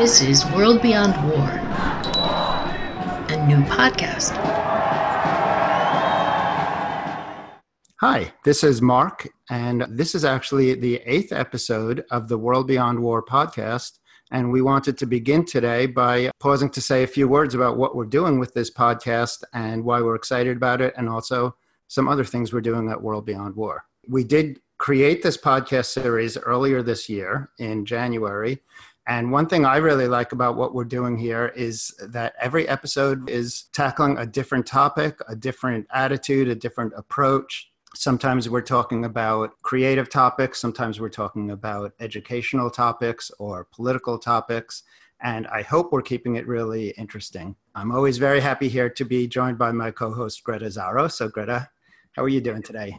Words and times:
This 0.00 0.22
is 0.22 0.46
World 0.52 0.80
Beyond 0.80 1.12
War, 1.30 1.50
a 3.28 3.46
new 3.46 3.62
podcast. 3.64 4.30
Hi, 8.00 8.32
this 8.42 8.64
is 8.64 8.80
Mark, 8.80 9.28
and 9.50 9.84
this 9.90 10.14
is 10.14 10.24
actually 10.24 10.72
the 10.72 11.02
eighth 11.04 11.32
episode 11.32 12.06
of 12.10 12.28
the 12.28 12.38
World 12.38 12.66
Beyond 12.66 12.98
War 12.98 13.22
podcast. 13.22 13.98
And 14.30 14.50
we 14.50 14.62
wanted 14.62 14.96
to 14.96 15.04
begin 15.04 15.44
today 15.44 15.84
by 15.84 16.30
pausing 16.40 16.70
to 16.70 16.80
say 16.80 17.02
a 17.02 17.06
few 17.06 17.28
words 17.28 17.54
about 17.54 17.76
what 17.76 17.94
we're 17.94 18.06
doing 18.06 18.38
with 18.38 18.54
this 18.54 18.70
podcast 18.70 19.44
and 19.52 19.84
why 19.84 20.00
we're 20.00 20.14
excited 20.14 20.56
about 20.56 20.80
it, 20.80 20.94
and 20.96 21.10
also 21.10 21.54
some 21.88 22.08
other 22.08 22.24
things 22.24 22.54
we're 22.54 22.62
doing 22.62 22.88
at 22.88 23.02
World 23.02 23.26
Beyond 23.26 23.54
War. 23.54 23.84
We 24.08 24.24
did 24.24 24.62
create 24.78 25.22
this 25.22 25.36
podcast 25.36 25.92
series 25.92 26.38
earlier 26.38 26.82
this 26.82 27.06
year 27.06 27.50
in 27.58 27.84
January. 27.84 28.62
And 29.06 29.32
one 29.32 29.46
thing 29.46 29.64
I 29.64 29.78
really 29.78 30.06
like 30.06 30.32
about 30.32 30.56
what 30.56 30.74
we're 30.74 30.84
doing 30.84 31.18
here 31.18 31.52
is 31.56 31.92
that 32.08 32.34
every 32.40 32.68
episode 32.68 33.28
is 33.28 33.64
tackling 33.72 34.18
a 34.18 34.26
different 34.26 34.66
topic, 34.66 35.18
a 35.28 35.34
different 35.34 35.86
attitude, 35.92 36.48
a 36.48 36.54
different 36.54 36.92
approach 36.96 37.70
Sometimes 37.94 38.48
we're 38.48 38.60
talking 38.60 39.04
about 39.04 39.60
creative 39.62 40.08
topics, 40.08 40.60
sometimes 40.60 41.00
we're 41.00 41.08
talking 41.08 41.50
about 41.50 41.92
educational 41.98 42.70
topics 42.70 43.32
or 43.40 43.66
political 43.72 44.16
topics. 44.16 44.84
And 45.22 45.46
I 45.48 45.62
hope 45.62 45.92
we're 45.92 46.00
keeping 46.00 46.36
it 46.36 46.46
really 46.46 46.90
interesting. 46.90 47.56
I'm 47.74 47.90
always 47.90 48.16
very 48.16 48.40
happy 48.40 48.68
here 48.68 48.88
to 48.90 49.04
be 49.04 49.26
joined 49.26 49.58
by 49.58 49.72
my 49.72 49.90
co 49.90 50.12
host, 50.12 50.42
Greta 50.44 50.66
Zaro. 50.66 51.10
So, 51.10 51.28
Greta, 51.28 51.68
how 52.12 52.22
are 52.22 52.28
you 52.28 52.40
doing 52.40 52.62
today? 52.62 52.96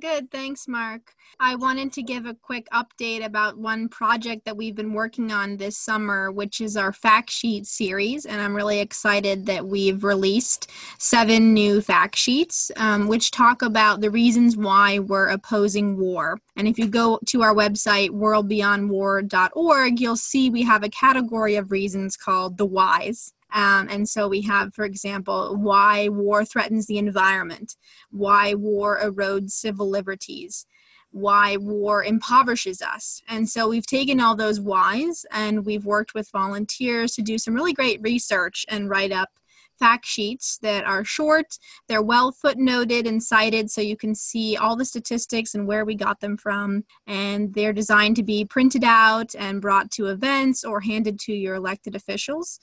Good, 0.00 0.30
thanks, 0.30 0.68
Mark. 0.68 1.14
I 1.40 1.56
wanted 1.56 1.92
to 1.94 2.02
give 2.02 2.24
a 2.24 2.34
quick 2.34 2.68
update 2.72 3.24
about 3.24 3.58
one 3.58 3.88
project 3.88 4.44
that 4.44 4.56
we've 4.56 4.76
been 4.76 4.92
working 4.92 5.32
on 5.32 5.56
this 5.56 5.76
summer, 5.76 6.30
which 6.30 6.60
is 6.60 6.76
our 6.76 6.92
fact 6.92 7.30
sheet 7.30 7.66
series. 7.66 8.24
And 8.24 8.40
I'm 8.40 8.54
really 8.54 8.78
excited 8.78 9.46
that 9.46 9.66
we've 9.66 10.04
released 10.04 10.70
seven 10.98 11.52
new 11.52 11.80
fact 11.80 12.16
sheets, 12.16 12.70
um, 12.76 13.08
which 13.08 13.32
talk 13.32 13.62
about 13.62 14.00
the 14.00 14.10
reasons 14.10 14.56
why 14.56 15.00
we're 15.00 15.28
opposing 15.28 15.96
war. 15.96 16.38
And 16.54 16.68
if 16.68 16.78
you 16.78 16.86
go 16.86 17.18
to 17.26 17.42
our 17.42 17.54
website, 17.54 18.10
worldbeyondwar.org, 18.10 20.00
you'll 20.00 20.16
see 20.16 20.50
we 20.50 20.62
have 20.62 20.84
a 20.84 20.90
category 20.90 21.56
of 21.56 21.72
reasons 21.72 22.16
called 22.16 22.56
the 22.56 22.66
whys. 22.66 23.32
Um, 23.52 23.88
and 23.88 24.08
so 24.08 24.28
we 24.28 24.42
have, 24.42 24.74
for 24.74 24.84
example, 24.84 25.56
why 25.56 26.08
war 26.08 26.44
threatens 26.44 26.86
the 26.86 26.98
environment, 26.98 27.76
why 28.10 28.54
war 28.54 28.98
erodes 29.02 29.52
civil 29.52 29.88
liberties, 29.88 30.66
why 31.10 31.56
war 31.56 32.04
impoverishes 32.04 32.82
us. 32.82 33.22
And 33.28 33.48
so 33.48 33.68
we've 33.68 33.86
taken 33.86 34.20
all 34.20 34.36
those 34.36 34.60
whys 34.60 35.24
and 35.32 35.64
we've 35.64 35.86
worked 35.86 36.14
with 36.14 36.30
volunteers 36.30 37.14
to 37.14 37.22
do 37.22 37.38
some 37.38 37.54
really 37.54 37.72
great 37.72 38.00
research 38.02 38.66
and 38.68 38.90
write 38.90 39.12
up 39.12 39.30
fact 39.78 40.04
sheets 40.04 40.58
that 40.58 40.84
are 40.84 41.04
short, 41.04 41.58
they're 41.86 42.02
well 42.02 42.32
footnoted 42.32 43.06
and 43.06 43.22
cited 43.22 43.70
so 43.70 43.80
you 43.80 43.96
can 43.96 44.14
see 44.14 44.56
all 44.56 44.76
the 44.76 44.84
statistics 44.84 45.54
and 45.54 45.66
where 45.66 45.84
we 45.84 45.94
got 45.94 46.20
them 46.20 46.36
from. 46.36 46.84
And 47.06 47.54
they're 47.54 47.72
designed 47.72 48.16
to 48.16 48.22
be 48.22 48.44
printed 48.44 48.84
out 48.84 49.34
and 49.38 49.62
brought 49.62 49.90
to 49.92 50.06
events 50.06 50.64
or 50.64 50.80
handed 50.80 51.18
to 51.20 51.32
your 51.32 51.54
elected 51.54 51.94
officials. 51.94 52.60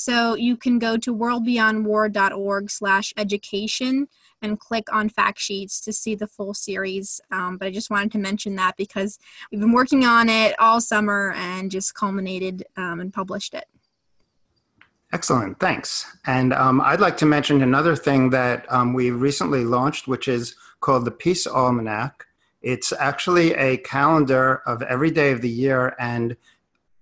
So 0.00 0.36
you 0.36 0.56
can 0.56 0.78
go 0.78 0.96
to 0.96 1.12
worldbeyondwar.org 1.12 2.70
slash 2.70 3.12
education 3.16 4.06
and 4.40 4.60
click 4.60 4.84
on 4.92 5.08
fact 5.08 5.40
sheets 5.40 5.80
to 5.80 5.92
see 5.92 6.14
the 6.14 6.28
full 6.28 6.54
series. 6.54 7.20
Um, 7.32 7.56
but 7.56 7.66
I 7.66 7.72
just 7.72 7.90
wanted 7.90 8.12
to 8.12 8.18
mention 8.18 8.54
that 8.54 8.76
because 8.76 9.18
we've 9.50 9.60
been 9.60 9.72
working 9.72 10.04
on 10.04 10.28
it 10.28 10.54
all 10.60 10.80
summer 10.80 11.32
and 11.36 11.68
just 11.68 11.96
culminated 11.96 12.64
um, 12.76 13.00
and 13.00 13.12
published 13.12 13.54
it. 13.54 13.64
Excellent, 15.12 15.58
thanks. 15.58 16.06
And 16.26 16.52
um, 16.52 16.80
I'd 16.80 17.00
like 17.00 17.16
to 17.16 17.26
mention 17.26 17.62
another 17.62 17.96
thing 17.96 18.30
that 18.30 18.72
um, 18.72 18.92
we 18.92 19.10
recently 19.10 19.64
launched, 19.64 20.06
which 20.06 20.28
is 20.28 20.54
called 20.78 21.06
the 21.06 21.10
Peace 21.10 21.44
Almanac. 21.44 22.24
It's 22.62 22.92
actually 22.92 23.52
a 23.54 23.78
calendar 23.78 24.62
of 24.64 24.80
every 24.82 25.10
day 25.10 25.32
of 25.32 25.40
the 25.40 25.50
year 25.50 25.96
and 25.98 26.36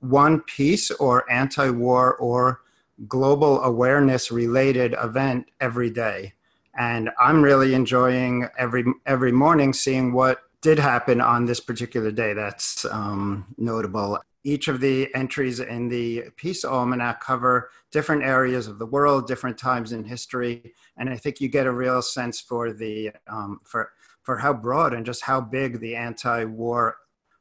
one 0.00 0.41
peace 0.41 0.91
or 0.92 1.31
anti 1.31 1.69
war 1.69 2.15
or 2.15 2.62
global 3.09 3.62
awareness 3.62 4.31
related 4.31 4.95
event 5.03 5.47
every 5.61 5.91
day. 5.91 6.33
And 6.79 7.11
I'm 7.19 7.43
really 7.43 7.75
enjoying 7.75 8.49
every 8.59 8.84
every 9.07 9.33
morning 9.33 9.73
seeing 9.73 10.12
what 10.12 10.41
did 10.61 10.79
happen 10.79 11.21
on 11.21 11.47
this 11.47 11.61
particular 11.61 12.11
day. 12.11 12.33
That's 12.33 12.84
um, 12.87 13.47
notable. 13.57 14.19
Each 14.45 14.69
of 14.69 14.81
the 14.81 15.12
entries 15.15 15.61
in 15.61 15.89
the 15.89 16.25
Peace 16.37 16.65
Almanac 16.65 17.21
cover 17.21 17.71
different 17.91 18.23
areas 18.23 18.69
of 18.69 18.79
the 18.79 18.87
world, 18.87 19.27
different 19.27 19.59
times 19.59 19.93
in 19.93 20.05
history, 20.05 20.75
and 20.97 21.09
I 21.09 21.17
think 21.17 21.41
you 21.41 21.49
get 21.49 21.67
a 21.67 21.73
real 21.73 22.03
sense 22.03 22.41
for 22.41 22.73
the 22.73 23.13
um, 23.27 23.61
for 23.65 23.93
for 24.23 24.37
how 24.39 24.53
broad 24.53 24.93
and 24.93 25.07
just 25.07 25.23
how 25.23 25.41
big 25.41 25.81
the 25.81 25.95
anti-war 25.95 26.97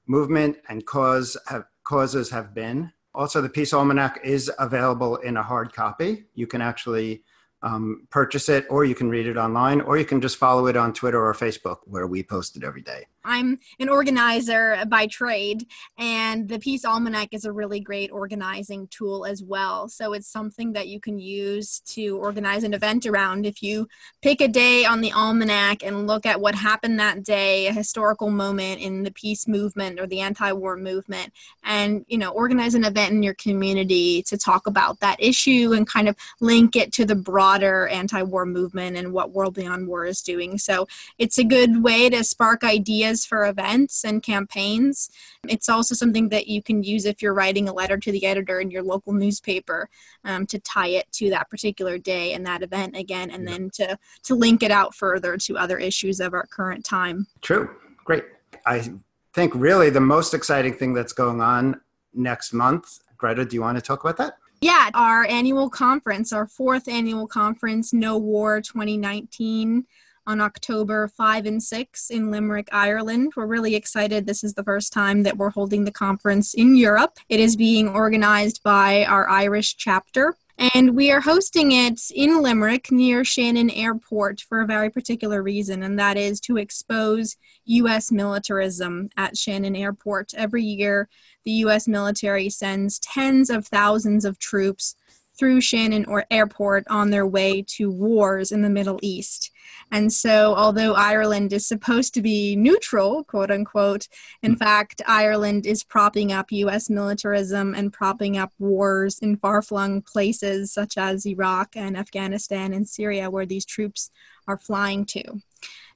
movement 0.08 0.58
and 0.70 0.86
cause 0.86 1.36
have, 1.48 1.66
causes 1.84 2.30
have 2.30 2.54
been. 2.54 2.92
Also, 3.16 3.42
the 3.42 3.50
Peace 3.50 3.74
Almanac 3.74 4.20
is 4.24 4.52
available 4.60 5.16
in 5.18 5.38
a 5.38 5.44
hard 5.44 5.74
copy. 5.74 6.26
You 6.34 6.48
can 6.48 6.62
actually 6.62 7.24
um, 7.62 8.08
purchase 8.10 8.50
it, 8.50 8.66
or 8.70 8.84
you 8.84 8.94
can 8.94 9.10
read 9.10 9.26
it 9.26 9.38
online, 9.38 9.80
or 9.82 9.98
you 9.98 10.04
can 10.04 10.20
just 10.20 10.38
follow 10.38 10.68
it 10.68 10.76
on 10.76 10.94
Twitter 10.94 11.26
or 11.26 11.34
Facebook, 11.34 11.78
where 11.86 12.08
we 12.08 12.22
post 12.22 12.58
it 12.58 12.64
every 12.64 12.82
day. 12.82 13.06
I'm 13.26 13.60
an 13.80 13.90
organizer 13.90 14.78
by 14.88 15.08
trade, 15.08 15.68
and 15.98 16.48
the 16.48 16.60
Peace 16.60 16.86
Almanac 16.86 17.30
is 17.32 17.46
a 17.46 17.52
really 17.52 17.80
great 17.80 18.12
organizing 18.12 18.88
tool 18.88 19.26
as 19.26 19.44
well. 19.44 19.90
So 19.90 20.14
it's 20.14 20.28
something 20.28 20.74
that 20.74 20.88
you 20.88 21.00
can 21.00 21.18
use 21.20 21.80
to 21.88 22.18
organize 22.18 22.64
an 22.64 22.74
event 22.74 23.06
around. 23.06 23.46
If 23.46 23.64
you 23.64 23.88
pick 24.22 24.42
a 24.42 24.48
day 24.48 24.86
on 24.86 25.02
the 25.02 25.12
Almanac 25.12 25.84
and 25.84 26.08
look 26.08 26.26
at 26.26 26.40
what 26.40 26.56
happened 26.56 27.00
that 27.00 27.24
day, 27.24 27.68
a 27.68 27.74
historical 27.74 28.30
moment 28.30 28.82
in 28.82 29.04
the 29.04 29.12
peace 29.12 29.48
movement 29.48 30.00
or 30.00 30.08
the 30.08 30.20
anti-war 30.20 30.78
movement, 30.78 31.34
and 31.64 32.06
you 32.08 32.18
know, 32.18 32.30
organize 32.30 32.76
an 32.76 32.86
event 32.86 33.12
in 33.12 33.24
your 33.24 33.34
community 33.36 34.22
to 34.24 34.38
talk 34.38 34.68
about 34.68 35.00
that 35.00 35.18
issue 35.20 35.74
and 35.74 35.88
kind 35.88 36.08
of 36.08 36.16
link 36.40 36.76
it 36.76 36.92
to 36.94 37.06
the 37.06 37.16
broader 37.16 37.88
anti-war 37.88 38.46
movement 38.46 38.98
and 38.98 39.12
what 39.12 39.32
World 39.32 39.56
Beyond 39.56 39.88
War 39.88 40.06
is 40.06 40.22
doing. 40.22 40.58
So 40.58 40.88
it's 41.18 41.38
a 41.38 41.44
good 41.44 41.82
way 41.84 42.10
to 42.10 42.24
spark 42.24 42.64
ideas 42.64 43.15
for 43.24 43.46
events 43.46 44.04
and 44.04 44.24
campaigns. 44.24 45.12
It's 45.48 45.70
also 45.70 45.94
something 45.94 46.30
that 46.30 46.48
you 46.48 46.64
can 46.64 46.82
use 46.82 47.06
if 47.06 47.22
you're 47.22 47.36
writing 47.36 47.70
a 47.70 47.74
letter 47.74 47.98
to 47.98 48.12
the 48.12 48.26
editor 48.26 48.60
in 48.60 48.72
your 48.72 48.82
local 48.82 49.14
newspaper 49.14 49.88
um, 50.24 50.48
to 50.48 50.58
tie 50.60 50.88
it 50.88 51.12
to 51.14 51.30
that 51.30 51.52
particular 51.52 52.00
day 52.00 52.34
and 52.34 52.46
that 52.48 52.64
event 52.64 52.98
again, 52.98 53.30
and 53.30 53.48
then 53.48 53.70
to, 53.76 53.98
to 54.24 54.34
link 54.34 54.64
it 54.64 54.72
out 54.72 54.96
further 54.96 55.38
to 55.38 55.58
other 55.58 55.78
issues 55.78 56.20
of 56.20 56.34
our 56.34 56.48
current 56.48 56.84
time. 56.84 57.28
True. 57.42 57.70
Great. 58.04 58.24
I 58.66 58.90
think 59.36 59.54
really 59.54 59.92
the 59.92 60.02
most 60.02 60.34
exciting 60.34 60.74
thing 60.74 60.94
that's 60.94 61.14
going 61.14 61.42
on 61.42 61.80
next 62.14 62.54
month. 62.54 63.00
Greta, 63.18 63.46
do 63.46 63.56
you 63.56 63.62
want 63.62 63.78
to 63.78 63.82
talk 63.82 64.04
about 64.04 64.18
that? 64.18 64.38
Yeah, 64.62 64.90
our 64.94 65.26
annual 65.26 65.70
conference, 65.70 66.32
our 66.34 66.48
fourth 66.48 66.88
annual 66.88 67.28
conference, 67.28 67.94
No 67.94 68.18
War 68.18 68.62
2019 68.62 69.86
on 70.28 70.42
October 70.42 71.08
5 71.08 71.46
and 71.46 71.62
6 71.62 72.10
in 72.10 72.32
Limerick, 72.32 72.68
Ireland. 72.72 73.34
We're 73.36 73.46
really 73.46 73.76
excited. 73.76 74.26
This 74.26 74.44
is 74.44 74.54
the 74.54 74.64
first 74.64 74.92
time 74.92 75.24
that 75.24 75.38
we're 75.38 75.50
holding 75.50 75.86
the 75.86 75.92
conference 75.92 76.54
in 76.54 76.76
Europe. 76.76 77.18
It 77.30 77.40
is 77.40 77.56
being 77.56 77.90
organized 77.90 78.64
by 78.64 79.06
our 79.06 79.30
Irish 79.30 79.76
chapter. 79.78 80.36
And 80.58 80.96
we 80.96 81.12
are 81.12 81.20
hosting 81.20 81.74
it 81.74 82.00
in 82.14 82.42
Limerick 82.42 82.90
near 82.90 83.26
Shannon 83.26 83.70
Airport 83.70 84.40
for 84.40 84.62
a 84.62 84.66
very 84.66 84.90
particular 84.90 85.44
reason, 85.44 85.84
and 85.84 86.00
that 86.00 86.16
is 86.16 86.40
to 86.42 86.58
expose 86.58 87.36
U.S. 87.66 88.10
militarism 88.10 89.10
at 89.18 89.38
Shannon 89.38 89.76
Airport. 89.76 90.34
Every 90.34 90.64
year, 90.64 91.10
the 91.44 91.52
U.S. 91.52 91.90
military 91.90 92.50
sends 92.50 93.00
tens 93.00 93.50
of 93.50 93.68
thousands 93.68 94.24
of 94.24 94.40
troops 94.40 94.96
through 95.38 95.60
Shannon 95.60 96.06
or 96.06 96.26
Airport 96.32 96.86
on 96.90 97.10
their 97.10 97.28
way 97.28 97.62
to 97.62 97.92
wars 97.92 98.54
in 98.54 98.62
the 98.62 98.70
Middle 98.70 99.00
East. 99.02 99.52
And 99.92 100.12
so, 100.12 100.56
although 100.56 100.94
Ireland 100.94 101.54
is 101.54 101.68
supposed 101.68 102.14
to 102.16 102.22
be 102.22 102.56
neutral, 102.56 103.24
quote 103.24 103.52
unquote, 103.52 104.08
in 104.42 104.56
mm. 104.56 104.60
fact, 104.60 105.02
Ireland 105.08 105.66
is 105.66 105.84
propping 105.84 106.32
up 106.32 106.52
US 106.52 106.90
militarism 106.90 107.74
and 107.76 107.94
propping 107.94 108.38
up 108.38 108.52
wars 108.60 109.20
in 109.20 109.38
far 109.38 109.62
flung 109.62 110.02
places 110.02 110.74
such 110.74 110.98
as 110.98 111.26
Iraq 111.26 111.76
and 111.76 111.98
Afghanistan 111.98 112.74
and 112.74 112.88
Syria, 112.88 113.30
where 113.30 113.46
these 113.46 113.66
troops 113.66 114.12
are 114.48 114.58
flying 114.58 115.06
to. 115.06 115.42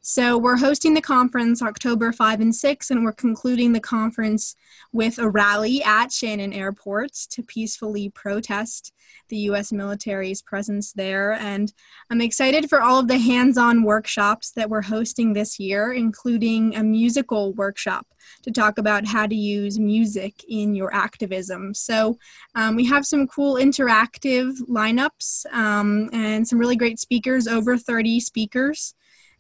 So 0.02 0.38
we're 0.38 0.58
hosting 0.58 0.94
the 0.94 1.02
conference 1.02 1.62
October 1.62 2.14
5 2.14 2.40
and 2.40 2.56
6, 2.56 2.90
and 2.90 3.04
we're 3.04 3.12
concluding 3.12 3.74
the 3.74 3.82
conference 3.82 4.56
with 4.94 5.20
a 5.20 5.30
rally 5.30 5.84
at 5.84 6.14
Shannon 6.14 6.54
Airport 6.54 7.12
to 7.32 7.44
peacefully 7.44 8.10
protest 8.10 8.94
the 9.28 9.38
U.S. 9.38 9.74
military's 9.74 10.42
presence 10.42 10.94
there. 10.94 11.34
And 11.34 11.74
I'm 12.10 12.22
excited 12.22 12.70
for 12.70 12.82
all 12.82 13.00
of 13.00 13.10
the 13.10 13.18
hands 13.18 13.58
on 13.60 13.84
workshops 13.84 14.52
that 14.52 14.70
we're 14.70 14.82
hosting 14.82 15.34
this 15.34 15.60
year, 15.60 15.92
including 15.92 16.76
a 16.76 16.84
musical 16.84 17.54
workshop 17.54 18.08
to 18.44 18.52
talk 18.52 18.78
about 18.78 19.06
how 19.06 19.28
to 19.28 19.36
use 19.36 19.78
music 19.78 20.44
in 20.48 20.74
your 20.74 20.94
activism. 20.94 21.74
So, 21.74 22.18
um, 22.56 22.76
we 22.76 22.86
have 22.86 23.06
some 23.06 23.28
cool 23.28 23.56
interactive 23.56 24.54
lineups 24.70 25.46
um, 25.54 26.10
and 26.14 26.48
some 26.48 26.60
really 26.60 26.76
great 26.76 27.00
speakers, 27.00 27.48
over 27.48 27.78
30 27.78 28.20
speakers. 28.20 28.96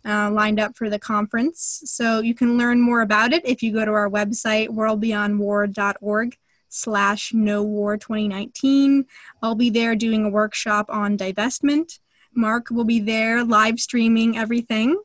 Uh, 0.06 0.31
lined 0.31 0.62
up 0.62 0.77
for 0.77 0.89
the 0.89 0.98
conference. 0.98 1.81
So 1.83 2.22
you 2.22 2.33
can 2.33 2.57
learn 2.57 2.80
more 2.80 3.01
about 3.01 3.33
it 3.33 3.45
if 3.45 3.62
you 3.62 3.74
go 3.74 3.83
to 3.83 3.92
our 3.92 4.10
website, 4.10 4.69
worldbeyondwar.org 4.69 6.38
slash 6.69 7.33
no 7.33 7.63
war 7.63 7.98
2019. 7.98 9.06
I'll 9.42 9.56
be 9.56 9.69
there 9.69 9.95
doing 9.95 10.25
a 10.25 10.30
workshop 10.30 10.86
on 10.89 11.18
divestment. 11.18 12.00
Mark 12.35 12.69
will 12.69 12.85
be 12.85 12.99
there 12.99 13.43
live 13.43 13.79
streaming 13.79 14.37
everything. 14.37 14.99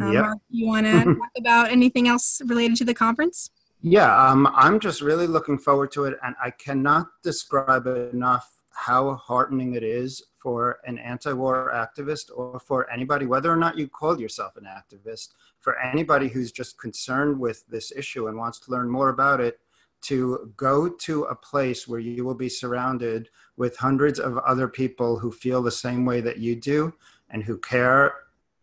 Uh, 0.00 0.10
yep. 0.10 0.24
Mark, 0.24 0.38
you 0.50 0.66
want 0.66 0.86
to 0.86 1.04
talk 1.04 1.30
about 1.38 1.70
anything 1.70 2.08
else 2.08 2.40
related 2.44 2.76
to 2.76 2.84
the 2.84 2.94
conference? 2.94 3.50
Yeah, 3.82 4.14
um, 4.16 4.48
I'm 4.52 4.80
just 4.80 5.00
really 5.00 5.26
looking 5.26 5.58
forward 5.58 5.92
to 5.92 6.04
it, 6.04 6.18
and 6.24 6.34
I 6.42 6.50
cannot 6.50 7.06
describe 7.22 7.86
enough 7.86 8.50
how 8.72 9.14
heartening 9.14 9.74
it 9.74 9.82
is 9.82 10.22
for 10.38 10.78
an 10.84 10.98
anti-war 10.98 11.72
activist 11.74 12.30
or 12.34 12.60
for 12.60 12.90
anybody, 12.90 13.26
whether 13.26 13.50
or 13.50 13.56
not 13.56 13.78
you 13.78 13.88
call 13.88 14.20
yourself 14.20 14.56
an 14.56 14.64
activist, 14.64 15.30
for 15.60 15.78
anybody 15.80 16.28
who's 16.28 16.52
just 16.52 16.78
concerned 16.78 17.38
with 17.38 17.66
this 17.68 17.90
issue 17.96 18.28
and 18.28 18.36
wants 18.36 18.58
to 18.60 18.70
learn 18.70 18.88
more 18.88 19.08
about 19.08 19.40
it, 19.40 19.60
to 20.02 20.52
go 20.56 20.88
to 20.88 21.24
a 21.24 21.34
place 21.34 21.88
where 21.88 22.00
you 22.00 22.24
will 22.24 22.34
be 22.34 22.48
surrounded 22.48 23.28
with 23.56 23.76
hundreds 23.76 24.18
of 24.18 24.38
other 24.38 24.68
people 24.68 25.18
who 25.18 25.30
feel 25.32 25.62
the 25.62 25.70
same 25.70 26.04
way 26.04 26.20
that 26.20 26.38
you 26.38 26.54
do 26.56 26.92
and 27.30 27.42
who 27.42 27.58
care 27.58 28.14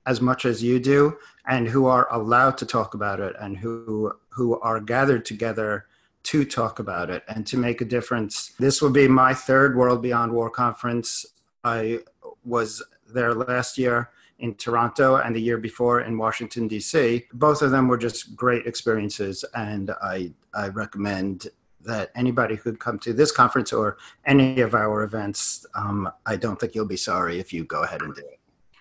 as 0.06 0.22
much 0.22 0.45
as 0.45 0.62
you 0.62 0.80
do 0.80 1.18
and 1.48 1.68
who 1.68 1.86
are 1.86 2.12
allowed 2.12 2.57
to 2.57 2.66
talk 2.66 2.94
about 2.94 3.19
it 3.19 3.36
and 3.40 3.57
who 3.57 4.12
who 4.30 4.60
are 4.60 4.80
gathered 4.80 5.25
together 5.25 5.86
to 6.24 6.45
talk 6.45 6.80
about 6.80 7.10
it 7.10 7.24
and 7.28 7.45
to 7.48 7.57
make 7.57 7.81
a 7.81 7.86
difference. 7.86 8.54
This 8.60 8.81
will 8.81 8.90
be 8.90 9.07
my 9.07 9.34
third 9.34 9.75
World 9.75 10.01
Beyond 10.01 10.31
War 10.31 10.50
conference. 10.50 11.25
I 11.63 12.00
was 12.46 12.81
there 13.13 13.34
last 13.34 13.78
year 13.78 14.10
in 14.39 14.56
Toronto 14.56 15.18
and 15.18 15.36
the 15.36 15.42
year 15.42 15.57
before 15.57 16.01
in 16.01 16.18
Washington, 16.18 16.68
D.C. 16.68 17.25
Both 17.34 17.62
of 17.62 17.72
them 17.72 17.88
were 17.88 17.98
just 17.98 18.36
great 18.36 18.66
experiences, 18.66 19.46
and 19.54 19.92
I, 20.01 20.31
I 20.54 20.69
recommend 20.69 21.48
that 21.85 22.12
anybody 22.15 22.56
who 22.56 22.75
come 22.75 23.00
to 23.00 23.13
this 23.13 23.31
conference 23.31 23.74
or 23.74 23.97
any 24.25 24.62
of 24.62 24.75
our 24.75 25.03
events, 25.03 25.65
um, 25.75 26.12
I 26.25 26.35
don't 26.35 26.59
think 26.59 26.75
you'll 26.75 26.85
be 26.85 26.97
sorry 26.97 27.39
if 27.39 27.53
you 27.53 27.63
go 27.63 27.83
ahead 27.83 28.01
and 28.01 28.13
do 28.13 28.21
it. 28.21 28.39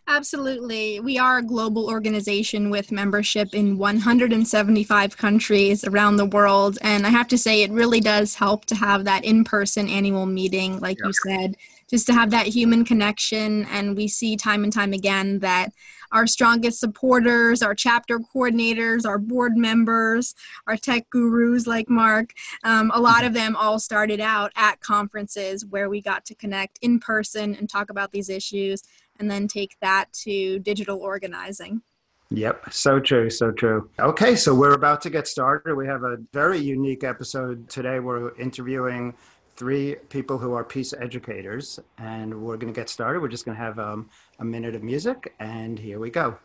Absolutely. 0.09 0.99
We 1.01 1.17
are 1.17 1.39
a 1.39 1.43
global 1.43 1.89
organization 1.89 2.71
with 2.71 2.91
membership 2.91 3.55
in 3.55 3.79
175 3.79 5.17
countries 5.17 5.85
around 5.85 6.17
the 6.17 6.27
world. 6.27 6.77
And 6.83 7.07
I 7.07 7.11
have 7.11 7.29
to 7.29 7.39
say, 7.39 7.63
it 7.63 7.71
really 7.71 8.01
does 8.01 8.35
help 8.35 8.65
to 8.67 8.75
have 8.75 9.05
that 9.05 9.25
in 9.25 9.45
person 9.45 9.89
annual 9.89 10.27
meeting, 10.27 10.81
like 10.81 10.99
you 11.03 11.13
said, 11.13 11.57
just 11.89 12.07
to 12.09 12.15
have 12.15 12.31
that 12.31 12.49
human 12.49 12.85
connection. 12.85 13.65
And 13.67 13.97
we 13.97 14.09
see 14.09 14.37
time 14.37 14.65
and 14.65 14.73
time 14.73 14.93
again 14.93 15.39
that 15.39 15.73
our 16.13 16.27
strongest 16.27 16.79
supporters, 16.79 17.63
our 17.63 17.75
chapter 17.75 18.21
coordinators, 18.21 19.07
our 19.07 19.19
board 19.19 19.57
members, 19.57 20.35
our 20.67 20.77
tech 20.77 21.09
gurus 21.11 21.67
like 21.67 21.89
Mark, 21.89 22.33
um, 22.65 22.91
a 22.95 23.01
lot 23.01 23.25
of 23.25 23.35
them 23.35 23.57
all 23.57 23.79
started 23.79 24.21
out 24.21 24.53
at 24.57 24.81
conferences 24.81 25.65
where 25.67 25.89
we 25.89 26.01
got 26.01 26.25
to 26.27 26.35
connect 26.35 26.79
in 26.83 27.01
person 27.01 27.55
and 27.55 27.69
talk 27.69 27.91
about 27.91 28.13
these 28.13 28.29
issues 28.29 28.83
and 29.19 29.31
then 29.31 29.49
take 29.49 29.77
that 29.81 30.13
to 30.13 30.59
digital 30.61 30.99
organizing. 30.99 31.83
Yep, 32.31 32.73
so 32.73 32.99
true, 32.99 33.29
so 33.29 33.51
true. 33.51 33.91
Okay, 34.01 34.37
so 34.37 34.55
we're 34.55 34.73
about 34.73 35.03
to 35.03 35.11
get 35.11 35.29
started. 35.29 35.75
We 35.75 35.87
have 35.87 36.03
a 36.03 36.17
very 36.33 36.59
unique 36.59 37.05
episode 37.05 37.69
today. 37.69 38.01
We're 38.01 38.35
interviewing 38.37 39.15
three 39.57 39.97
people 40.09 40.39
who 40.39 40.55
are 40.55 40.65
peace 40.65 40.93
educators, 40.93 41.79
and 41.99 42.43
we're 42.43 42.57
going 42.57 42.73
to 42.73 42.79
get 42.79 42.89
started. 42.89 43.21
We're 43.21 43.29
just 43.29 43.45
going 43.45 43.57
to 43.57 43.63
have 43.63 43.79
um, 43.79 44.09
a 44.39 44.45
minute 44.45 44.75
of 44.75 44.83
music, 44.83 45.35
and 45.39 45.79
here 45.79 45.99
we 45.99 46.11
go. 46.11 46.39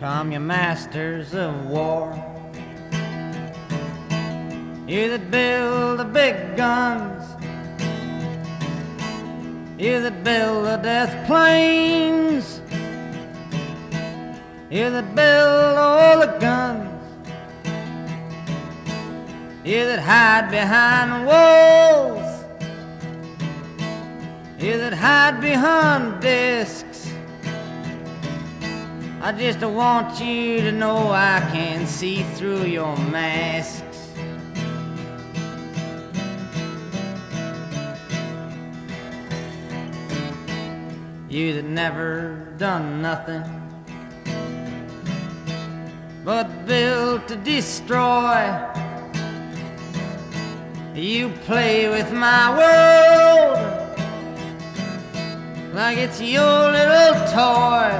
Come, 0.00 0.32
you 0.32 0.40
masters 0.40 1.34
of 1.34 1.66
war, 1.66 2.12
you 4.86 5.08
that 5.08 5.30
build 5.30 5.98
the 5.98 6.04
big 6.04 6.56
guns, 6.58 7.24
you 9.80 10.00
that 10.02 10.22
build 10.22 10.66
the 10.66 10.76
death 10.76 11.26
planes. 11.26 12.60
You 14.70 14.90
that 14.90 15.14
build 15.14 15.78
all 15.78 16.20
the 16.20 16.38
guns. 16.38 16.90
You 19.62 19.84
that 19.84 19.98
hide 19.98 20.50
behind 20.50 21.12
the 21.12 21.26
walls. 21.28 22.44
You 24.58 24.78
that 24.78 24.94
hide 24.94 25.42
behind 25.42 26.22
desks. 26.22 27.12
I 29.20 29.32
just 29.32 29.60
want 29.60 30.18
you 30.18 30.62
to 30.62 30.72
know 30.72 31.10
I 31.10 31.40
can 31.52 31.86
see 31.86 32.22
through 32.22 32.64
your 32.64 32.96
masks. 32.96 33.82
You 41.28 41.52
that 41.54 41.64
never 41.64 42.54
done 42.56 43.02
nothing 43.02 43.63
but 46.24 46.66
built 46.66 47.28
to 47.28 47.36
destroy. 47.36 48.42
You 50.94 51.28
play 51.44 51.88
with 51.88 52.12
my 52.12 52.50
world 52.56 53.74
like 55.74 55.98
it's 55.98 56.20
your 56.20 56.72
little 56.72 57.14
toy. 57.34 57.92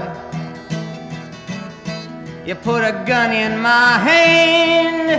You 2.46 2.54
put 2.54 2.82
a 2.82 3.04
gun 3.06 3.32
in 3.32 3.58
my 3.60 3.98
hand 3.98 5.10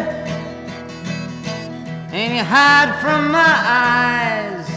and 2.11 2.33
you 2.35 2.43
hide 2.43 2.97
from 3.01 3.31
my 3.31 3.55
eyes. 3.65 4.67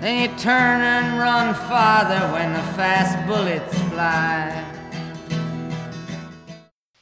Then 0.00 0.22
you 0.22 0.38
turn 0.38 0.80
and 0.80 1.20
run 1.20 1.54
farther 1.54 2.32
when 2.32 2.52
the 2.52 2.62
fast 2.74 3.26
bullets 3.26 3.78
fly. 3.90 4.69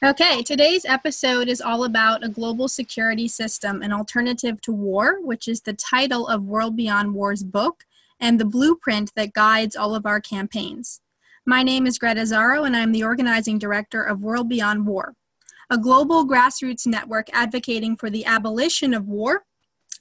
Okay, 0.01 0.43
today's 0.43 0.85
episode 0.85 1.49
is 1.49 1.59
all 1.59 1.83
about 1.83 2.23
a 2.23 2.29
global 2.29 2.69
security 2.69 3.27
system, 3.27 3.81
an 3.81 3.91
alternative 3.91 4.61
to 4.61 4.71
war, 4.71 5.19
which 5.21 5.45
is 5.45 5.59
the 5.59 5.73
title 5.73 6.25
of 6.25 6.45
World 6.45 6.77
Beyond 6.77 7.13
War's 7.13 7.43
book 7.43 7.83
and 8.17 8.39
the 8.39 8.45
blueprint 8.45 9.11
that 9.15 9.33
guides 9.33 9.75
all 9.75 9.93
of 9.93 10.05
our 10.05 10.21
campaigns. 10.21 11.01
My 11.45 11.63
name 11.63 11.85
is 11.85 11.97
Greta 11.97 12.21
Zaro, 12.21 12.65
and 12.65 12.77
I'm 12.77 12.93
the 12.93 13.03
organizing 13.03 13.59
director 13.59 14.01
of 14.01 14.21
World 14.21 14.47
Beyond 14.47 14.87
War, 14.87 15.15
a 15.69 15.77
global 15.77 16.25
grassroots 16.25 16.87
network 16.87 17.27
advocating 17.33 17.97
for 17.97 18.09
the 18.09 18.23
abolition 18.23 18.93
of 18.93 19.05
war 19.05 19.43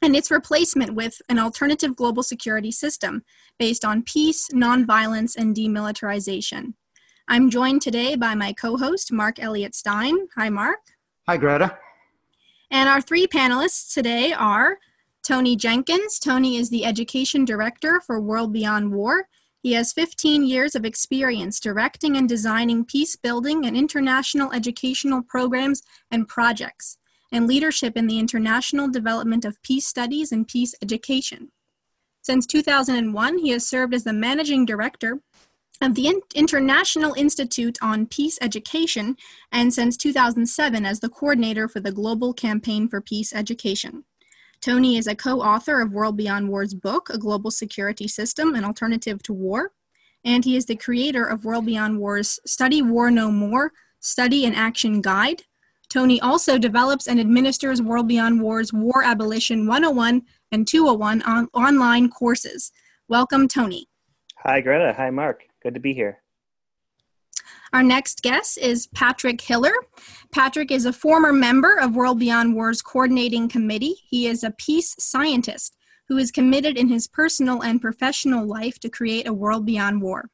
and 0.00 0.14
its 0.14 0.31
replacement 0.31 0.95
with 0.95 1.21
an 1.28 1.40
alternative 1.40 1.97
global 1.97 2.23
security 2.23 2.71
system 2.71 3.25
based 3.59 3.85
on 3.85 4.05
peace, 4.05 4.49
nonviolence, 4.50 5.35
and 5.35 5.57
demilitarization. 5.57 6.75
I'm 7.31 7.51
joined 7.51 7.83
today 7.83 8.17
by 8.17 8.35
my 8.35 8.55
co 8.55 8.79
host, 8.79 9.13
Mark 9.13 9.39
Elliott 9.39 9.75
Stein. 9.75 10.29
Hi, 10.35 10.49
Mark. 10.49 10.79
Hi, 11.29 11.37
Greta. 11.37 11.77
And 12.71 12.89
our 12.89 13.03
three 13.03 13.27
panelists 13.27 13.93
today 13.93 14.33
are 14.33 14.79
Tony 15.23 15.55
Jenkins. 15.55 16.19
Tony 16.19 16.57
is 16.57 16.71
the 16.71 16.87
Education 16.87 17.45
Director 17.45 18.01
for 18.01 18.19
World 18.19 18.55
Beyond 18.55 18.93
War. 18.93 19.29
He 19.63 19.75
has 19.75 19.93
15 19.93 20.47
years 20.47 20.75
of 20.75 20.87
experience 20.87 21.61
directing 21.61 22.17
and 22.17 22.27
designing 22.27 22.87
peace 22.87 23.15
building 23.15 23.67
and 23.67 23.77
international 23.77 24.51
educational 24.53 25.21
programs 25.21 25.83
and 26.11 26.27
projects, 26.27 26.97
and 27.31 27.47
leadership 27.47 27.95
in 27.95 28.07
the 28.07 28.19
international 28.19 28.89
development 28.89 29.45
of 29.45 29.63
peace 29.63 29.87
studies 29.87 30.33
and 30.33 30.49
peace 30.49 30.75
education. 30.81 31.53
Since 32.23 32.47
2001, 32.47 33.39
he 33.39 33.51
has 33.51 33.69
served 33.69 33.93
as 33.93 34.05
the 34.05 34.15
Managing 34.15 34.65
Director 34.65 35.21
of 35.81 35.95
the 35.95 36.21
International 36.35 37.15
Institute 37.15 37.79
on 37.81 38.07
Peace 38.07 38.39
Education 38.41 39.17
and 39.53 39.73
since 39.73 39.97
2007 39.97 40.85
as 40.85 41.01
the 41.01 41.09
coordinator 41.09 41.69
for 41.69 41.81
the 41.81 41.93
Global 41.93 42.35
Campaign 42.35 42.89
for 42.89 43.01
Peace 43.01 43.33
Education. 43.33 44.05
Tony 44.61 44.97
is 44.97 45.07
a 45.07 45.15
co 45.15 45.41
author 45.41 45.81
of 45.81 45.93
World 45.93 46.17
Beyond 46.17 46.49
War's 46.49 46.75
book, 46.75 47.11
A 47.11 47.19
Global 47.19 47.51
Security 47.53 48.09
System 48.09 48.55
An 48.57 48.65
Alternative 48.65 49.23
to 49.23 49.33
War, 49.33 49.71
and 50.25 50.45
he 50.45 50.57
is 50.57 50.67
the 50.67 50.75
creator 50.75 51.25
of 51.25 51.45
World 51.45 51.67
Beyond 51.67 52.01
War's 52.01 52.41
Study 52.45 52.83
War 52.83 53.11
No 53.11 53.31
More 53.31 53.73
Study 54.01 54.45
and 54.45 54.57
Action 54.57 55.01
Guide. 55.01 55.43
Tony 55.89 56.21
also 56.21 56.59
develops 56.59 57.07
and 57.07 57.21
administers 57.21 57.81
World 57.81 58.09
Beyond 58.09 58.43
War's 58.43 58.73
War 58.73 59.05
Abolition 59.05 59.67
101 59.67 60.23
and 60.51 60.67
201 60.67 61.23
on- 61.23 61.49
online 61.55 62.11
courses. 62.11 62.73
Welcome, 63.09 63.47
Tony. 63.47 63.87
Hi, 64.39 64.61
Greta. 64.61 64.93
Hi, 64.97 65.11
Mark. 65.11 65.48
Good 65.62 65.75
to 65.75 65.81
be 65.81 65.95
here. 65.95 66.23
Our 67.73 67.83
next 67.83 68.23
guest 68.23 68.59
is 68.59 68.87
Patrick 68.88 69.41
Hiller. 69.41 69.75
Patrick 70.33 70.71
is 70.71 70.87
a 70.87 70.93
former 70.93 71.33
member 71.33 71.79
of 71.79 71.97
World 71.97 72.19
Beyond 72.19 72.55
War's 72.55 72.81
coordinating 72.81 73.49
committee. 73.49 73.97
He 74.09 74.27
is 74.27 74.43
a 74.43 74.53
peace 74.53 74.95
scientist 74.99 75.77
who 76.09 76.17
is 76.17 76.31
committed 76.31 76.79
in 76.79 76.88
his 76.88 77.07
personal 77.07 77.61
and 77.62 77.81
professional 77.81 78.47
life 78.47 78.79
to 78.81 78.88
create 78.88 79.29
a 79.29 79.35
world 79.35 79.67
beyond 79.67 80.00
war. 80.00 80.31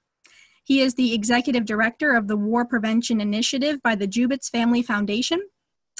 He 0.62 0.80
is 0.80 0.94
the 0.94 1.12
executive 1.12 1.64
director 1.64 2.14
of 2.14 2.28
the 2.28 2.36
War 2.36 2.64
Prevention 2.64 3.20
Initiative 3.20 3.82
by 3.82 3.96
the 3.96 4.06
Jubitz 4.06 4.48
Family 4.48 4.82
Foundation, 4.82 5.42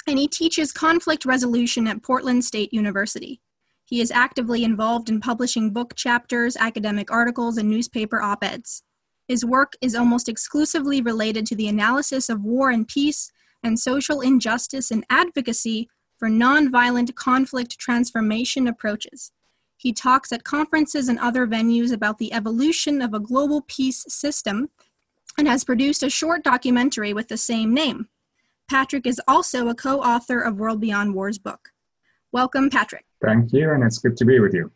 and 0.07 0.17
he 0.17 0.27
teaches 0.27 0.71
conflict 0.71 1.25
resolution 1.25 1.87
at 1.87 2.01
Portland 2.01 2.45
State 2.45 2.73
University. 2.73 3.41
He 3.83 3.99
is 3.99 4.09
actively 4.09 4.63
involved 4.63 5.09
in 5.09 5.19
publishing 5.19 5.71
book 5.71 5.95
chapters, 5.95 6.55
academic 6.57 7.11
articles, 7.11 7.57
and 7.57 7.69
newspaper 7.69 8.21
op 8.21 8.43
eds. 8.43 8.81
His 9.27 9.43
work 9.43 9.73
is 9.81 9.95
almost 9.95 10.29
exclusively 10.29 11.01
related 11.01 11.45
to 11.47 11.55
the 11.55 11.67
analysis 11.67 12.29
of 12.29 12.43
war 12.43 12.69
and 12.69 12.87
peace 12.87 13.31
and 13.63 13.79
social 13.79 14.21
injustice 14.21 14.91
and 14.91 15.05
advocacy 15.09 15.89
for 16.17 16.29
nonviolent 16.29 17.15
conflict 17.15 17.77
transformation 17.79 18.67
approaches. 18.67 19.31
He 19.77 19.91
talks 19.91 20.31
at 20.31 20.43
conferences 20.43 21.09
and 21.09 21.19
other 21.19 21.45
venues 21.45 21.91
about 21.91 22.17
the 22.17 22.31
evolution 22.33 23.01
of 23.01 23.13
a 23.13 23.19
global 23.19 23.61
peace 23.67 24.05
system 24.07 24.69
and 25.37 25.47
has 25.47 25.63
produced 25.63 26.03
a 26.03 26.09
short 26.09 26.43
documentary 26.43 27.13
with 27.13 27.27
the 27.27 27.37
same 27.37 27.73
name. 27.73 28.07
Patrick 28.69 29.05
is 29.05 29.21
also 29.27 29.67
a 29.67 29.75
co 29.75 29.99
author 29.99 30.39
of 30.39 30.57
World 30.57 30.79
Beyond 30.79 31.13
War's 31.13 31.37
book. 31.37 31.71
Welcome, 32.31 32.69
Patrick. 32.69 33.05
Thank 33.23 33.53
you, 33.53 33.71
and 33.71 33.83
it's 33.83 33.97
good 33.97 34.17
to 34.17 34.25
be 34.25 34.39
with 34.39 34.53
you. 34.53 34.71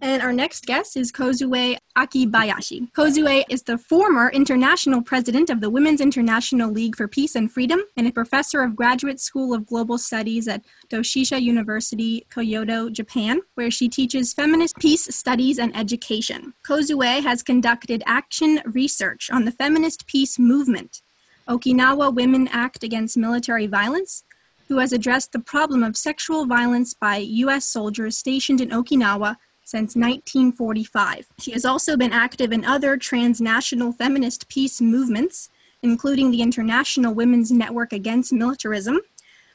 And 0.00 0.22
our 0.22 0.32
next 0.32 0.66
guest 0.66 0.96
is 0.96 1.10
Kozue 1.10 1.76
Akibayashi. 1.96 2.92
Kozue 2.92 3.44
is 3.48 3.62
the 3.64 3.78
former 3.78 4.30
international 4.30 5.02
president 5.02 5.50
of 5.50 5.60
the 5.60 5.70
Women's 5.70 6.00
International 6.00 6.70
League 6.70 6.96
for 6.96 7.08
Peace 7.08 7.34
and 7.34 7.50
Freedom 7.50 7.80
and 7.96 8.06
a 8.06 8.12
professor 8.12 8.62
of 8.62 8.76
Graduate 8.76 9.20
School 9.20 9.52
of 9.52 9.66
Global 9.66 9.98
Studies 9.98 10.46
at 10.46 10.62
Doshisha 10.88 11.40
University, 11.40 12.26
Kyoto, 12.32 12.90
Japan, 12.90 13.40
where 13.54 13.70
she 13.70 13.88
teaches 13.88 14.32
feminist 14.32 14.76
peace 14.78 15.04
studies 15.14 15.58
and 15.58 15.76
education. 15.76 16.54
Kozue 16.64 17.22
has 17.22 17.42
conducted 17.42 18.02
action 18.06 18.60
research 18.66 19.30
on 19.32 19.44
the 19.44 19.52
feminist 19.52 20.06
peace 20.06 20.38
movement, 20.38 21.02
Okinawa 21.48 22.14
Women 22.14 22.48
Act 22.48 22.84
Against 22.84 23.16
Military 23.16 23.66
Violence, 23.66 24.22
who 24.68 24.78
has 24.78 24.92
addressed 24.92 25.32
the 25.32 25.38
problem 25.40 25.82
of 25.82 25.96
sexual 25.96 26.46
violence 26.46 26.94
by 26.94 27.16
U.S. 27.16 27.66
soldiers 27.66 28.16
stationed 28.16 28.60
in 28.60 28.68
Okinawa 28.68 29.36
since 29.68 29.94
1945. 29.94 31.26
She 31.40 31.50
has 31.50 31.66
also 31.66 31.94
been 31.94 32.10
active 32.10 32.52
in 32.52 32.64
other 32.64 32.96
transnational 32.96 33.92
feminist 33.92 34.48
peace 34.48 34.80
movements, 34.80 35.50
including 35.82 36.30
the 36.30 36.40
International 36.40 37.12
Women's 37.12 37.52
Network 37.52 37.92
Against 37.92 38.32
Militarism, 38.32 38.98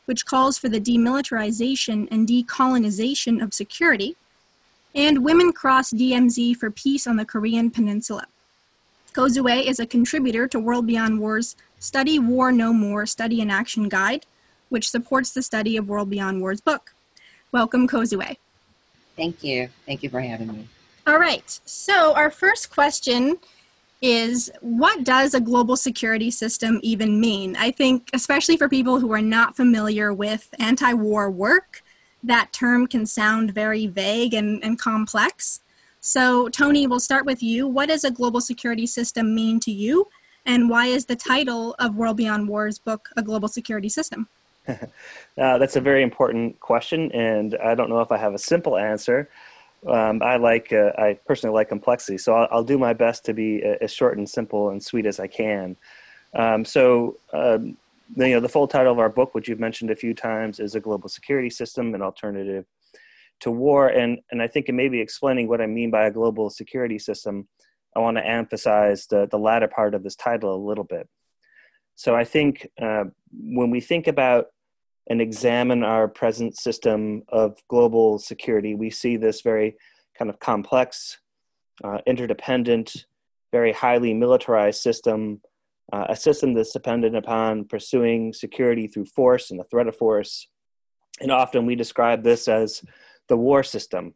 which 0.06 0.28
calls 0.28 0.60
for 0.60 0.70
the 0.70 0.80
demilitarization 0.80 2.08
and 2.12 2.28
decolonization 2.28 3.42
of 3.42 3.56
security, 3.56 4.16
and 4.94 5.26
Women 5.26 5.52
Cross 5.52 5.94
DMZ 5.94 6.58
for 6.58 6.70
Peace 6.70 7.08
on 7.08 7.16
the 7.16 7.26
Korean 7.26 7.72
Peninsula. 7.72 8.28
Kozue 9.14 9.66
is 9.66 9.80
a 9.80 9.88
contributor 9.88 10.48
to 10.48 10.60
World 10.60 10.86
Beyond 10.86 11.22
War's 11.22 11.56
Study 11.80 12.20
War 12.20 12.52
No 12.52 12.72
More 12.72 13.08
Study 13.08 13.42
and 13.42 13.52
Action 13.52 13.90
Guide, 13.90 14.28
which 14.70 14.92
supports 14.92 15.32
the 15.32 15.42
study 15.42 15.76
of 15.76 15.90
World 15.90 16.12
Beyond 16.12 16.40
War's 16.40 16.62
book. 16.62 16.94
Welcome, 17.52 17.88
Kozue. 17.88 18.38
Thank 19.16 19.44
you. 19.44 19.70
Thank 19.86 20.04
you 20.04 20.10
for 20.10 20.22
having 20.22 20.48
me. 20.48 20.68
All 21.06 21.20
right. 21.20 21.60
So, 21.66 22.14
our 22.16 22.32
first 22.32 22.70
question 22.70 23.38
is 24.02 24.52
what 24.62 25.04
does 25.04 25.34
a 25.34 25.40
global 25.40 25.78
security 25.78 26.30
system 26.32 26.80
even 26.84 27.20
mean? 27.20 27.56
I 27.56 27.72
think, 27.72 28.10
especially 28.14 28.58
for 28.58 28.68
people 28.68 29.00
who 29.00 29.12
are 29.14 29.22
not 29.22 29.56
familiar 29.56 30.14
with 30.14 30.54
anti 30.60 30.94
war 30.94 31.30
work, 31.30 31.84
that 32.24 32.52
term 32.54 32.88
can 32.88 33.06
sound 33.06 33.54
very 33.54 33.88
vague 33.88 34.34
and, 34.34 34.64
and 34.64 34.80
complex. 34.80 35.62
So, 36.00 36.50
Tony, 36.50 36.86
we'll 36.86 37.00
start 37.00 37.26
with 37.26 37.42
you. 37.42 37.68
What 37.68 37.88
does 37.88 38.04
a 38.04 38.12
global 38.12 38.42
security 38.42 38.86
system 38.86 39.34
mean 39.34 39.60
to 39.62 39.72
you? 39.72 40.08
And 40.46 40.70
why 40.70 40.88
is 40.88 41.06
the 41.06 41.16
title 41.16 41.76
of 41.80 41.96
World 41.96 42.18
Beyond 42.18 42.50
War's 42.50 42.78
book 42.78 43.10
a 43.16 43.22
global 43.22 43.48
security 43.48 43.88
system? 43.88 44.28
uh, 44.68 45.58
that's 45.58 45.76
a 45.76 45.82
very 45.82 46.04
important 46.04 46.60
question, 46.60 47.12
and 47.12 47.58
I 47.64 47.76
don't 47.76 47.90
know 47.90 48.02
if 48.02 48.12
I 48.12 48.18
have 48.18 48.34
a 48.34 48.40
simple 48.40 48.78
answer. 48.78 49.30
Um, 49.88 50.24
I 50.24 50.38
like, 50.38 50.72
uh, 50.72 50.92
I 50.98 51.20
personally 51.26 51.54
like 51.54 51.70
complexity, 51.70 52.18
so 52.18 52.34
I'll, 52.34 52.48
I'll, 52.52 52.64
do 52.64 52.78
my 52.78 52.94
best 52.94 53.26
to 53.26 53.34
be 53.34 53.62
as 53.82 53.92
short 53.92 54.18
and 54.18 54.30
simple 54.30 54.70
and 54.70 54.82
sweet 54.82 55.06
as 55.06 55.20
I 55.20 55.28
can. 55.28 55.76
Um, 56.34 56.64
so, 56.64 57.18
um, 57.34 57.78
you 58.16 58.30
know, 58.30 58.40
the 58.40 58.50
full 58.50 58.68
title 58.68 58.94
of 58.94 59.00
our 59.00 59.10
book, 59.10 59.36
which 59.36 59.50
you've 59.50 59.60
mentioned 59.60 59.92
a 59.92 59.96
few 59.96 60.14
times, 60.14 60.60
is 60.60 60.76
a 60.76 60.80
global 60.80 61.10
security 61.10 61.50
system, 61.50 61.94
an 61.96 62.02
alternative 62.02 62.66
to 63.42 63.52
war. 63.52 63.90
And 63.90 64.20
and 64.32 64.42
I 64.42 64.48
think 64.48 64.70
in 64.70 64.76
maybe 64.76 65.00
explaining 65.00 65.48
what 65.48 65.62
I 65.62 65.68
mean 65.68 65.92
by 65.92 66.06
a 66.06 66.12
global 66.12 66.50
security 66.50 67.00
system, 67.00 67.48
I 67.96 68.00
want 68.00 68.18
to 68.18 68.26
emphasize 68.26 69.08
the 69.08 69.28
the 69.28 69.40
latter 69.40 69.68
part 69.68 69.96
of 69.96 70.04
this 70.04 70.16
title 70.16 70.56
a 70.56 70.66
little 70.68 70.84
bit. 70.84 71.08
So 71.96 72.16
I 72.16 72.24
think 72.24 72.70
uh, 72.82 73.06
when 73.32 73.70
we 73.70 73.80
think 73.80 74.08
about 74.08 74.48
and 75.10 75.22
examine 75.22 75.84
our 75.84 76.08
present 76.08 76.58
system 76.58 77.24
of 77.30 77.58
global 77.68 78.20
security, 78.20 78.76
we 78.76 78.90
see 78.90 79.18
this 79.18 79.42
very 79.42 79.76
kind 80.18 80.30
of 80.30 80.40
complex, 80.40 81.20
uh, 81.84 81.98
interdependent, 82.06 83.06
very 83.52 83.74
highly 83.74 84.14
militarized 84.14 84.82
system, 84.82 85.42
uh, 85.92 86.06
a 86.10 86.16
system 86.16 86.54
that's 86.54 86.74
dependent 86.74 87.16
upon 87.16 87.66
pursuing 87.66 88.34
security 88.34 88.88
through 88.88 89.06
force 89.06 89.52
and 89.52 89.60
the 89.60 89.66
threat 89.66 89.88
of 89.88 89.96
force. 89.96 90.48
And 91.20 91.32
often 91.32 91.66
we 91.66 91.76
describe 91.76 92.24
this 92.24 92.48
as 92.48 92.82
the 93.28 93.38
war 93.38 93.64
system, 93.64 94.14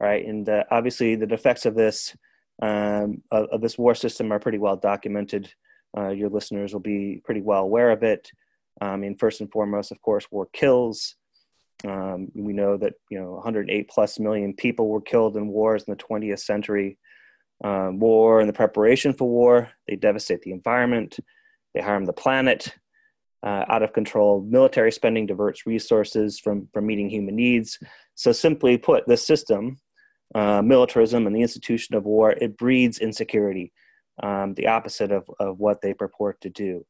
right? 0.00 0.24
And 0.24 0.48
uh, 0.48 0.64
obviously, 0.70 1.16
the 1.16 1.26
defects 1.26 1.66
of 1.66 1.74
this 1.74 2.16
um, 2.60 3.22
of, 3.30 3.46
of, 3.50 3.60
this 3.60 3.78
war 3.78 3.94
system 3.94 4.32
are 4.32 4.40
pretty 4.40 4.58
well 4.58 4.76
documented. 4.76 5.52
Uh, 5.96 6.08
your 6.08 6.28
listeners 6.28 6.72
will 6.72 6.80
be 6.80 7.22
pretty 7.24 7.40
well 7.40 7.62
aware 7.62 7.90
of 7.90 8.02
it. 8.02 8.32
I 8.80 8.96
mean, 8.96 9.16
first 9.16 9.40
and 9.40 9.50
foremost, 9.50 9.90
of 9.90 10.00
course, 10.00 10.26
war 10.30 10.48
kills. 10.52 11.16
Um, 11.84 12.28
we 12.34 12.52
know 12.52 12.76
that 12.76 12.94
you 13.10 13.20
know 13.20 13.32
108 13.34 13.88
plus 13.88 14.18
million 14.18 14.54
people 14.54 14.88
were 14.88 15.00
killed 15.00 15.36
in 15.36 15.48
wars 15.48 15.84
in 15.86 15.92
the 15.92 16.02
20th 16.02 16.40
century. 16.40 16.98
Um, 17.64 17.98
war 17.98 18.40
and 18.40 18.48
the 18.48 18.52
preparation 18.52 19.12
for 19.12 19.28
war, 19.28 19.70
they 19.88 19.96
devastate 19.96 20.42
the 20.42 20.52
environment, 20.52 21.18
they 21.74 21.80
harm 21.80 22.04
the 22.04 22.12
planet. 22.12 22.74
Uh, 23.40 23.64
out 23.68 23.84
of 23.84 23.92
control 23.92 24.44
military 24.48 24.90
spending 24.90 25.24
diverts 25.24 25.64
resources 25.64 26.40
from, 26.40 26.68
from 26.74 26.84
meeting 26.84 27.08
human 27.08 27.36
needs. 27.36 27.78
So, 28.16 28.32
simply 28.32 28.78
put, 28.78 29.06
this 29.06 29.24
system, 29.24 29.78
uh, 30.34 30.60
militarism 30.60 31.24
and 31.24 31.36
the 31.36 31.42
institution 31.42 31.94
of 31.94 32.04
war, 32.04 32.32
it 32.32 32.56
breeds 32.58 32.98
insecurity, 32.98 33.72
um, 34.22 34.54
the 34.54 34.66
opposite 34.66 35.12
of, 35.12 35.30
of 35.38 35.58
what 35.60 35.80
they 35.80 35.94
purport 35.94 36.40
to 36.40 36.50
do. 36.50 36.84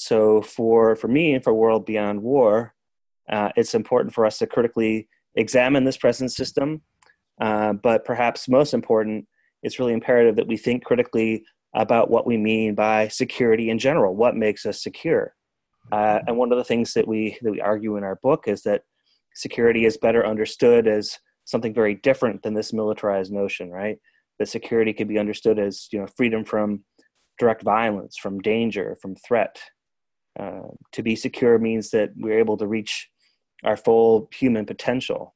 So 0.00 0.42
for 0.42 0.94
for 0.94 1.08
me 1.08 1.34
and 1.34 1.42
for 1.42 1.52
World 1.52 1.84
Beyond 1.84 2.22
War, 2.22 2.72
uh, 3.28 3.48
it's 3.56 3.74
important 3.74 4.14
for 4.14 4.24
us 4.24 4.38
to 4.38 4.46
critically 4.46 5.08
examine 5.34 5.82
this 5.82 5.96
present 5.96 6.30
system. 6.30 6.82
Uh, 7.40 7.72
but 7.72 8.04
perhaps 8.04 8.48
most 8.48 8.74
important, 8.74 9.26
it's 9.64 9.80
really 9.80 9.92
imperative 9.92 10.36
that 10.36 10.46
we 10.46 10.56
think 10.56 10.84
critically 10.84 11.42
about 11.74 12.10
what 12.12 12.28
we 12.28 12.36
mean 12.36 12.76
by 12.76 13.08
security 13.08 13.70
in 13.70 13.78
general. 13.80 14.14
What 14.14 14.36
makes 14.36 14.66
us 14.66 14.84
secure? 14.84 15.34
Uh, 15.90 16.20
and 16.28 16.36
one 16.36 16.52
of 16.52 16.58
the 16.58 16.64
things 16.64 16.94
that 16.94 17.08
we 17.08 17.36
that 17.42 17.50
we 17.50 17.60
argue 17.60 17.96
in 17.96 18.04
our 18.04 18.20
book 18.22 18.46
is 18.46 18.62
that 18.62 18.82
security 19.34 19.84
is 19.84 19.96
better 19.96 20.24
understood 20.24 20.86
as 20.86 21.18
something 21.44 21.74
very 21.74 21.96
different 21.96 22.44
than 22.44 22.54
this 22.54 22.72
militarized 22.72 23.32
notion, 23.32 23.68
right? 23.68 23.98
That 24.38 24.48
security 24.48 24.92
can 24.92 25.08
be 25.08 25.18
understood 25.18 25.58
as 25.58 25.88
you 25.90 25.98
know 25.98 26.06
freedom 26.16 26.44
from 26.44 26.84
direct 27.40 27.64
violence, 27.64 28.16
from 28.16 28.38
danger, 28.38 28.96
from 29.02 29.16
threat, 29.16 29.58
uh, 30.38 30.68
to 30.92 31.02
be 31.02 31.16
secure 31.16 31.58
means 31.58 31.90
that 31.90 32.10
we're 32.16 32.38
able 32.38 32.56
to 32.56 32.66
reach 32.66 33.08
our 33.64 33.76
full 33.76 34.28
human 34.32 34.64
potential. 34.64 35.34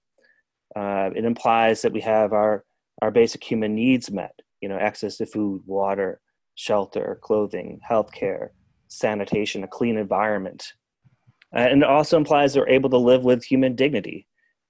Uh, 0.77 1.11
it 1.15 1.25
implies 1.25 1.83
that 1.83 1.93
we 1.93 2.01
have 2.01 2.33
our, 2.33 2.65
our 3.03 3.11
basic 3.11 3.43
human 3.43 3.75
needs 3.75 4.11
met, 4.11 4.35
you 4.61 4.69
know, 4.69 4.79
access 4.79 5.17
to 5.17 5.27
food, 5.27 5.63
water, 5.67 6.21
shelter, 6.55 7.19
clothing, 7.23 7.81
healthcare, 7.89 8.49
sanitation, 8.89 9.65
a 9.65 9.69
clean 9.69 9.97
environment. 9.97 10.73
Uh, 11.55 11.61
and 11.61 11.83
it 11.83 11.89
also 11.89 12.17
implies 12.17 12.57
we're 12.57 12.69
able 12.69 12.91
to 12.91 12.97
live 12.97 13.25
with 13.25 13.45
human 13.45 13.75
dignity, 13.75 14.27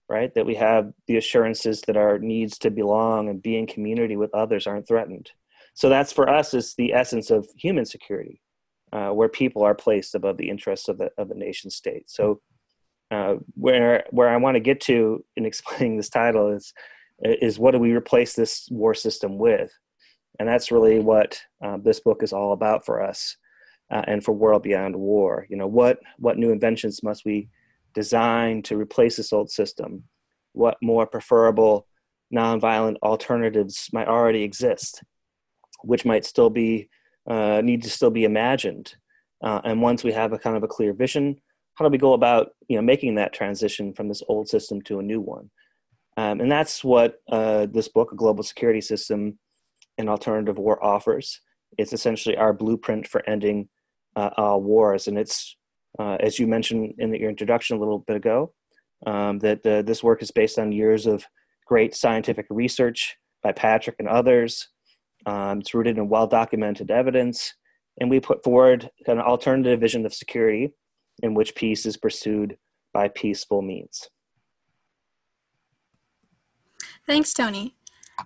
right? 0.08 0.34
That 0.34 0.46
we 0.46 0.54
have 0.56 0.92
the 1.06 1.18
assurances 1.18 1.82
that 1.86 1.96
our 1.96 2.18
needs 2.18 2.58
to 2.58 2.70
belong 2.70 3.28
and 3.28 3.42
be 3.42 3.56
in 3.58 3.66
community 3.66 4.16
with 4.16 4.34
others 4.34 4.66
aren't 4.66 4.88
threatened. 4.88 5.30
So 5.74 5.88
that's 5.88 6.12
for 6.12 6.28
us 6.28 6.54
is 6.54 6.74
the 6.74 6.92
essence 6.92 7.30
of 7.30 7.46
human 7.56 7.84
security 7.84 8.41
uh, 8.92 9.10
where 9.10 9.28
people 9.28 9.62
are 9.62 9.74
placed 9.74 10.14
above 10.14 10.36
the 10.36 10.50
interests 10.50 10.88
of 10.88 10.98
the, 10.98 11.10
of 11.16 11.28
the 11.28 11.34
nation 11.34 11.70
state. 11.70 12.10
So 12.10 12.40
uh, 13.10 13.36
where 13.54 14.04
where 14.10 14.28
I 14.28 14.36
want 14.38 14.56
to 14.56 14.60
get 14.60 14.80
to 14.82 15.24
in 15.36 15.46
explaining 15.46 15.96
this 15.96 16.08
title 16.08 16.50
is 16.50 16.72
is 17.20 17.58
what 17.58 17.72
do 17.72 17.78
we 17.78 17.92
replace 17.92 18.34
this 18.34 18.68
war 18.70 18.94
system 18.94 19.38
with, 19.38 19.72
and 20.38 20.48
that's 20.48 20.72
really 20.72 20.98
what 20.98 21.40
uh, 21.64 21.78
this 21.82 22.00
book 22.00 22.22
is 22.22 22.32
all 22.32 22.52
about 22.52 22.84
for 22.84 23.02
us, 23.02 23.36
uh, 23.90 24.02
and 24.06 24.24
for 24.24 24.32
World 24.32 24.62
Beyond 24.62 24.96
War. 24.96 25.46
You 25.48 25.56
know, 25.56 25.66
what 25.66 25.98
what 26.18 26.38
new 26.38 26.50
inventions 26.50 27.02
must 27.02 27.24
we 27.24 27.48
design 27.94 28.62
to 28.62 28.76
replace 28.76 29.16
this 29.16 29.32
old 29.32 29.50
system? 29.50 30.04
What 30.52 30.78
more 30.82 31.06
preferable 31.06 31.86
nonviolent 32.34 32.96
alternatives 33.02 33.88
might 33.92 34.08
already 34.08 34.42
exist, 34.42 35.02
which 35.82 36.04
might 36.04 36.24
still 36.24 36.50
be 36.50 36.88
uh, 37.28 37.60
need 37.62 37.82
to 37.82 37.90
still 37.90 38.10
be 38.10 38.24
imagined. 38.24 38.94
Uh, 39.42 39.60
and 39.64 39.82
once 39.82 40.04
we 40.04 40.12
have 40.12 40.32
a 40.32 40.38
kind 40.38 40.56
of 40.56 40.62
a 40.62 40.68
clear 40.68 40.92
vision, 40.92 41.36
how 41.74 41.84
do 41.84 41.90
we 41.90 41.98
go 41.98 42.12
about 42.12 42.50
you 42.68 42.76
know 42.76 42.82
making 42.82 43.14
that 43.14 43.32
transition 43.32 43.92
from 43.92 44.08
this 44.08 44.22
old 44.28 44.48
system 44.48 44.80
to 44.82 44.98
a 44.98 45.02
new 45.02 45.20
one? 45.20 45.50
Um, 46.16 46.40
and 46.40 46.50
that's 46.50 46.84
what 46.84 47.16
uh, 47.30 47.66
this 47.66 47.88
book, 47.88 48.12
A 48.12 48.16
Global 48.16 48.42
Security 48.42 48.80
System 48.80 49.38
and 49.98 50.08
Alternative 50.08 50.58
War, 50.58 50.82
offers. 50.84 51.40
It's 51.78 51.94
essentially 51.94 52.36
our 52.36 52.52
blueprint 52.52 53.08
for 53.08 53.26
ending 53.28 53.68
uh, 54.14 54.58
wars, 54.60 55.08
and 55.08 55.16
it's 55.18 55.56
uh, 55.98 56.16
as 56.20 56.38
you 56.38 56.46
mentioned 56.46 56.94
in 56.98 57.10
the, 57.10 57.20
your 57.20 57.30
introduction 57.30 57.76
a 57.76 57.80
little 57.80 57.98
bit 58.00 58.16
ago, 58.16 58.52
um, 59.06 59.38
that 59.40 59.64
uh, 59.66 59.82
this 59.82 60.02
work 60.02 60.22
is 60.22 60.30
based 60.30 60.58
on 60.58 60.72
years 60.72 61.06
of 61.06 61.24
great 61.66 61.94
scientific 61.94 62.46
research 62.50 63.16
by 63.42 63.52
Patrick 63.52 63.96
and 63.98 64.08
others. 64.08 64.68
Um, 65.26 65.60
it's 65.60 65.74
rooted 65.74 65.98
in 65.98 66.08
well 66.08 66.26
documented 66.26 66.90
evidence, 66.90 67.54
and 68.00 68.10
we 68.10 68.20
put 68.20 68.42
forward 68.42 68.90
an 69.06 69.20
alternative 69.20 69.80
vision 69.80 70.04
of 70.06 70.14
security 70.14 70.72
in 71.22 71.34
which 71.34 71.54
peace 71.54 71.86
is 71.86 71.96
pursued 71.96 72.56
by 72.92 73.08
peaceful 73.08 73.62
means. 73.62 74.08
Thanks, 77.06 77.32
Tony. 77.32 77.74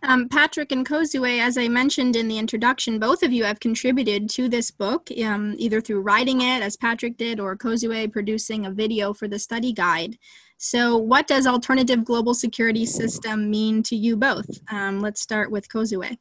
Um, 0.02 0.28
Patrick 0.28 0.72
and 0.72 0.86
Kozue, 0.86 1.38
as 1.38 1.56
I 1.56 1.68
mentioned 1.68 2.16
in 2.16 2.28
the 2.28 2.38
introduction, 2.38 2.98
both 2.98 3.22
of 3.22 3.32
you 3.32 3.44
have 3.44 3.60
contributed 3.60 4.28
to 4.30 4.48
this 4.48 4.70
book, 4.70 5.08
um, 5.24 5.54
either 5.58 5.80
through 5.80 6.00
writing 6.00 6.40
it, 6.40 6.62
as 6.62 6.76
Patrick 6.76 7.16
did, 7.16 7.40
or 7.40 7.56
Kozue 7.56 8.12
producing 8.12 8.66
a 8.66 8.70
video 8.70 9.14
for 9.14 9.28
the 9.28 9.38
study 9.38 9.72
guide. 9.72 10.18
So, 10.58 10.96
what 10.96 11.26
does 11.26 11.46
alternative 11.46 12.04
global 12.04 12.34
security 12.34 12.84
system 12.86 13.50
mean 13.50 13.82
to 13.84 13.96
you 13.96 14.16
both? 14.16 14.48
Um, 14.70 15.00
let's 15.00 15.20
start 15.20 15.50
with 15.50 15.68
Kozue. 15.68 16.16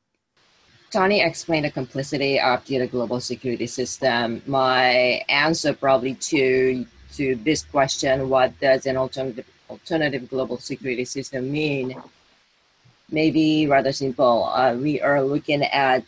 Tony 0.96 1.20
explained 1.20 1.66
the 1.66 1.72
complicity 1.72 2.40
of 2.40 2.66
the 2.68 2.88
global 2.88 3.20
security 3.20 3.68
system. 3.68 4.42
My 4.48 5.22
answer 5.28 5.74
probably 5.74 6.16
to 6.32 6.86
to 7.18 7.36
this 7.44 7.64
question, 7.66 8.30
what 8.30 8.58
does 8.62 8.86
an 8.86 8.96
alternative 8.96 9.46
alternative 9.70 10.30
global 10.30 10.58
security 10.58 11.04
system 11.04 11.52
mean? 11.52 12.02
Maybe 13.12 13.68
rather 13.68 13.92
simple. 13.92 14.46
Uh, 14.46 14.76
we 14.76 15.02
are 15.02 15.22
looking 15.22 15.64
at 15.64 16.06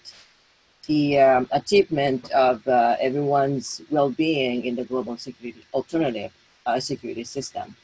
the 0.87 1.19
um, 1.19 1.49
achievement 1.51 2.31
of 2.31 2.65
uh, 2.65 2.95
everyone's 3.01 3.81
well-being 3.91 4.63
in 4.63 4.77
the 4.77 4.85
global 4.85 5.17
security 5.17 5.65
alternative 5.73 6.31
uh, 6.65 6.79
security 6.79 7.25
system 7.25 7.75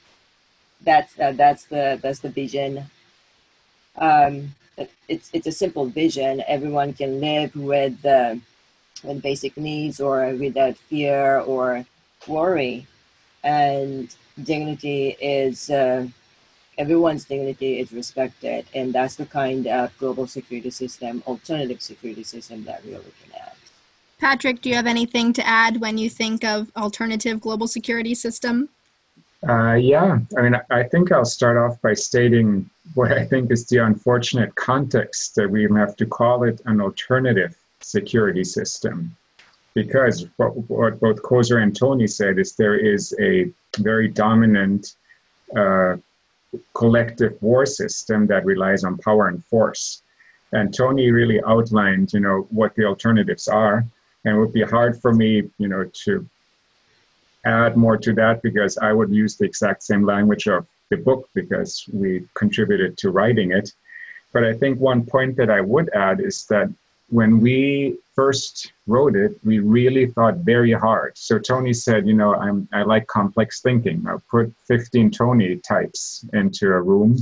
that's 0.83 1.19
uh, 1.19 1.33
that's 1.33 1.65
the 1.65 1.99
that's 2.01 2.19
the 2.19 2.29
vision. 2.29 2.85
Um, 3.97 4.55
it's 5.07 5.29
it's 5.33 5.47
a 5.47 5.51
simple 5.51 5.85
vision. 5.85 6.43
Everyone 6.47 6.93
can 6.93 7.19
live 7.19 7.55
with 7.55 8.05
uh, 8.05 8.35
with 9.03 9.21
basic 9.21 9.57
needs 9.57 9.99
or 9.99 10.33
without 10.35 10.77
fear 10.77 11.39
or 11.39 11.85
worry, 12.27 12.87
and 13.43 14.15
dignity 14.41 15.15
is 15.21 15.69
uh, 15.69 16.07
everyone's 16.77 17.25
dignity 17.25 17.79
is 17.79 17.91
respected, 17.91 18.65
and 18.73 18.93
that's 18.93 19.15
the 19.15 19.25
kind 19.25 19.67
of 19.67 19.95
global 19.97 20.27
security 20.27 20.69
system, 20.69 21.23
alternative 21.27 21.81
security 21.81 22.23
system 22.23 22.63
that 22.65 22.83
we're 22.85 22.97
looking 22.97 23.33
at. 23.35 23.55
Patrick, 24.19 24.61
do 24.61 24.69
you 24.69 24.75
have 24.75 24.87
anything 24.87 25.33
to 25.33 25.45
add 25.45 25.81
when 25.81 25.97
you 25.97 26.09
think 26.09 26.43
of 26.43 26.71
alternative 26.77 27.41
global 27.41 27.67
security 27.67 28.15
system? 28.15 28.69
Uh, 29.47 29.73
yeah, 29.73 30.19
I 30.37 30.41
mean, 30.41 30.55
I 30.69 30.83
think 30.83 31.11
I'll 31.11 31.25
start 31.25 31.57
off 31.57 31.81
by 31.81 31.93
stating 31.93 32.69
what 32.93 33.11
I 33.11 33.25
think 33.25 33.51
is 33.51 33.65
the 33.67 33.79
unfortunate 33.79 34.55
context 34.55 35.35
that 35.35 35.49
we 35.49 35.63
have 35.75 35.95
to 35.97 36.05
call 36.05 36.43
it 36.43 36.61
an 36.65 36.79
alternative 36.79 37.55
security 37.81 38.43
system. 38.43 39.15
Because 39.73 40.27
what, 40.37 40.55
what 40.69 40.99
both 40.99 41.21
Kozue 41.23 41.61
and 41.61 41.75
Tony 41.75 42.07
said 42.07 42.37
is 42.37 42.55
there 42.55 42.75
is 42.75 43.13
a 43.19 43.51
very 43.79 44.07
dominant 44.07 44.95
uh, 45.57 45.97
collective 46.73 47.41
war 47.41 47.65
system 47.65 48.27
that 48.27 48.45
relies 48.45 48.83
on 48.83 48.97
power 48.99 49.27
and 49.27 49.43
force. 49.45 50.03
And 50.51 50.73
Tony 50.73 51.11
really 51.11 51.41
outlined, 51.43 52.13
you 52.13 52.19
know, 52.19 52.47
what 52.51 52.75
the 52.75 52.85
alternatives 52.85 53.47
are. 53.47 53.83
And 54.23 54.35
it 54.35 54.39
would 54.39 54.53
be 54.53 54.61
hard 54.61 55.01
for 55.01 55.11
me, 55.11 55.49
you 55.57 55.67
know, 55.67 55.89
to 56.05 56.29
add 57.45 57.77
more 57.77 57.97
to 57.97 58.13
that 58.13 58.41
because 58.41 58.77
I 58.77 58.93
would 58.93 59.11
use 59.11 59.37
the 59.37 59.45
exact 59.45 59.83
same 59.83 60.05
language 60.05 60.47
of 60.47 60.65
the 60.89 60.97
book 60.97 61.29
because 61.33 61.85
we 61.91 62.27
contributed 62.35 62.97
to 62.99 63.11
writing 63.11 63.51
it. 63.51 63.71
But 64.31 64.43
I 64.43 64.53
think 64.53 64.79
one 64.79 65.05
point 65.05 65.35
that 65.37 65.49
I 65.49 65.61
would 65.61 65.89
add 65.93 66.19
is 66.19 66.45
that 66.45 66.69
when 67.09 67.39
we 67.39 67.97
first 68.15 68.71
wrote 68.87 69.15
it, 69.15 69.39
we 69.43 69.59
really 69.59 70.07
thought 70.07 70.37
very 70.37 70.71
hard. 70.71 71.17
So 71.17 71.37
Tony 71.37 71.73
said, 71.73 72.07
you 72.07 72.13
know, 72.13 72.33
I'm, 72.35 72.67
I 72.73 72.83
like 72.83 73.05
complex 73.07 73.61
thinking. 73.61 74.03
I'll 74.07 74.23
put 74.31 74.53
15 74.67 75.11
Tony 75.11 75.57
types 75.57 76.25
into 76.33 76.67
a 76.69 76.81
room 76.81 77.17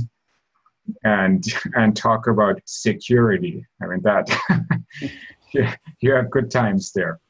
and 1.04 1.44
and 1.76 1.96
talk 1.96 2.26
about 2.26 2.60
security. 2.64 3.64
I 3.80 3.86
mean 3.86 4.00
that 4.02 4.28
you 6.00 6.12
have 6.12 6.30
good 6.30 6.50
times 6.50 6.92
there 6.92 7.20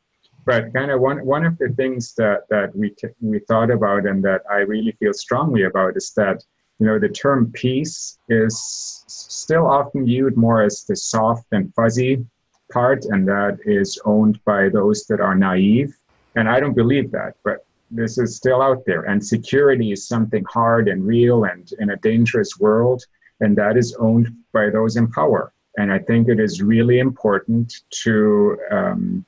but 0.45 0.73
kind 0.75 0.91
of 0.91 1.01
one 1.01 1.25
one 1.25 1.45
of 1.45 1.57
the 1.59 1.69
things 1.71 2.15
that 2.15 2.49
that 2.51 2.75
we 2.75 2.95
we 3.21 3.39
thought 3.41 3.71
about 3.71 4.07
and 4.07 4.23
that 4.25 4.43
I 4.51 4.59
really 4.59 4.93
feel 4.93 5.13
strongly 5.13 5.65
about 5.65 5.97
is 5.97 6.13
that 6.17 6.45
you 6.79 6.87
know 6.87 6.99
the 6.99 7.09
term 7.09 7.53
peace 7.53 8.19
is 8.29 9.05
still 9.07 9.67
often 9.67 10.05
viewed 10.05 10.37
more 10.37 10.63
as 10.63 10.85
the 10.85 10.97
soft 10.97 11.47
and 11.53 11.73
fuzzy 11.75 12.25
part, 12.73 13.05
and 13.07 13.29
that 13.29 13.59
is 13.65 14.01
owned 14.05 14.43
by 14.45 14.69
those 14.69 15.05
that 15.07 15.21
are 15.21 15.35
naive. 15.35 15.95
And 16.35 16.49
I 16.49 16.59
don't 16.59 16.75
believe 16.75 17.11
that, 17.13 17.35
but 17.45 17.65
this 17.91 18.17
is 18.17 18.37
still 18.37 18.63
out 18.63 18.85
there. 18.87 19.03
And 19.03 19.25
security 19.25 19.93
is 19.93 20.09
something 20.09 20.45
hard 20.49 20.89
and 20.89 21.07
real 21.07 21.45
and 21.45 21.71
in 21.79 21.91
a 21.91 21.97
dangerous 21.97 22.59
world, 22.59 23.05
and 23.41 23.57
that 23.57 23.77
is 23.77 23.95
owned 23.99 24.35
by 24.53 24.71
those 24.71 24.97
in 24.97 25.11
power. 25.11 25.53
And 25.77 25.93
I 25.93 25.99
think 25.99 26.29
it 26.29 26.41
is 26.41 26.63
really 26.63 26.99
important 26.99 27.75
to 28.03 28.59
um, 28.71 29.25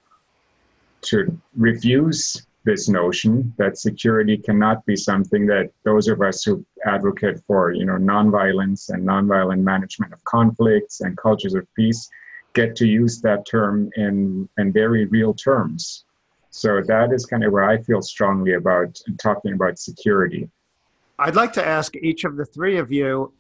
to 1.05 1.39
refuse 1.57 2.47
this 2.65 2.89
notion 2.89 3.53
that 3.59 3.79
security 3.79 4.39
cannot 4.39 4.85
be 4.87 4.97
something 4.97 5.47
that 5.47 5.71
those 5.85 6.09
of 6.09 6.23
us 6.23 6.43
who 6.45 6.65
advocate 6.87 7.41
for 7.47 7.73
you 7.73 7.85
know 7.85 7.95
nonviolence 7.97 8.89
and 8.89 9.07
nonviolent 9.07 9.61
management 9.61 10.13
of 10.13 10.25
conflicts 10.25 11.03
and 11.03 11.17
cultures 11.17 11.55
of 11.55 11.67
peace 11.75 12.09
get 12.55 12.75
to 12.77 12.87
use 12.87 13.21
that 13.21 13.47
term 13.47 13.91
in 13.97 14.49
in 14.59 14.73
very 14.73 15.05
real 15.07 15.35
terms. 15.35 16.05
So 16.51 16.81
that 16.87 17.13
is 17.13 17.27
kind 17.27 17.45
of 17.45 17.53
where 17.53 17.69
i 17.69 17.83
feel 17.83 18.01
strongly 18.01 18.55
about 18.55 18.99
talking 19.19 19.55
about 19.55 19.79
security. 19.79 20.49
I'd 21.19 21.37
like 21.37 21.53
to 21.55 21.67
ask 21.67 21.95
each 21.97 22.25
of 22.25 22.37
the 22.37 22.45
three 22.45 22.79
of 22.79 22.91
you 22.91 23.33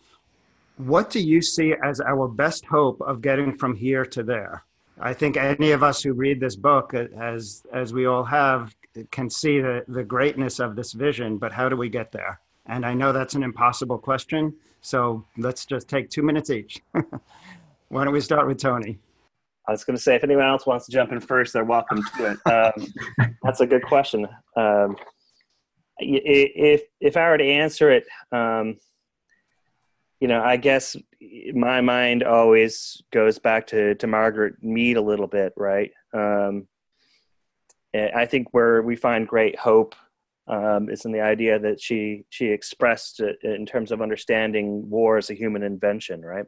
what 0.76 1.08
do 1.08 1.20
you 1.20 1.40
see 1.40 1.74
as 1.84 2.00
our 2.00 2.26
best 2.26 2.64
hope 2.66 3.00
of 3.00 3.22
getting 3.22 3.56
from 3.56 3.76
here 3.76 4.04
to 4.04 4.22
there 4.22 4.64
I 5.00 5.12
think 5.12 5.36
any 5.36 5.72
of 5.72 5.82
us 5.82 6.02
who 6.02 6.12
read 6.12 6.40
this 6.40 6.56
book, 6.56 6.94
uh, 6.94 7.06
as 7.18 7.64
as 7.72 7.92
we 7.92 8.06
all 8.06 8.24
have, 8.24 8.74
can 9.10 9.28
see 9.28 9.60
the, 9.60 9.84
the 9.88 10.04
greatness 10.04 10.60
of 10.60 10.76
this 10.76 10.92
vision. 10.92 11.38
But 11.38 11.52
how 11.52 11.68
do 11.68 11.76
we 11.76 11.88
get 11.88 12.12
there? 12.12 12.40
And 12.66 12.86
I 12.86 12.94
know 12.94 13.12
that's 13.12 13.34
an 13.34 13.42
impossible 13.42 13.98
question. 13.98 14.54
So 14.80 15.24
let's 15.36 15.66
just 15.66 15.88
take 15.88 16.10
two 16.10 16.22
minutes 16.22 16.50
each. 16.50 16.80
Why 17.88 18.04
don't 18.04 18.12
we 18.12 18.20
start 18.20 18.46
with 18.46 18.58
Tony? 18.58 18.98
I 19.66 19.72
was 19.72 19.84
going 19.84 19.96
to 19.96 20.02
say, 20.02 20.14
if 20.14 20.24
anyone 20.24 20.46
else 20.46 20.66
wants 20.66 20.86
to 20.86 20.92
jump 20.92 21.10
in 21.12 21.20
first, 21.20 21.52
they're 21.52 21.64
welcome 21.64 22.02
to 22.16 22.32
it. 22.32 22.52
Um, 22.52 23.34
that's 23.42 23.60
a 23.60 23.66
good 23.66 23.82
question. 23.82 24.26
Um, 24.56 24.96
if 25.98 26.82
if 27.00 27.16
I 27.16 27.28
were 27.30 27.38
to 27.38 27.44
answer 27.44 27.90
it, 27.90 28.04
um, 28.32 28.78
you 30.24 30.28
know, 30.28 30.42
I 30.42 30.56
guess 30.56 30.96
my 31.52 31.82
mind 31.82 32.22
always 32.22 33.02
goes 33.12 33.38
back 33.38 33.66
to 33.66 33.94
to 33.96 34.06
Margaret 34.06 34.54
Mead 34.62 34.96
a 34.96 35.02
little 35.02 35.26
bit, 35.26 35.52
right? 35.54 35.90
Um, 36.14 36.66
I 37.94 38.24
think 38.24 38.48
where 38.52 38.80
we 38.80 38.96
find 38.96 39.28
great 39.28 39.58
hope 39.58 39.94
um, 40.48 40.88
is 40.88 41.04
in 41.04 41.12
the 41.12 41.20
idea 41.20 41.58
that 41.58 41.78
she 41.78 42.24
she 42.30 42.46
expressed 42.46 43.20
in 43.42 43.66
terms 43.66 43.92
of 43.92 44.00
understanding 44.00 44.88
war 44.88 45.18
as 45.18 45.28
a 45.28 45.34
human 45.34 45.62
invention, 45.62 46.22
right? 46.22 46.46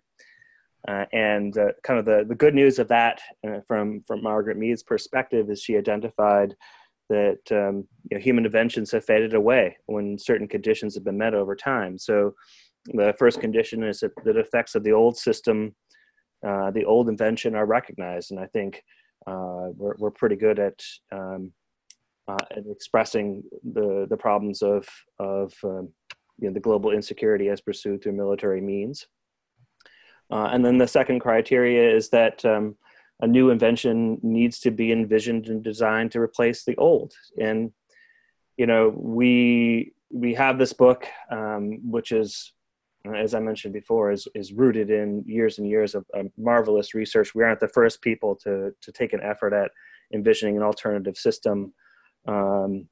Uh, 0.88 1.04
and 1.12 1.58
uh, 1.58 1.72
kind 1.82 1.98
of 1.98 2.06
the, 2.06 2.24
the 2.26 2.34
good 2.34 2.54
news 2.54 2.78
of 2.78 2.88
that 2.88 3.20
uh, 3.46 3.60
from 3.68 4.02
from 4.06 4.22
Margaret 4.22 4.56
Mead's 4.56 4.84
perspective 4.84 5.50
is 5.50 5.60
she 5.60 5.76
identified 5.76 6.56
that 7.10 7.42
um, 7.50 7.86
you 8.10 8.16
know, 8.16 8.22
human 8.22 8.46
inventions 8.46 8.90
have 8.92 9.04
faded 9.04 9.34
away 9.34 9.76
when 9.84 10.18
certain 10.18 10.48
conditions 10.48 10.94
have 10.94 11.04
been 11.04 11.18
met 11.18 11.34
over 11.34 11.54
time. 11.54 11.98
So 11.98 12.34
the 12.92 13.14
first 13.18 13.40
condition 13.40 13.82
is 13.82 14.00
that 14.00 14.12
the 14.24 14.38
effects 14.38 14.74
of 14.74 14.84
the 14.84 14.92
old 14.92 15.16
system, 15.16 15.74
uh, 16.46 16.70
the 16.70 16.84
old 16.84 17.08
invention, 17.08 17.54
are 17.54 17.66
recognized, 17.66 18.30
and 18.30 18.40
I 18.40 18.46
think 18.46 18.82
uh, 19.26 19.68
we're 19.76 19.96
we're 19.98 20.10
pretty 20.10 20.36
good 20.36 20.58
at 20.58 20.82
um, 21.12 21.52
uh, 22.28 22.36
at 22.50 22.64
expressing 22.70 23.42
the 23.72 24.06
the 24.08 24.16
problems 24.16 24.62
of 24.62 24.88
of 25.18 25.52
um, 25.64 25.88
you 26.38 26.48
know, 26.48 26.54
the 26.54 26.60
global 26.60 26.90
insecurity 26.90 27.48
as 27.48 27.60
pursued 27.60 28.02
through 28.02 28.12
military 28.12 28.60
means. 28.60 29.06
Uh, 30.30 30.48
and 30.52 30.64
then 30.64 30.78
the 30.78 30.88
second 30.88 31.20
criteria 31.20 31.94
is 31.94 32.10
that 32.10 32.44
um, 32.44 32.76
a 33.20 33.26
new 33.26 33.50
invention 33.50 34.18
needs 34.22 34.58
to 34.60 34.70
be 34.70 34.92
envisioned 34.92 35.46
and 35.46 35.62
designed 35.62 36.12
to 36.12 36.20
replace 36.20 36.64
the 36.64 36.76
old. 36.76 37.12
And 37.40 37.72
you 38.56 38.66
know, 38.66 38.92
we 38.96 39.92
we 40.10 40.34
have 40.34 40.58
this 40.58 40.72
book, 40.72 41.06
um, 41.30 41.90
which 41.90 42.12
is, 42.12 42.52
as 43.14 43.34
I 43.34 43.40
mentioned 43.40 43.74
before, 43.74 44.10
is 44.10 44.26
is 44.34 44.52
rooted 44.52 44.90
in 44.90 45.22
years 45.26 45.58
and 45.58 45.68
years 45.68 45.94
of, 45.94 46.04
of 46.14 46.26
marvelous 46.38 46.94
research. 46.94 47.34
We 47.34 47.44
aren't 47.44 47.60
the 47.60 47.68
first 47.68 48.02
people 48.02 48.34
to 48.36 48.72
to 48.80 48.92
take 48.92 49.12
an 49.12 49.20
effort 49.22 49.52
at 49.52 49.70
envisioning 50.14 50.56
an 50.56 50.62
alternative 50.62 51.16
system, 51.16 51.74
um, 52.26 52.88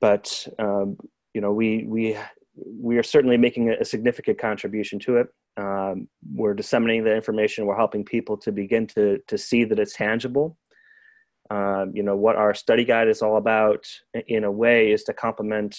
but 0.00 0.46
um, 0.58 0.96
you 1.34 1.40
know, 1.40 1.52
we 1.52 1.84
we 1.86 2.16
we 2.54 2.98
are 2.98 3.02
certainly 3.02 3.36
making 3.36 3.70
a 3.70 3.84
significant 3.84 4.38
contribution 4.38 4.98
to 5.00 5.18
it. 5.18 5.28
Um, 5.56 6.08
we're 6.32 6.54
disseminating 6.54 7.04
the 7.04 7.14
information. 7.14 7.66
We're 7.66 7.76
helping 7.76 8.04
people 8.04 8.36
to 8.38 8.52
begin 8.52 8.86
to 8.88 9.18
to 9.26 9.38
see 9.38 9.64
that 9.64 9.78
it's 9.78 9.94
tangible. 9.94 10.56
Um, 11.50 11.92
you 11.94 12.02
know 12.02 12.16
what 12.16 12.36
our 12.36 12.54
study 12.54 12.84
guide 12.84 13.08
is 13.08 13.22
all 13.22 13.36
about. 13.36 13.86
In 14.26 14.44
a 14.44 14.52
way, 14.52 14.92
is 14.92 15.04
to 15.04 15.12
complement, 15.12 15.78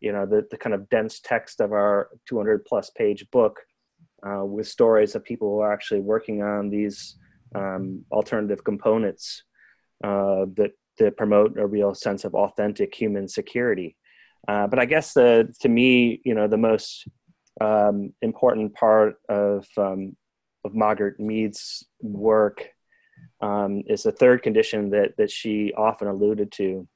you 0.00 0.12
know, 0.12 0.26
the 0.26 0.46
the 0.50 0.56
kind 0.56 0.74
of 0.74 0.88
dense 0.88 1.20
text 1.20 1.60
of 1.60 1.72
our 1.72 2.08
200 2.28 2.64
plus 2.64 2.90
page 2.90 3.26
book 3.30 3.60
uh, 4.26 4.44
with 4.44 4.68
stories 4.68 5.14
of 5.14 5.24
people 5.24 5.48
who 5.48 5.60
are 5.60 5.72
actually 5.72 6.00
working 6.00 6.42
on 6.42 6.68
these 6.70 7.16
um, 7.54 8.04
alternative 8.10 8.64
components 8.64 9.42
uh, 10.04 10.46
that 10.56 10.72
that 10.98 11.16
promote 11.16 11.58
a 11.58 11.66
real 11.66 11.94
sense 11.94 12.24
of 12.24 12.34
authentic 12.34 12.94
human 12.94 13.28
security. 13.28 13.96
Uh, 14.48 14.66
but 14.66 14.78
I 14.78 14.84
guess 14.84 15.16
uh, 15.16 15.44
to 15.60 15.68
me, 15.68 16.20
you 16.24 16.34
know, 16.34 16.48
the 16.48 16.56
most 16.56 17.06
um, 17.60 18.12
important 18.22 18.74
part 18.74 19.16
of 19.28 19.66
um, 19.76 20.16
of 20.64 20.74
Margaret 20.74 21.18
Mead's 21.18 21.86
work 22.00 22.68
um, 23.40 23.82
is 23.86 24.02
the 24.02 24.12
third 24.12 24.42
condition 24.42 24.90
that 24.90 25.16
that 25.18 25.30
she 25.30 25.72
often 25.76 26.08
alluded 26.08 26.52
to. 26.52 26.86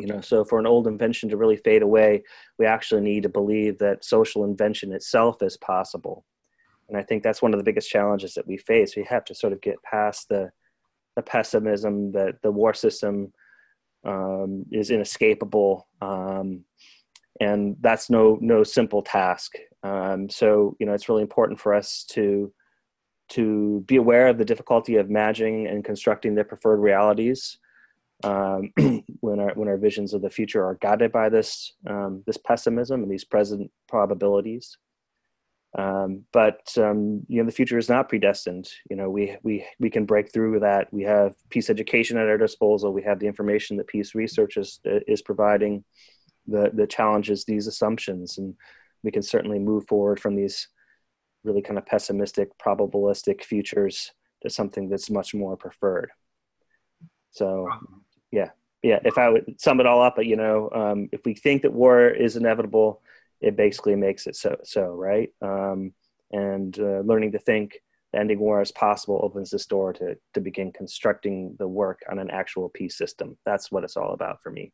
You 0.00 0.06
know, 0.06 0.20
so 0.20 0.44
for 0.44 0.58
an 0.58 0.66
old 0.66 0.86
invention 0.86 1.28
to 1.28 1.36
really 1.36 1.56
fade 1.56 1.82
away, 1.82 2.24
we 2.58 2.66
actually 2.66 3.02
need 3.02 3.22
to 3.22 3.28
believe 3.28 3.78
that 3.78 4.04
social 4.04 4.44
invention 4.44 4.92
itself 4.92 5.40
is 5.42 5.56
possible. 5.56 6.24
And 6.88 6.98
I 6.98 7.02
think 7.02 7.22
that's 7.22 7.40
one 7.40 7.54
of 7.54 7.58
the 7.58 7.64
biggest 7.64 7.88
challenges 7.88 8.34
that 8.34 8.46
we 8.46 8.56
face. 8.56 8.96
We 8.96 9.04
have 9.04 9.24
to 9.26 9.34
sort 9.34 9.52
of 9.52 9.60
get 9.60 9.82
past 9.82 10.28
the 10.28 10.50
the 11.16 11.22
pessimism 11.22 12.10
that 12.10 12.42
the 12.42 12.50
war 12.50 12.74
system 12.74 13.32
um, 14.04 14.64
is 14.72 14.90
inescapable, 14.90 15.86
um, 16.02 16.64
and 17.40 17.76
that's 17.80 18.10
no 18.10 18.36
no 18.40 18.64
simple 18.64 19.00
task. 19.02 19.52
Um, 19.84 20.28
so 20.28 20.76
you 20.80 20.86
know, 20.86 20.92
it's 20.92 21.08
really 21.08 21.22
important 21.22 21.60
for 21.60 21.72
us 21.72 22.04
to 22.10 22.52
to 23.30 23.82
be 23.86 23.96
aware 23.96 24.26
of 24.26 24.38
the 24.38 24.44
difficulty 24.44 24.96
of 24.96 25.08
imagining 25.08 25.66
and 25.66 25.84
constructing 25.84 26.34
the 26.34 26.44
preferred 26.44 26.80
realities 26.80 27.58
um, 28.24 28.72
when 29.20 29.38
our 29.38 29.52
when 29.54 29.68
our 29.68 29.76
visions 29.76 30.14
of 30.14 30.22
the 30.22 30.30
future 30.30 30.64
are 30.64 30.78
guided 30.80 31.12
by 31.12 31.28
this 31.28 31.72
um, 31.86 32.22
this 32.26 32.38
pessimism 32.38 33.02
and 33.02 33.10
these 33.10 33.24
present 33.24 33.70
probabilities. 33.88 34.76
Um, 35.76 36.24
but 36.32 36.72
um, 36.78 37.22
you 37.28 37.40
know 37.42 37.46
the 37.46 37.52
future 37.52 37.78
is 37.78 37.88
not 37.88 38.08
predestined. 38.08 38.68
You 38.88 38.96
know 38.96 39.10
we 39.10 39.36
we 39.42 39.66
we 39.78 39.90
can 39.90 40.06
break 40.06 40.32
through 40.32 40.60
that. 40.60 40.92
We 40.92 41.02
have 41.02 41.34
peace 41.50 41.68
education 41.68 42.16
at 42.16 42.28
our 42.28 42.38
disposal. 42.38 42.92
We 42.92 43.02
have 43.02 43.18
the 43.18 43.26
information 43.26 43.76
that 43.76 43.88
peace 43.88 44.14
research 44.14 44.56
is 44.56 44.80
is 44.84 45.22
providing. 45.22 45.84
The 46.46 46.70
the 46.72 46.86
challenges 46.86 47.44
these 47.44 47.66
assumptions, 47.66 48.38
and 48.38 48.54
we 49.02 49.10
can 49.10 49.22
certainly 49.22 49.58
move 49.58 49.86
forward 49.86 50.20
from 50.20 50.34
these 50.34 50.68
really 51.44 51.62
kind 51.62 51.78
of 51.78 51.86
pessimistic, 51.86 52.56
probabilistic 52.58 53.44
futures 53.44 54.10
to 54.42 54.50
something 54.50 54.88
that's 54.88 55.10
much 55.10 55.34
more 55.34 55.56
preferred. 55.56 56.10
So, 57.30 57.68
yeah, 58.34 58.50
yeah. 58.82 59.00
If 59.04 59.18
I 59.18 59.28
would 59.28 59.60
sum 59.60 59.80
it 59.80 59.86
all 59.86 60.02
up, 60.02 60.16
you 60.22 60.36
know, 60.36 60.70
um, 60.74 61.08
if 61.12 61.20
we 61.24 61.34
think 61.34 61.62
that 61.62 61.72
war 61.72 62.08
is 62.08 62.36
inevitable 62.36 63.00
it 63.44 63.56
basically 63.56 63.94
makes 63.94 64.26
it 64.26 64.36
so 64.36 64.56
so 64.64 64.94
right? 64.94 65.30
Um, 65.42 65.92
and 66.32 66.76
uh, 66.78 67.00
learning 67.00 67.32
to 67.32 67.38
think 67.38 67.80
ending 68.14 68.38
war 68.38 68.60
as 68.60 68.72
possible 68.72 69.20
opens 69.22 69.50
this 69.50 69.66
door 69.66 69.92
to 69.94 70.16
to 70.32 70.40
begin 70.40 70.72
constructing 70.72 71.54
the 71.58 71.68
work 71.68 72.00
on 72.10 72.18
an 72.18 72.30
actual 72.30 72.68
peace 72.68 72.96
system. 72.96 73.36
That's 73.44 73.70
what 73.70 73.84
it's 73.84 73.96
all 73.96 74.14
about 74.14 74.42
for 74.42 74.50
me. 74.50 74.72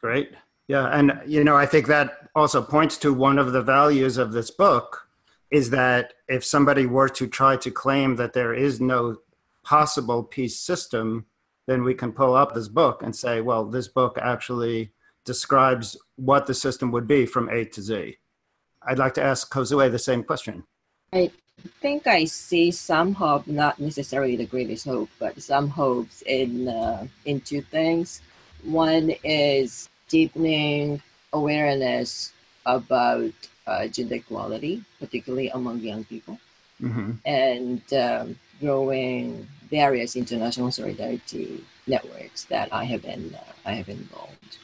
Great. 0.00 0.32
Yeah. 0.68 0.86
And 0.86 1.20
you 1.26 1.44
know 1.44 1.56
i 1.56 1.66
think 1.66 1.86
that 1.88 2.28
also 2.34 2.62
points 2.62 2.96
to 2.98 3.12
one 3.12 3.38
of 3.38 3.52
the 3.52 3.62
values 3.62 4.16
of 4.16 4.32
this 4.32 4.50
book 4.50 5.08
is 5.50 5.70
that 5.70 6.14
if 6.28 6.44
somebody 6.44 6.86
were 6.86 7.10
to 7.10 7.26
try 7.26 7.56
to 7.56 7.70
claim 7.70 8.16
that 8.16 8.32
there 8.32 8.54
is 8.54 8.80
no 8.80 9.16
possible 9.64 10.22
peace 10.22 10.58
system 10.58 11.26
then 11.66 11.84
we 11.84 11.94
can 11.94 12.12
pull 12.12 12.34
up 12.34 12.54
this 12.54 12.68
book 12.68 13.02
and 13.02 13.14
say 13.14 13.40
well 13.40 13.64
this 13.64 13.88
book 13.88 14.18
actually 14.20 14.92
describes 15.24 15.96
what 16.16 16.46
the 16.46 16.54
system 16.54 16.90
would 16.90 17.06
be 17.06 17.26
from 17.26 17.48
A 17.48 17.64
to 17.64 17.82
Z. 17.82 18.16
I'd 18.82 18.98
like 18.98 19.14
to 19.14 19.22
ask 19.22 19.52
Kozue 19.52 19.90
the 19.90 19.98
same 19.98 20.24
question. 20.24 20.64
I 21.12 21.30
think 21.80 22.06
I 22.06 22.24
see 22.24 22.70
some 22.70 23.14
hope, 23.14 23.46
not 23.46 23.78
necessarily 23.78 24.36
the 24.36 24.46
greatest 24.46 24.84
hope, 24.84 25.10
but 25.18 25.40
some 25.40 25.68
hopes 25.68 26.22
in 26.22 26.68
uh, 26.68 27.06
in 27.24 27.40
two 27.40 27.62
things. 27.62 28.20
One 28.64 29.10
is 29.22 29.88
deepening 30.08 31.02
awareness 31.32 32.32
about 32.66 33.32
uh, 33.66 33.86
gender 33.88 34.16
equality, 34.16 34.82
particularly 34.98 35.48
among 35.50 35.80
young 35.80 36.04
people, 36.04 36.38
mm-hmm. 36.80 37.12
and 37.24 37.82
um, 37.94 38.38
growing 38.62 39.46
various 39.68 40.14
international 40.16 40.70
solidarity 40.70 41.64
networks 41.86 42.44
that 42.44 42.72
I 42.72 42.84
have 42.84 43.02
been 43.02 43.34
uh, 43.34 43.52
I 43.66 43.72
have 43.72 43.88
involved. 43.88 44.58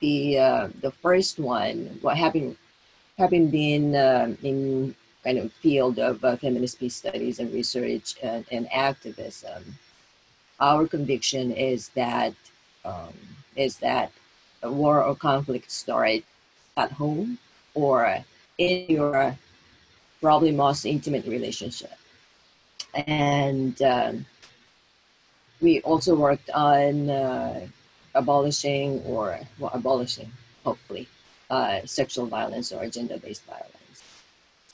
The 0.00 0.38
uh, 0.38 0.68
the 0.80 0.90
first 1.04 1.38
one, 1.38 1.98
what 2.00 2.16
having 2.16 2.56
having 3.18 3.50
been 3.50 3.94
uh, 3.94 4.34
in 4.42 4.94
kind 5.22 5.38
of 5.38 5.52
field 5.64 5.98
of 5.98 6.24
uh, 6.24 6.36
feminist 6.36 6.80
peace 6.80 6.96
studies 6.96 7.38
and 7.38 7.52
research 7.52 8.16
and, 8.22 8.44
and, 8.52 8.68
activism, 8.72 9.62
our 10.60 10.86
conviction 10.86 11.50
is 11.52 11.88
that 11.90 12.34
um, 12.84 13.14
is 13.56 13.78
that 13.78 14.12
a 14.62 14.70
war 14.70 15.02
or 15.02 15.14
conflict 15.14 15.70
start 15.70 16.22
at 16.76 16.92
home 16.92 17.38
or 17.74 18.24
in 18.58 18.86
your 18.88 19.36
probably 20.20 20.52
most 20.52 20.84
intimate 20.84 21.26
relationship, 21.26 21.96
and 22.94 23.80
um, 23.82 24.26
we 25.60 25.80
also 25.82 26.14
worked 26.14 26.50
on 26.50 27.10
uh, 27.10 27.66
abolishing 28.14 29.00
or 29.02 29.38
well, 29.58 29.70
abolishing, 29.74 30.30
hopefully, 30.64 31.08
uh, 31.50 31.80
sexual 31.84 32.26
violence 32.26 32.72
or 32.72 32.86
gender-based 32.88 33.44
violence, 33.44 34.02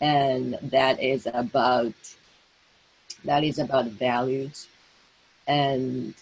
and 0.00 0.58
that 0.62 1.02
is 1.02 1.26
about 1.32 1.94
that 3.24 3.44
is 3.44 3.58
about 3.58 3.86
values 3.86 4.68
and 5.46 6.14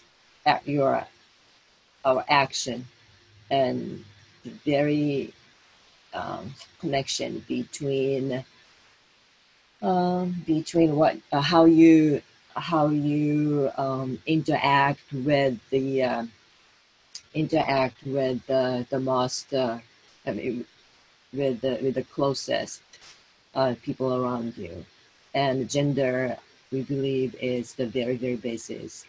your 0.65 1.05
our 2.05 2.25
action 2.29 2.85
and 3.51 4.03
the 4.43 4.51
very 4.65 5.33
um, 6.13 6.53
connection 6.79 7.43
between 7.47 8.43
um, 9.81 10.43
between 10.45 10.95
what 10.95 11.17
uh, 11.31 11.41
how 11.41 11.65
you 11.65 12.21
how 12.55 12.87
you 12.87 13.71
um, 13.77 14.19
interact 14.25 15.01
with 15.13 15.57
the 15.69 16.03
uh, 16.03 16.25
interact 17.33 18.03
with 18.05 18.45
the 18.47 18.85
the 18.89 18.99
most 18.99 19.53
uh, 19.53 19.79
I 20.25 20.31
mean, 20.31 20.65
with 21.33 21.61
the 21.61 21.79
with 21.81 21.95
the 21.95 22.03
closest 22.03 22.81
uh, 23.55 23.75
people 23.81 24.13
around 24.13 24.57
you, 24.57 24.85
and 25.33 25.69
gender 25.69 26.37
we 26.71 26.81
believe 26.83 27.35
is 27.41 27.73
the 27.73 27.85
very 27.85 28.15
very 28.15 28.35
basis 28.35 29.05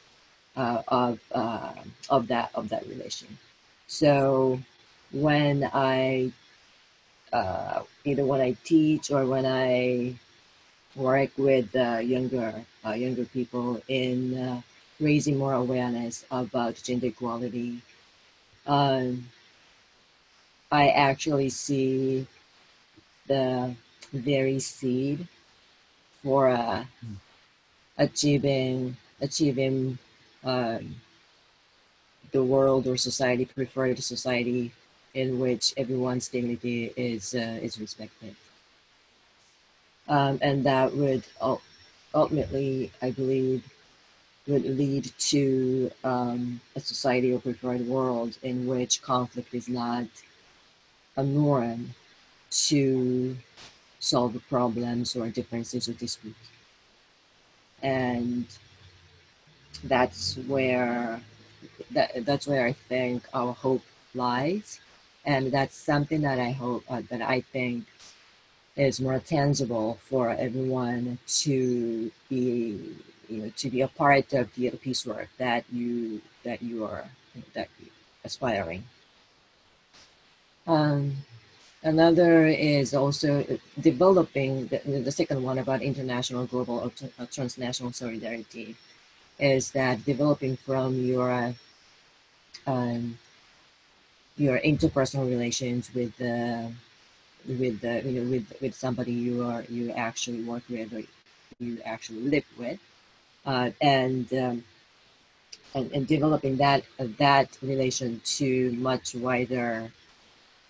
uh, 0.56 0.83
of 0.88 1.20
uh, 1.33 1.72
of 2.09 2.28
that 2.28 2.50
of 2.54 2.68
that 2.68 2.87
relation. 2.87 3.38
So 3.87 4.61
when 5.12 5.68
I 5.72 6.33
uh, 7.33 7.83
either 8.04 8.24
when 8.24 8.40
I 8.40 8.56
teach 8.64 9.11
or 9.11 9.26
when 9.26 9.46
I 9.46 10.14
work 11.00 11.30
with 11.36 11.74
uh, 11.74 11.98
younger 11.98 12.52
younger 12.94 13.24
people 13.24 13.80
in 13.88 14.62
raising 15.00 15.36
more 15.38 15.54
awareness 15.54 16.24
about 16.30 16.76
gender 16.76 17.06
equality. 17.06 17.80
Um, 18.66 19.24
I 20.70 20.90
actually 20.90 21.48
see 21.48 22.26
the 23.26 23.74
very 24.12 24.58
seed 24.60 25.26
for 26.22 26.48
uh, 26.48 26.84
achieving 27.98 28.96
achieving 29.20 29.98
um, 30.44 30.96
the 32.32 32.44
world 32.44 32.86
or 32.86 32.96
society 32.96 33.44
preferred 33.44 33.98
society 34.02 34.72
in 35.14 35.38
which 35.38 35.74
everyone's 35.76 36.28
dignity 36.28 36.92
is 36.96 37.34
uh, 37.34 37.58
is 37.62 37.80
respected, 37.80 38.36
um, 40.11 40.38
and 40.42 40.64
that 40.64 40.94
would 40.94 41.25
ultimately, 42.14 42.90
I 43.01 43.12
believe, 43.12 43.64
would 44.49 44.64
lead 44.64 45.11
to 45.31 45.90
um, 46.03 46.61
a 46.75 46.81
society 46.81 47.33
or 47.33 47.38
preferred 47.38 47.87
world 47.87 48.37
in 48.42 48.66
which 48.66 49.03
conflict 49.03 49.55
is 49.55 49.68
not 49.68 50.07
a 51.16 51.23
norm 51.23 51.94
to 52.51 53.37
solve 54.01 54.37
problems 54.49 55.14
or 55.14 55.29
differences 55.29 55.88
or 55.88 55.92
disputes. 55.92 56.49
And 57.83 58.46
that's 59.85 60.37
where 60.49 61.20
that, 61.92 62.25
that's 62.27 62.46
where 62.49 62.66
I 62.66 62.73
think 62.73 63.23
our 63.33 63.53
hope 63.53 63.83
lies, 64.14 64.81
and 65.25 65.53
that's 65.53 65.77
something 65.77 66.23
that 66.23 66.38
I 66.40 66.51
hope 66.51 66.85
uh, 66.90 67.03
that 67.11 67.23
I 67.23 67.40
think 67.40 67.87
is 68.76 69.00
more 69.00 69.18
tangible 69.18 69.98
for 70.02 70.30
everyone 70.30 71.18
to 71.26 72.11
be 72.28 72.96
you 73.28 73.42
know 73.42 73.52
to 73.56 73.70
be 73.70 73.80
a 73.80 73.88
part 73.88 74.33
of 74.33 74.52
the 74.54 74.70
peace 74.70 75.06
work 75.06 75.28
that 75.38 75.64
you 75.72 76.20
that 76.44 76.62
you 76.62 76.85
are 76.85 77.04
that 77.54 77.68
aspiring. 78.24 78.85
Um, 80.66 81.16
another 81.83 82.46
is 82.46 82.94
also 82.94 83.44
developing 83.80 84.66
the, 84.66 84.78
the 84.78 85.12
second 85.12 85.42
one 85.42 85.59
about 85.59 85.83
international, 85.83 86.46
global, 86.46 86.92
or 87.18 87.26
transnational 87.26 87.92
solidarity 87.92 88.76
is 89.38 89.70
that 89.70 90.04
developing 90.04 90.56
from 90.56 90.94
your 90.94 91.54
um, 92.66 93.18
your 94.37 94.59
interpersonal 94.61 95.28
relations 95.28 95.92
with 95.94 96.16
the 96.18 96.70
with 97.46 97.81
the 97.81 98.03
you 98.03 98.20
know 98.20 98.31
with 98.31 98.53
with 98.61 98.74
somebody 98.74 99.12
you 99.12 99.42
are 99.44 99.64
you 99.68 99.90
actually 99.92 100.42
work 100.42 100.62
with 100.68 100.92
or 100.92 101.03
you 101.59 101.79
actually 101.85 102.20
live 102.22 102.44
with. 102.59 102.79
Uh, 103.46 103.70
and, 103.81 104.33
um, 104.35 104.64
and 105.74 105.90
and 105.92 106.07
developing 106.07 106.57
that 106.57 106.85
that 107.18 107.57
relation 107.62 108.20
to 108.24 108.72
much 108.72 109.14
wider 109.14 109.90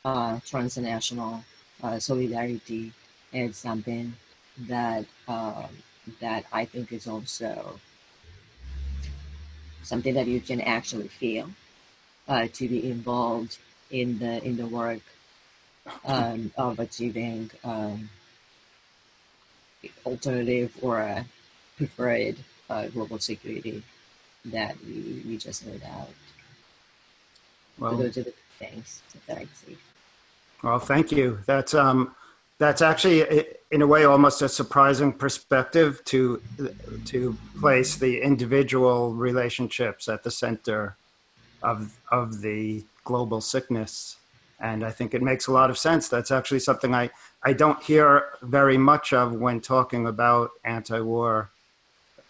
uh, 0.05 0.39
transnational 0.47 1.45
uh, 1.83 1.99
solidarity 1.99 2.93
is 3.33 3.57
something 3.57 4.13
that 4.59 5.05
um, 5.29 5.69
that 6.21 6.45
I 6.53 6.65
think 6.65 6.93
is 6.93 7.07
also 7.07 7.79
something 9.83 10.15
that 10.15 10.27
you 10.27 10.41
can 10.41 10.61
actually 10.61 11.09
feel 11.09 11.51
uh, 12.29 12.47
to 12.53 12.69
be 12.69 12.91
involved 12.91 13.59
in 13.91 14.19
the 14.19 14.43
in 14.45 14.57
the 14.57 14.67
work 14.67 15.01
um, 16.05 16.53
of 16.57 16.79
achieving 16.79 17.51
um, 17.65 18.09
alternative 20.05 20.77
or 20.83 20.99
a 20.99 21.25
preferred 21.77 22.37
uh, 22.69 22.87
global 22.89 23.19
security 23.19 23.83
that 24.45 24.77
we, 24.85 25.23
we 25.27 25.37
just 25.37 25.67
laid 25.67 25.83
out. 25.85 26.09
Well, 27.79 27.93
so 27.93 28.03
those 28.03 28.19
are 28.19 28.23
the 28.25 28.35
things 28.59 29.03
that 29.27 29.39
I 29.39 29.47
see. 29.55 29.77
Well, 30.63 30.79
thank 30.79 31.11
you. 31.11 31.39
That's 31.47 31.75
um, 31.75 32.15
that's 32.59 32.83
actually 32.83 33.47
in 33.71 33.81
a 33.81 33.87
way 33.87 34.05
almost 34.05 34.43
a 34.43 34.49
surprising 34.49 35.13
perspective 35.13 36.03
to 36.05 36.43
to 37.07 37.37
place 37.59 37.97
the 37.97 38.21
individual 38.21 39.15
relationships 39.15 40.09
at 40.09 40.23
the 40.23 40.31
center 40.31 40.97
of 41.63 41.99
of 42.11 42.43
the 42.43 42.85
global 43.05 43.41
sickness 43.41 44.17
and 44.61 44.85
i 44.85 44.91
think 44.91 45.15
it 45.15 45.23
makes 45.23 45.47
a 45.47 45.53
lot 45.53 45.71
of 45.71 45.79
sense. 45.79 46.09
That's 46.09 46.31
actually 46.31 46.61
something 46.61 46.95
i 46.95 47.11
i 47.43 47.53
don't 47.53 47.83
hear 47.83 48.31
very 48.43 48.79
much 48.79 49.13
of 49.13 49.33
when 49.33 49.61
talking 49.61 50.07
about 50.07 50.51
anti-war 50.65 51.51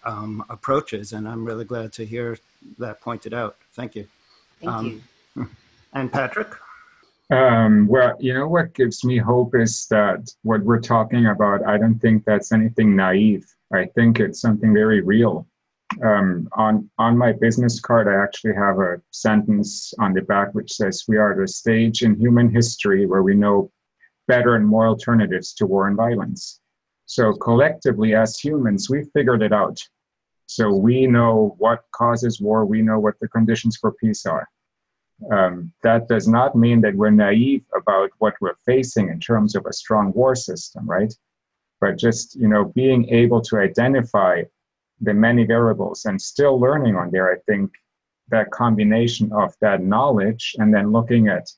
um, 0.04 0.44
approaches 0.48 1.12
and 1.12 1.28
i'm 1.28 1.44
really 1.44 1.64
glad 1.64 1.92
to 1.94 2.04
hear 2.04 2.38
that 2.78 3.00
pointed 3.00 3.34
out. 3.34 3.56
Thank 3.72 3.94
you. 3.94 4.06
Thank 4.60 4.72
um, 4.72 5.02
you 5.36 5.48
and 5.94 6.12
patrick? 6.12 6.48
Um, 7.30 7.86
well, 7.86 8.16
you 8.18 8.34
know 8.34 8.48
what 8.48 8.74
gives 8.74 9.04
me 9.04 9.16
hope 9.18 9.54
is 9.54 9.86
that 9.86 10.32
what 10.42 10.62
we're 10.62 10.80
talking 10.80 11.26
about, 11.26 11.64
I 11.64 11.78
don't 11.78 11.98
think 11.98 12.24
that's 12.24 12.52
anything 12.52 12.96
naive. 12.96 13.46
I 13.72 13.86
think 13.86 14.18
it's 14.18 14.40
something 14.40 14.74
very 14.74 15.00
real. 15.00 15.46
Um, 16.02 16.48
on 16.52 16.90
on 16.98 17.18
my 17.18 17.32
business 17.32 17.80
card, 17.80 18.08
I 18.08 18.22
actually 18.22 18.54
have 18.54 18.78
a 18.78 19.00
sentence 19.10 19.92
on 19.98 20.14
the 20.14 20.22
back 20.22 20.54
which 20.54 20.72
says, 20.72 21.04
"We 21.08 21.18
are 21.18 21.32
at 21.32 21.44
a 21.44 21.48
stage 21.48 22.02
in 22.02 22.14
human 22.18 22.50
history 22.50 23.06
where 23.06 23.22
we 23.22 23.34
know 23.34 23.70
better 24.28 24.54
and 24.56 24.66
more 24.66 24.86
alternatives 24.86 25.52
to 25.54 25.66
war 25.66 25.88
and 25.88 25.96
violence." 25.96 26.60
So 27.06 27.32
collectively, 27.32 28.14
as 28.14 28.38
humans, 28.38 28.88
we 28.88 29.04
figured 29.12 29.42
it 29.42 29.52
out. 29.52 29.78
So 30.46 30.74
we 30.74 31.06
know 31.06 31.54
what 31.58 31.84
causes 31.92 32.40
war. 32.40 32.64
We 32.64 32.82
know 32.82 32.98
what 32.98 33.18
the 33.20 33.28
conditions 33.28 33.76
for 33.76 33.92
peace 33.92 34.26
are 34.26 34.48
um, 35.30 35.72
that 35.82 36.08
does 36.08 36.26
not 36.26 36.56
mean 36.56 36.80
that 36.80 36.94
we're 36.94 37.10
naive 37.10 37.64
about 37.74 38.10
what 38.18 38.34
we're 38.40 38.56
facing 38.64 39.08
in 39.08 39.20
terms 39.20 39.54
of 39.54 39.66
a 39.66 39.72
strong 39.72 40.12
war 40.12 40.34
system, 40.34 40.88
right? 40.88 41.12
But 41.80 41.98
just 41.98 42.36
you 42.36 42.48
know, 42.48 42.64
being 42.64 43.08
able 43.10 43.40
to 43.42 43.58
identify 43.58 44.42
the 45.00 45.14
many 45.14 45.44
variables 45.44 46.04
and 46.04 46.20
still 46.20 46.58
learning 46.60 46.96
on 46.96 47.10
there, 47.10 47.32
I 47.32 47.36
think 47.46 47.70
that 48.28 48.50
combination 48.50 49.32
of 49.32 49.54
that 49.60 49.82
knowledge 49.82 50.54
and 50.58 50.72
then 50.72 50.92
looking 50.92 51.28
at 51.28 51.50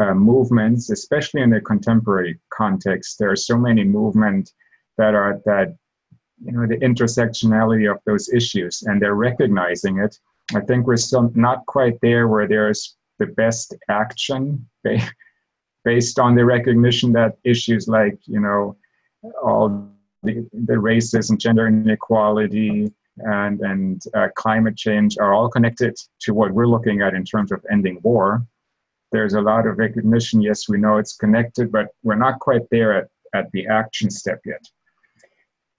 uh, 0.00 0.14
movements, 0.14 0.90
especially 0.90 1.42
in 1.42 1.50
the 1.50 1.60
contemporary 1.60 2.40
context, 2.52 3.18
there 3.18 3.30
are 3.30 3.36
so 3.36 3.56
many 3.56 3.84
movements 3.84 4.52
that 4.98 5.14
are 5.14 5.40
that 5.46 5.74
you 6.44 6.52
know 6.52 6.66
the 6.66 6.76
intersectionality 6.78 7.90
of 7.90 7.98
those 8.04 8.28
issues, 8.32 8.82
and 8.82 9.00
they're 9.00 9.14
recognizing 9.14 9.98
it. 9.98 10.18
I 10.54 10.60
think 10.60 10.86
we're 10.86 10.96
still 10.96 11.30
not 11.34 11.64
quite 11.66 11.98
there 12.02 12.28
where 12.28 12.48
there's 12.48 12.96
the 13.18 13.26
best 13.26 13.74
action 13.88 14.68
based 15.84 16.18
on 16.18 16.34
the 16.34 16.44
recognition 16.44 17.12
that 17.12 17.36
issues 17.44 17.88
like, 17.88 18.18
you 18.24 18.40
know, 18.40 18.76
all 19.42 19.88
the, 20.24 20.74
racism, 20.74 21.38
gender 21.38 21.66
inequality, 21.66 22.92
and, 23.18 23.60
and 23.60 24.02
uh, 24.14 24.28
climate 24.34 24.76
change 24.76 25.16
are 25.18 25.32
all 25.32 25.48
connected 25.48 25.96
to 26.20 26.34
what 26.34 26.52
we're 26.52 26.66
looking 26.66 27.02
at 27.02 27.14
in 27.14 27.24
terms 27.24 27.52
of 27.52 27.64
ending 27.70 28.00
war. 28.02 28.44
There's 29.12 29.34
a 29.34 29.40
lot 29.40 29.66
of 29.66 29.78
recognition. 29.78 30.42
Yes, 30.42 30.68
we 30.68 30.78
know 30.78 30.98
it's 30.98 31.16
connected, 31.16 31.70
but 31.70 31.88
we're 32.02 32.16
not 32.16 32.40
quite 32.40 32.62
there 32.70 32.92
at, 32.96 33.08
at 33.34 33.50
the 33.52 33.66
action 33.68 34.10
step 34.10 34.40
yet. 34.44 34.64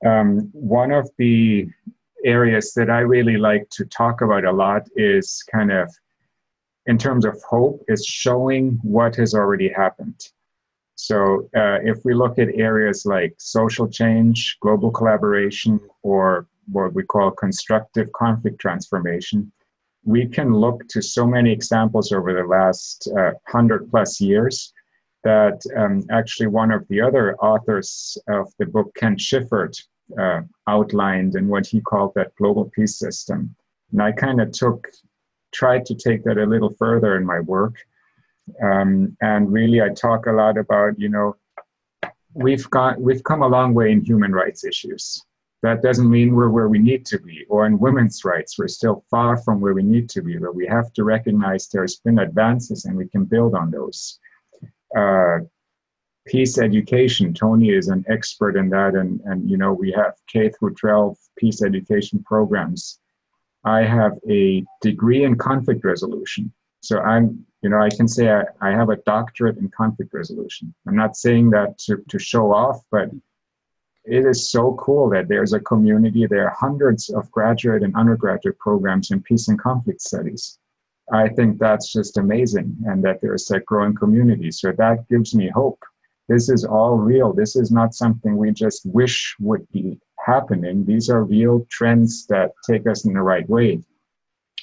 Um, 0.06 0.50
one 0.54 0.92
of 0.92 1.10
the 1.18 1.68
areas 2.24 2.74
that 2.74 2.90
I 2.90 3.00
really 3.00 3.38
like 3.38 3.70
to 3.72 3.86
talk 3.86 4.22
about 4.22 4.46
a 4.46 4.52
lot 4.52 4.88
is 4.96 5.44
kind 5.52 5.72
of 5.72 5.94
in 6.86 6.98
terms 6.98 7.26
of 7.26 7.42
hope 7.48 7.84
is 7.88 8.06
showing 8.06 8.80
what 8.84 9.16
has 9.16 9.34
already 9.34 9.70
happened. 9.70 10.30
So 10.96 11.50
uh, 11.56 11.80
if 11.84 12.00
we 12.06 12.14
look 12.14 12.40
at 12.40 12.48
areas 12.56 13.06
like 13.06 13.36
social 13.38 13.88
change, 13.88 14.58
global 14.62 14.92
collaboration, 14.92 15.80
or 16.04 16.48
what 16.72 16.94
we 16.94 17.04
call 17.04 17.32
constructive 17.32 18.12
conflict 18.14 18.60
transformation, 18.60 19.52
we 20.04 20.28
can 20.28 20.54
look 20.54 20.88
to 20.90 21.02
so 21.02 21.26
many 21.26 21.52
examples 21.52 22.12
over 22.12 22.34
the 22.34 22.48
last 22.48 23.08
uh, 23.12 23.34
100 23.52 23.90
plus 23.90 24.22
years 24.22 24.72
that 25.24 25.60
um, 25.76 26.04
actually 26.12 26.48
one 26.48 26.72
of 26.72 26.88
the 26.88 27.02
other 27.02 27.36
authors 27.38 28.18
of 28.28 28.54
the 28.60 28.66
book, 28.66 28.94
Ken 28.96 29.18
Shifferd, 29.18 29.74
uh, 30.20 30.42
outlined 30.68 31.36
in 31.36 31.48
what 31.48 31.66
he 31.66 31.82
called 31.82 32.14
that 32.16 32.36
global 32.36 32.70
peace 32.76 33.00
system. 33.00 33.56
And 33.92 34.02
I 34.02 34.12
kind 34.12 34.40
of 34.40 34.52
took, 34.52 34.88
tried 35.52 35.86
to 35.88 35.96
take 35.96 36.24
that 36.26 36.38
a 36.38 36.46
little 36.46 36.76
further 36.78 37.18
in 37.18 37.26
my 37.26 37.40
work. 37.40 37.76
Um, 38.62 39.16
and 39.22 39.52
really, 39.52 39.82
I 39.82 39.90
talk 39.90 40.28
a 40.28 40.32
lot 40.32 40.58
about, 40.58 41.00
you 41.00 41.10
know, 41.10 41.36
we've 42.34 42.70
got, 42.70 43.00
we've 43.00 43.24
come 43.24 43.42
a 43.42 43.48
long 43.48 43.74
way 43.74 43.92
in 43.92 44.04
human 44.04 44.32
rights 44.32 44.64
issues. 44.64 45.24
That 45.64 45.82
doesn't 45.82 46.10
mean 46.10 46.36
we're 46.36 46.50
where 46.50 46.70
we 46.70 46.78
need 46.78 47.06
to 47.08 47.20
be, 47.20 47.46
or 47.50 47.66
in 47.66 47.80
women's 47.80 48.24
rights, 48.24 48.58
we're 48.58 48.68
still 48.68 49.04
far 49.10 49.38
from 49.38 49.62
where 49.62 49.74
we 49.74 49.84
need 49.84 50.10
to 50.12 50.22
be. 50.22 50.38
But 50.38 50.54
we 50.54 50.68
have 50.68 50.94
to 50.94 51.04
recognize 51.04 51.68
there's 51.68 51.98
been 51.98 52.20
advances, 52.20 52.86
and 52.86 52.96
we 52.96 53.08
can 53.08 53.26
build 53.26 53.56
on 53.56 53.72
those. 53.72 54.20
Uh, 54.96 55.40
peace 56.28 56.60
education. 56.60 57.34
Tony 57.34 57.70
is 57.70 57.88
an 57.88 58.06
expert 58.10 58.58
in 58.58 58.70
that, 58.70 58.94
and 58.94 59.22
and 59.26 59.50
you 59.50 59.58
know 59.58 59.74
we 59.74 59.92
have 59.92 60.14
K 60.28 60.50
through 60.50 60.76
12 60.76 61.18
peace 61.38 61.64
education 61.64 62.24
programs 62.24 63.00
I 63.66 63.82
have 63.82 64.14
a 64.30 64.64
degree 64.82 65.24
in 65.24 65.36
conflict 65.38 65.84
resolution. 65.84 66.54
So 66.82 67.00
I'm, 67.00 67.44
you 67.66 67.72
know, 67.72 67.82
I 67.82 67.90
can 67.90 68.08
say 68.08 68.30
I, 68.30 68.44
I 68.62 68.70
have 68.74 68.92
a 68.92 68.98
doctorate 69.08 69.58
in 69.58 69.70
conflict 69.70 70.14
resolution. 70.14 70.72
I'm 70.88 70.96
not 70.96 71.18
saying 71.18 71.50
that 71.50 71.80
to, 71.80 71.98
to 72.10 72.20
show 72.20 72.54
off, 72.54 72.80
but 72.92 73.10
it 74.04 74.24
is 74.24 74.52
so 74.52 74.76
cool 74.76 75.10
that 75.10 75.28
there's 75.28 75.54
a 75.54 75.60
community. 75.60 76.28
There 76.28 76.46
are 76.46 76.56
hundreds 76.56 77.10
of 77.10 77.32
graduate 77.32 77.82
and 77.82 77.96
undergraduate 77.96 78.60
programs 78.60 79.10
in 79.10 79.24
peace 79.24 79.48
and 79.48 79.60
conflict 79.60 80.00
studies. 80.00 80.60
I 81.12 81.28
think 81.28 81.58
that's 81.58 81.92
just 81.92 82.20
amazing, 82.20 82.78
and 82.86 83.04
that 83.04 83.20
there's 83.20 83.50
a 83.50 83.60
growing 83.62 83.96
community. 83.96 84.52
So 84.52 84.72
that 84.74 85.10
gives 85.10 85.34
me 85.34 85.50
hope. 85.50 85.80
This 86.30 86.50
is 86.50 86.66
all 86.66 86.98
real. 86.98 87.34
This 87.34 87.56
is 87.56 87.72
not 87.72 87.96
something 87.96 88.38
we 88.38 88.52
just 88.52 88.86
wish 88.86 89.36
would 89.40 89.68
be 89.72 90.00
happening. 90.24 90.86
These 90.86 91.10
are 91.10 91.24
real 91.24 91.66
trends 91.72 92.28
that 92.28 92.52
take 92.70 92.88
us 92.88 93.06
in 93.06 93.14
the 93.14 93.24
right 93.24 93.50
way. 93.50 93.82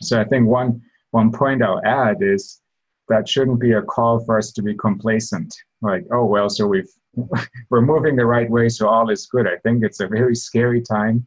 So 0.02 0.20
I 0.20 0.24
think 0.24 0.46
one 0.46 0.82
one 1.10 1.30
point 1.30 1.62
I'll 1.62 1.84
add 1.84 2.18
is 2.22 2.61
that 3.08 3.28
shouldn't 3.28 3.60
be 3.60 3.72
a 3.72 3.82
call 3.82 4.24
for 4.24 4.38
us 4.38 4.52
to 4.52 4.62
be 4.62 4.74
complacent. 4.74 5.54
Like, 5.80 6.06
oh 6.12 6.24
well, 6.24 6.48
so 6.48 6.66
we've 6.66 6.90
we're 7.70 7.82
moving 7.82 8.16
the 8.16 8.26
right 8.26 8.50
way, 8.50 8.68
so 8.68 8.88
all 8.88 9.10
is 9.10 9.26
good. 9.26 9.46
I 9.46 9.56
think 9.58 9.84
it's 9.84 10.00
a 10.00 10.06
very 10.06 10.34
scary 10.34 10.80
time, 10.80 11.26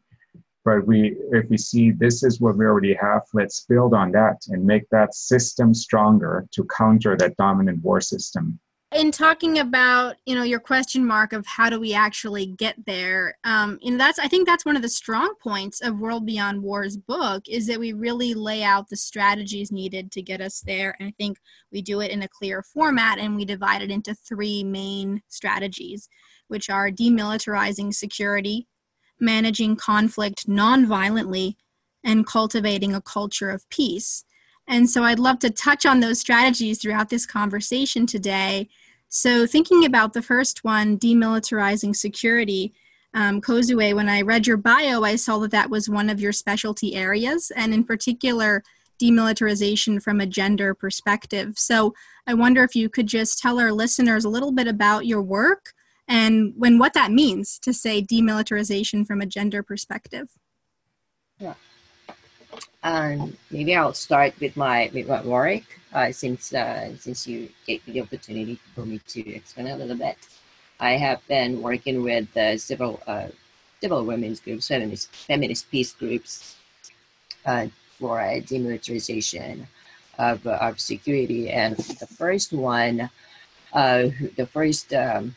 but 0.64 0.86
we 0.86 1.16
if 1.32 1.48
we 1.48 1.56
see 1.56 1.90
this 1.90 2.22
is 2.22 2.40
what 2.40 2.56
we 2.56 2.64
already 2.64 2.94
have, 2.94 3.22
let's 3.34 3.64
build 3.68 3.94
on 3.94 4.10
that 4.12 4.38
and 4.48 4.64
make 4.64 4.88
that 4.90 5.14
system 5.14 5.74
stronger 5.74 6.46
to 6.52 6.66
counter 6.76 7.16
that 7.16 7.36
dominant 7.36 7.82
war 7.82 8.00
system 8.00 8.58
in 8.96 9.10
talking 9.10 9.58
about 9.58 10.16
you 10.24 10.34
know 10.34 10.42
your 10.42 10.58
question 10.58 11.06
mark 11.06 11.34
of 11.34 11.46
how 11.46 11.68
do 11.68 11.78
we 11.78 11.92
actually 11.92 12.46
get 12.46 12.74
there 12.86 13.36
um 13.44 13.78
and 13.84 14.00
that's 14.00 14.18
i 14.18 14.26
think 14.26 14.46
that's 14.46 14.64
one 14.64 14.74
of 14.74 14.80
the 14.80 14.88
strong 14.88 15.34
points 15.42 15.82
of 15.82 15.98
world 15.98 16.24
beyond 16.24 16.62
war's 16.62 16.96
book 16.96 17.42
is 17.46 17.66
that 17.66 17.78
we 17.78 17.92
really 17.92 18.32
lay 18.32 18.62
out 18.62 18.88
the 18.88 18.96
strategies 18.96 19.70
needed 19.70 20.10
to 20.10 20.22
get 20.22 20.40
us 20.40 20.60
there 20.60 20.96
and 20.98 21.06
i 21.06 21.12
think 21.18 21.36
we 21.70 21.82
do 21.82 22.00
it 22.00 22.10
in 22.10 22.22
a 22.22 22.28
clear 22.28 22.62
format 22.62 23.18
and 23.18 23.36
we 23.36 23.44
divide 23.44 23.82
it 23.82 23.90
into 23.90 24.14
three 24.14 24.64
main 24.64 25.20
strategies 25.28 26.08
which 26.48 26.70
are 26.70 26.90
demilitarizing 26.90 27.92
security 27.92 28.66
managing 29.20 29.76
conflict 29.76 30.48
non-violently 30.48 31.58
and 32.02 32.26
cultivating 32.26 32.94
a 32.94 33.02
culture 33.02 33.50
of 33.50 33.68
peace 33.68 34.24
and 34.68 34.90
so 34.90 35.04
I'd 35.04 35.18
love 35.18 35.38
to 35.40 35.50
touch 35.50 35.86
on 35.86 36.00
those 36.00 36.18
strategies 36.18 36.80
throughout 36.80 37.08
this 37.08 37.24
conversation 37.24 38.06
today. 38.06 38.68
So, 39.08 39.46
thinking 39.46 39.84
about 39.84 40.12
the 40.12 40.22
first 40.22 40.64
one, 40.64 40.98
demilitarizing 40.98 41.94
security, 41.94 42.72
um, 43.14 43.40
Kozue, 43.40 43.94
when 43.94 44.08
I 44.08 44.20
read 44.22 44.46
your 44.46 44.56
bio, 44.56 45.02
I 45.04 45.16
saw 45.16 45.38
that 45.38 45.52
that 45.52 45.70
was 45.70 45.88
one 45.88 46.10
of 46.10 46.20
your 46.20 46.32
specialty 46.32 46.94
areas, 46.94 47.50
and 47.54 47.72
in 47.72 47.84
particular, 47.84 48.62
demilitarization 49.00 50.02
from 50.02 50.20
a 50.20 50.26
gender 50.26 50.74
perspective. 50.74 51.58
So, 51.58 51.94
I 52.26 52.34
wonder 52.34 52.64
if 52.64 52.74
you 52.74 52.88
could 52.88 53.06
just 53.06 53.38
tell 53.38 53.58
our 53.58 53.72
listeners 53.72 54.24
a 54.24 54.28
little 54.28 54.52
bit 54.52 54.66
about 54.66 55.06
your 55.06 55.22
work 55.22 55.72
and 56.08 56.52
when 56.56 56.78
what 56.78 56.94
that 56.94 57.10
means 57.10 57.58
to 57.60 57.72
say 57.72 58.02
demilitarization 58.02 59.06
from 59.06 59.20
a 59.20 59.26
gender 59.26 59.62
perspective. 59.62 60.28
Yeah. 61.38 61.54
Um, 62.86 63.36
maybe 63.50 63.74
I'll 63.74 63.94
start 63.94 64.38
with 64.38 64.56
my 64.56 64.88
with 64.94 65.08
work 65.24 65.64
uh, 65.92 66.12
since 66.12 66.54
uh, 66.54 66.96
since 66.96 67.26
you 67.26 67.48
gave 67.66 67.84
me 67.84 67.94
the 67.94 68.02
opportunity 68.02 68.60
for 68.76 68.86
me 68.86 69.00
to 69.08 69.20
explain 69.34 69.66
a 69.66 69.76
little 69.76 69.96
bit. 69.96 70.16
I 70.78 70.92
have 70.92 71.20
been 71.26 71.62
working 71.62 72.04
with 72.04 72.30
uh, 72.36 72.56
several 72.58 73.02
uh, 73.08 73.26
women's 73.82 74.38
groups, 74.38 74.68
feminist 74.68 75.10
feminist 75.26 75.68
peace 75.68 75.92
groups, 75.94 76.54
uh, 77.44 77.66
for 77.98 78.20
demilitarization 78.20 79.66
of 80.16 80.46
uh, 80.46 80.58
of 80.62 80.78
security. 80.78 81.50
And 81.50 81.76
the 81.76 82.06
first 82.06 82.52
one, 82.52 83.10
the 83.74 84.48
first 84.52 84.94
um, 84.94 85.34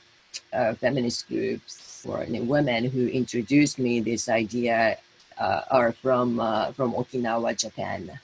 feminist 0.77 1.27
groups 1.27 2.03
for 2.03 2.23
women 2.29 2.85
who 2.85 3.07
introduced 3.07 3.79
me 3.79 4.01
this 4.01 4.29
idea 4.29 4.99
uh, 5.39 5.61
are 5.71 5.91
from 5.91 6.39
uh, 6.39 6.71
from 6.73 6.93
Okinawa, 6.93 7.57
Japan. 7.57 8.19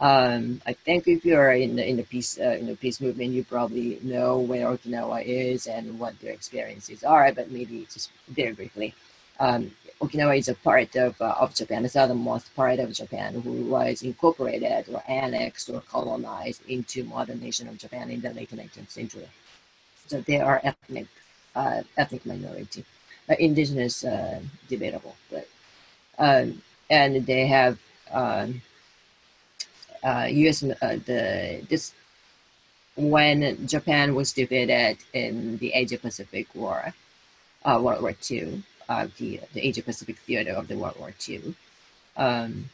Um, 0.00 0.60
I 0.66 0.72
think 0.72 1.06
if 1.06 1.24
you're 1.24 1.52
in 1.52 1.76
the 1.76 1.88
in 1.88 1.96
the 1.96 2.02
peace 2.02 2.38
uh, 2.38 2.56
in 2.60 2.66
the 2.66 2.76
peace 2.76 3.00
movement, 3.00 3.32
you 3.32 3.44
probably 3.44 3.98
know 4.02 4.38
where 4.38 4.66
Okinawa 4.66 5.24
is 5.24 5.66
and 5.66 5.98
what 5.98 6.18
their 6.20 6.32
experiences 6.32 7.04
are. 7.04 7.32
But 7.32 7.50
maybe 7.50 7.86
just 7.92 8.10
very 8.28 8.52
briefly, 8.52 8.94
um, 9.40 9.70
Okinawa 10.00 10.38
is 10.38 10.48
a 10.48 10.54
part 10.54 10.94
of 10.96 11.20
uh, 11.22 11.36
of 11.40 11.54
Japan, 11.54 11.84
the 11.84 11.88
southernmost 11.88 12.54
part 12.54 12.78
of 12.80 12.92
Japan, 12.92 13.40
who 13.40 13.52
was 13.70 14.02
incorporated 14.02 14.88
or 14.92 15.02
annexed 15.08 15.70
or 15.70 15.80
colonized 15.80 16.62
into 16.68 17.04
modern 17.04 17.40
nation 17.40 17.68
of 17.68 17.78
Japan 17.78 18.10
in 18.10 18.20
the 18.20 18.30
late 18.34 18.50
19th 18.50 18.90
century. 18.90 19.28
So 20.08 20.20
they 20.20 20.40
are 20.40 20.60
ethnic 20.64 21.06
uh, 21.54 21.82
ethnic 21.96 22.26
minority, 22.26 22.84
uh, 23.30 23.36
indigenous 23.38 24.04
debatable, 24.68 25.16
but 25.30 25.48
um, 26.22 26.62
and 26.88 27.26
they 27.26 27.46
have 27.46 27.78
um, 28.12 28.62
uh, 30.04 30.26
U.S. 30.30 30.62
Uh, 30.62 30.98
the 31.06 31.66
this 31.68 31.92
when 32.96 33.66
Japan 33.66 34.14
was 34.14 34.32
defeated 34.32 34.98
in 35.12 35.56
the 35.58 35.72
Asia 35.72 35.98
Pacific 35.98 36.46
War, 36.54 36.94
uh, 37.64 37.80
World 37.82 38.02
War 38.02 38.14
II, 38.30 38.62
uh, 38.88 39.08
the 39.18 39.40
the 39.52 39.66
Asia 39.66 39.82
Pacific 39.82 40.16
theater 40.18 40.52
of 40.52 40.68
the 40.68 40.76
World 40.78 40.96
War 40.98 41.12
II. 41.28 41.54
Um, 42.16 42.70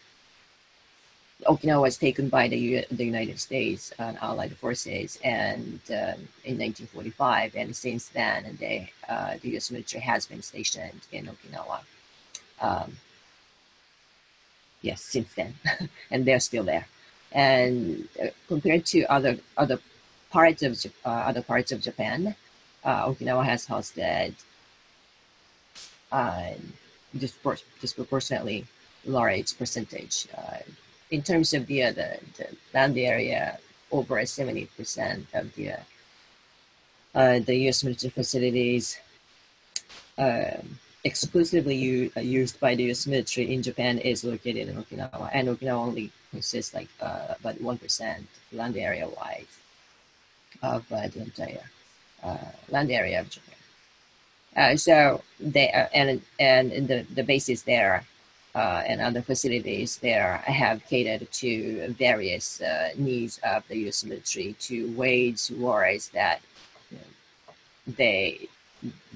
Okinawa 1.47 1.83
was 1.83 1.97
taken 1.97 2.29
by 2.29 2.49
the, 2.49 2.59
U- 2.59 2.85
the 2.91 3.05
United 3.05 3.39
States 3.39 3.93
and 3.99 4.19
Allied 4.19 4.57
forces, 4.57 5.21
and 5.23 5.81
um, 5.91 6.19
in 6.45 6.59
1945, 6.59 7.55
and 7.55 7.77
since 7.77 8.09
then, 8.09 8.59
they, 8.59 8.93
uh, 9.09 9.37
the 9.41 9.51
U.S. 9.51 9.71
military 9.71 10.03
has 10.03 10.27
been 10.27 10.43
stationed 10.43 11.03
in 11.13 11.27
Okinawa. 11.27 11.79
Um, 12.61 12.97
yes, 14.83 15.03
since 15.03 15.35
then, 15.35 15.55
and 16.11 16.25
they're 16.25 16.41
still 16.41 16.65
there. 16.65 16.87
And 17.33 18.09
uh, 18.23 18.29
compared 18.47 18.87
to 18.87 19.05
other 19.05 19.39
other 19.57 19.79
parts 20.31 20.63
of 20.63 20.85
uh, 21.05 21.09
other 21.09 21.43
parts 21.43 21.73
of 21.73 21.81
Japan, 21.81 22.35
uh, 22.85 23.07
Okinawa 23.07 23.45
has 23.45 23.67
hosted 23.67 24.35
uh, 26.11 26.53
dispor- 27.17 27.63
disproportionately 27.81 28.67
large 29.05 29.57
percentage 29.59 30.27
uh, 30.37 30.59
in 31.11 31.23
terms 31.23 31.53
of 31.55 31.67
the, 31.67 31.81
the, 31.93 32.19
the 32.37 32.49
land 32.75 32.97
area. 32.99 33.59
Over 33.91 34.25
seventy 34.27 34.67
percent 34.77 35.27
of 35.33 35.55
the 35.55 35.73
uh, 37.15 37.39
the 37.39 37.55
U.S. 37.65 37.83
military 37.83 38.11
facilities. 38.11 38.99
Um, 40.19 40.79
exclusively 41.09 42.13
uh, 42.17 42.21
used 42.21 42.61
by 42.61 42.75
the 42.75 42.85
U.S. 42.85 43.07
military 43.07 43.47
in 43.55 43.61
Japan 43.63 43.99
is 43.99 44.19
located 44.33 44.69
in 44.69 44.75
Okinawa, 44.83 45.31
and 45.33 45.49
Okinawa 45.49 45.81
only 45.89 46.13
consists 46.31 46.75
like 46.75 46.91
uh, 47.01 47.35
about 47.41 47.57
one 47.61 47.79
percent 47.79 48.27
land 48.53 48.77
area 48.77 49.07
wise 49.09 49.55
of 50.63 50.81
uh, 50.93 51.09
the 51.09 51.21
entire 51.29 51.67
uh, 52.23 52.51
land 52.69 52.91
area 52.91 53.21
of 53.21 53.31
Japan. 53.31 53.61
Uh, 54.57 54.77
so 54.77 55.23
they 55.41 55.71
uh, 55.73 55.87
and 55.95 56.21
and 56.39 56.67
the 56.91 56.99
the 57.19 57.25
bases 57.33 57.63
there 57.63 58.05
and 58.91 59.01
other 59.01 59.23
facilities 59.23 59.99
there 59.99 60.33
have 60.39 60.85
catered 60.93 61.31
to 61.31 61.95
various 61.97 62.61
needs 62.97 63.39
of 63.53 63.63
the 63.69 63.77
U.S. 63.87 64.05
military 64.05 64.51
to 64.69 64.77
wage 64.97 65.45
wars 65.63 66.09
that 66.09 66.39
you 66.91 66.99
know, 66.99 67.55
they 68.01 68.49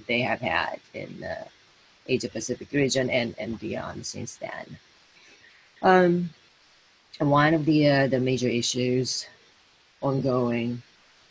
they 0.08 0.20
have 0.20 0.40
had 0.40 0.78
in 0.94 1.12
Asia 2.08 2.28
Pacific 2.28 2.68
region 2.72 3.10
and, 3.10 3.34
and 3.38 3.58
beyond 3.58 4.06
since 4.06 4.36
then. 4.36 4.78
Um, 5.82 6.30
one 7.18 7.54
of 7.54 7.64
the 7.64 7.88
uh, 7.88 8.06
the 8.06 8.20
major 8.20 8.48
issues 8.48 9.26
ongoing 10.00 10.82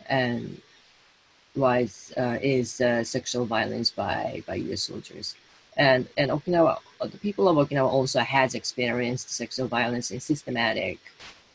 and 0.08 0.62
was 1.56 2.14
uh, 2.18 2.38
is 2.42 2.80
uh, 2.82 3.04
sexual 3.04 3.46
violence 3.46 3.90
by 3.90 4.44
by 4.48 4.56
U.S. 4.56 4.84
soldiers, 4.84 5.36
and 5.78 6.08
and 6.18 6.32
Okinawa 6.32 6.78
the 7.02 7.18
people 7.18 7.50
of 7.50 7.58
Okinawa 7.58 7.92
also 7.92 8.20
has 8.20 8.56
experienced 8.56 9.30
sexual 9.32 9.68
violence 9.68 10.12
and 10.12 10.22
systematic 10.22 11.00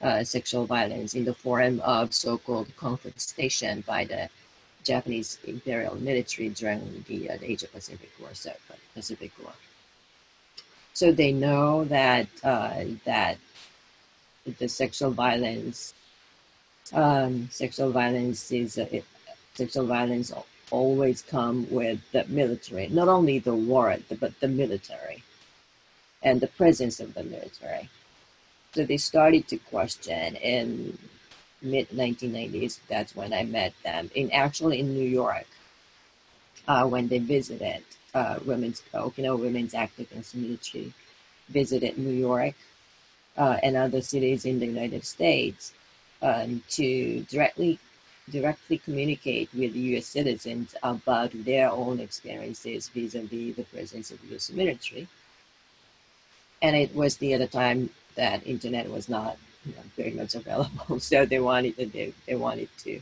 uh, 0.03 0.23
sexual 0.25 0.67
violence 0.67 1.15
in 1.15 1.25
the 1.25 1.35
form 1.35 1.81
of 1.81 2.13
so-called 2.13 2.69
comfort 2.77 3.19
station 3.21 3.83
by 3.87 4.05
the 4.05 4.29
Japanese 4.87 5.39
imperial 5.45 5.97
military 5.97 6.49
during 6.51 7.05
the, 7.09 7.31
uh, 7.31 7.37
the 7.39 7.51
Asia 7.51 7.69
Pacific 7.69 8.11
War, 8.21 8.31
so 8.33 8.53
Pacific 8.95 9.33
War. 9.43 9.53
So 10.95 11.13
they 11.13 11.33
know 11.33 11.85
that 11.85 12.29
uh, 12.43 12.85
that 13.05 13.39
the 14.59 14.69
sexual 14.69 15.11
violence, 15.11 15.93
um, 16.93 17.49
sexual 17.51 17.91
violence 17.91 18.51
is 18.53 18.79
uh, 18.79 18.87
sexual 19.55 19.87
violence 19.87 20.33
always 20.71 21.23
come 21.23 21.67
with 21.71 22.01
the 22.13 22.25
military, 22.29 22.89
not 22.89 23.09
only 23.09 23.39
the 23.39 23.55
war, 23.55 23.97
but 24.21 24.41
the 24.41 24.49
military, 24.49 25.23
and 26.23 26.41
the 26.41 26.49
presence 26.61 27.01
of 27.01 27.15
the 27.15 27.25
military. 27.25 27.89
so 28.75 28.85
they 28.85 28.97
started 28.97 29.47
to 29.49 29.57
question 29.59 30.37
in 30.37 30.99
mid 31.63 31.89
1990s. 31.91 32.81
That's 32.89 33.15
when 33.15 33.33
I 33.33 33.45
met 33.45 33.73
them. 33.83 34.11
In 34.15 34.31
actually 34.33 34.81
in 34.81 34.95
New 34.95 35.09
York, 35.09 35.47
uh, 36.69 36.87
when 36.87 37.09
they 37.09 37.19
visited 37.19 37.83
uh, 38.15 38.39
women's 38.45 38.83
Okinawa 38.95 39.39
Women's 39.39 39.75
Activists 39.75 40.35
Military, 40.35 40.93
visited 41.49 41.99
New 41.99 42.15
York 42.15 42.55
uh, 43.37 43.59
and 43.63 43.77
other 43.77 44.01
cities 44.01 44.45
in 44.45 44.59
the 44.59 44.67
United 44.67 45.05
States 45.05 45.73
um, 46.23 46.63
to 46.71 47.21
directly 47.31 47.79
directly 48.29 48.79
communicate 48.79 49.49
with 49.55 49.77
U.S. 49.77 50.07
citizens 50.07 50.75
about 50.83 51.31
their 51.45 51.71
own 51.71 52.01
experiences 52.01 52.89
vis-a-vis 52.89 53.55
the 53.55 53.63
presence 53.73 54.11
of 54.11 54.19
U.S. 54.31 54.51
military. 54.51 55.07
And 56.61 56.75
it 56.75 56.93
was 56.93 57.19
the 57.19 57.35
other 57.35 57.47
time 57.47 57.91
that 58.17 58.45
internet 58.45 58.91
was 58.91 59.09
not 59.09 59.37
you 59.67 59.73
know, 59.75 59.83
very 59.97 60.13
much 60.13 60.35
available, 60.35 61.01
so 61.11 61.27
they 61.27 61.41
wanted 61.41 61.77
to, 61.77 61.87
they, 61.87 62.13
they 62.27 62.35
wanted 62.35 62.69
to 62.85 63.01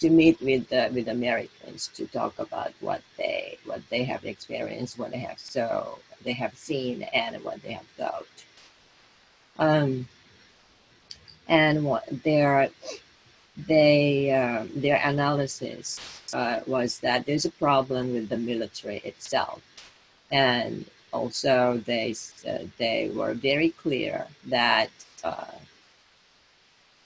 to 0.00 0.10
meet 0.10 0.40
with 0.40 0.72
uh, 0.72 0.88
with 0.92 1.08
Americans 1.08 1.88
to 1.94 2.06
talk 2.06 2.38
about 2.38 2.72
what 2.80 3.02
they 3.16 3.58
what 3.64 3.82
they 3.90 4.04
have 4.04 4.24
experienced, 4.24 4.98
what 4.98 5.10
they 5.10 5.18
have 5.18 5.38
so 5.38 5.98
they 6.24 6.32
have 6.32 6.56
seen, 6.56 7.02
and 7.14 7.42
what 7.44 7.62
they 7.62 7.72
have 7.72 7.86
thought. 7.96 8.26
Um, 9.58 10.08
and 11.48 11.84
what 11.84 12.04
their 12.22 12.70
they 13.66 14.30
uh, 14.30 14.66
their 14.74 15.00
analysis 15.04 15.98
uh, 16.32 16.60
was 16.66 17.00
that 17.00 17.26
there's 17.26 17.44
a 17.44 17.50
problem 17.50 18.12
with 18.12 18.28
the 18.28 18.36
military 18.36 18.98
itself, 18.98 19.62
and 20.30 20.84
also 21.12 21.82
they 21.86 22.14
they 22.78 23.10
were 23.14 23.34
very 23.34 23.70
clear 23.70 24.26
that 24.46 24.90
uh, 25.24 25.46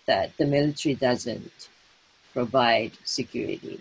that 0.06 0.36
the 0.36 0.46
military 0.46 0.94
doesn't 0.94 1.68
provide 2.32 2.92
security 3.04 3.80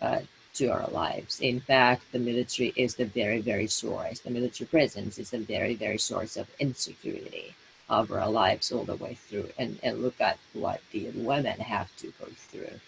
uh, 0.00 0.20
to 0.54 0.68
our 0.68 0.88
lives. 0.88 1.40
In 1.40 1.60
fact, 1.60 2.02
the 2.12 2.18
military 2.18 2.72
is 2.76 2.94
the 2.94 3.04
very 3.04 3.40
very 3.40 3.66
source. 3.66 4.20
The 4.20 4.30
military 4.30 4.66
presence 4.66 5.18
is 5.18 5.30
the 5.30 5.38
very 5.38 5.74
very 5.74 5.98
source 5.98 6.36
of 6.36 6.48
insecurity 6.58 7.54
of 7.90 8.12
our 8.12 8.30
lives 8.30 8.70
all 8.70 8.84
the 8.84 8.94
way 8.94 9.14
through 9.14 9.48
and, 9.58 9.78
and 9.82 10.00
look 10.00 10.20
at 10.20 10.38
what 10.52 10.80
the 10.92 11.10
women 11.14 11.58
have 11.58 11.94
to 11.96 12.06
go 12.20 12.26
through. 12.36 12.78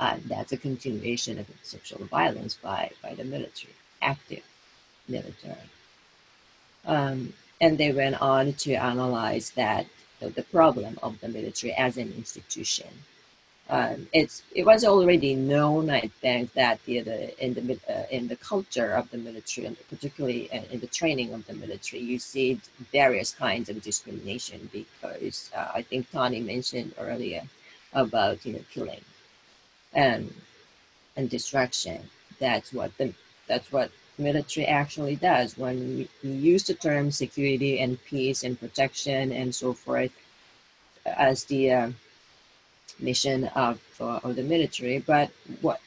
And 0.00 0.22
that's 0.24 0.52
a 0.52 0.56
continuation 0.56 1.38
of 1.38 1.46
sexual 1.62 2.04
violence 2.06 2.54
by, 2.54 2.90
by 3.02 3.14
the 3.14 3.24
military, 3.24 3.72
active 4.02 4.42
military. 5.08 5.54
Um, 6.84 7.32
and 7.60 7.78
they 7.78 7.92
went 7.92 8.20
on 8.20 8.52
to 8.54 8.74
analyze 8.74 9.50
that 9.52 9.86
the 10.20 10.42
problem 10.42 10.98
of 11.02 11.20
the 11.20 11.28
military 11.28 11.72
as 11.74 11.96
an 11.96 12.12
institution 12.16 12.88
um, 13.70 14.08
it's 14.14 14.42
it 14.54 14.64
was 14.64 14.82
already 14.84 15.34
known, 15.34 15.90
I 15.90 16.10
think, 16.22 16.54
that 16.54 16.82
the, 16.86 17.00
the 17.00 17.44
in 17.44 17.52
the 17.52 17.78
uh, 17.86 18.06
in 18.10 18.28
the 18.28 18.36
culture 18.36 18.92
of 18.92 19.10
the 19.10 19.18
military, 19.18 19.66
and 19.66 19.76
particularly 19.90 20.48
in, 20.50 20.64
in, 20.70 20.80
the 20.80 20.86
training 20.86 21.34
of 21.34 21.46
the 21.46 21.52
military, 21.52 22.02
you 22.02 22.18
see 22.18 22.60
various 22.92 23.32
kinds 23.32 23.68
of 23.68 23.82
discrimination. 23.82 24.70
Because 24.72 25.50
uh, 25.54 25.68
I 25.74 25.82
think 25.82 26.10
Tony 26.10 26.40
mentioned 26.40 26.94
earlier 26.98 27.42
about 27.92 28.46
you 28.46 28.54
know 28.54 28.64
killing 28.72 29.02
and 29.92 30.32
and 31.16 31.28
destruction. 31.28 32.08
That's 32.40 32.72
what 32.72 32.96
the 32.96 33.12
that's 33.48 33.70
what 33.70 33.90
military 34.18 34.66
actually 34.66 35.16
does. 35.16 35.56
When 35.56 35.98
you 35.98 36.08
use 36.30 36.64
the 36.64 36.74
term 36.74 37.10
security 37.10 37.80
and 37.80 38.02
peace 38.04 38.44
and 38.44 38.58
protection 38.58 39.32
and 39.32 39.54
so 39.54 39.72
forth 39.72 40.12
as 41.06 41.44
the 41.44 41.72
uh, 41.72 41.90
mission 42.98 43.44
of, 43.54 43.80
uh, 44.00 44.20
of 44.24 44.36
the 44.36 44.42
military, 44.42 44.98
but 44.98 45.30
what 45.60 45.80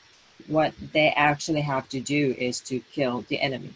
what 0.48 0.74
they 0.92 1.10
actually 1.10 1.62
have 1.62 1.88
to 1.90 2.00
do 2.00 2.36
is 2.38 2.60
to 2.60 2.80
kill 2.92 3.24
the 3.30 3.40
enemy. 3.40 3.74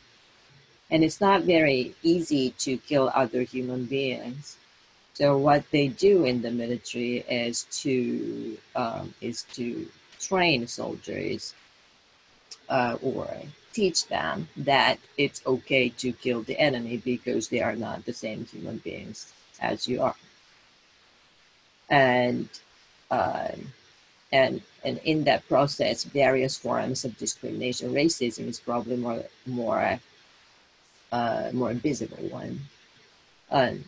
And 0.89 1.03
it's 1.03 1.22
not 1.22 1.43
very 1.43 1.93
easy 2.01 2.51
to 2.60 2.78
kill 2.78 3.12
other 3.14 3.43
human 3.43 3.86
beings. 3.86 4.58
So 5.14 5.38
what 5.38 5.64
they 5.72 5.88
do 5.88 6.26
in 6.26 6.41
the 6.41 6.51
military 6.51 7.20
is 7.30 7.64
to 7.84 8.58
um, 8.76 9.14
is 9.22 9.43
to 9.53 9.88
train 10.20 10.68
soldiers 10.68 11.53
uh, 12.70 12.97
or 13.01 13.30
teach 13.76 14.07
them 14.07 14.47
that 14.55 14.97
it's 15.17 15.41
okay 15.45 15.89
to 15.89 16.13
kill 16.13 16.41
the 16.43 16.57
enemy 16.57 16.97
because 16.97 17.49
they 17.49 17.61
are 17.61 17.76
not 17.76 18.05
the 18.05 18.13
same 18.13 18.45
human 18.45 18.78
beings 18.78 19.34
as 19.59 19.88
you 19.88 20.01
are. 20.01 20.15
And 21.89 22.47
um, 23.11 23.73
and 24.32 24.61
and 24.84 24.97
in 25.03 25.23
that 25.26 25.47
process, 25.47 26.03
various 26.03 26.57
forms 26.57 27.05
of 27.05 27.17
discrimination, 27.17 27.93
racism 27.93 28.47
is 28.47 28.59
probably 28.59 28.97
more 28.97 29.23
more 29.45 29.99
uh, 31.11 31.49
more 31.53 31.73
visible 31.73 32.26
one 32.30 32.59
um, 33.51 33.84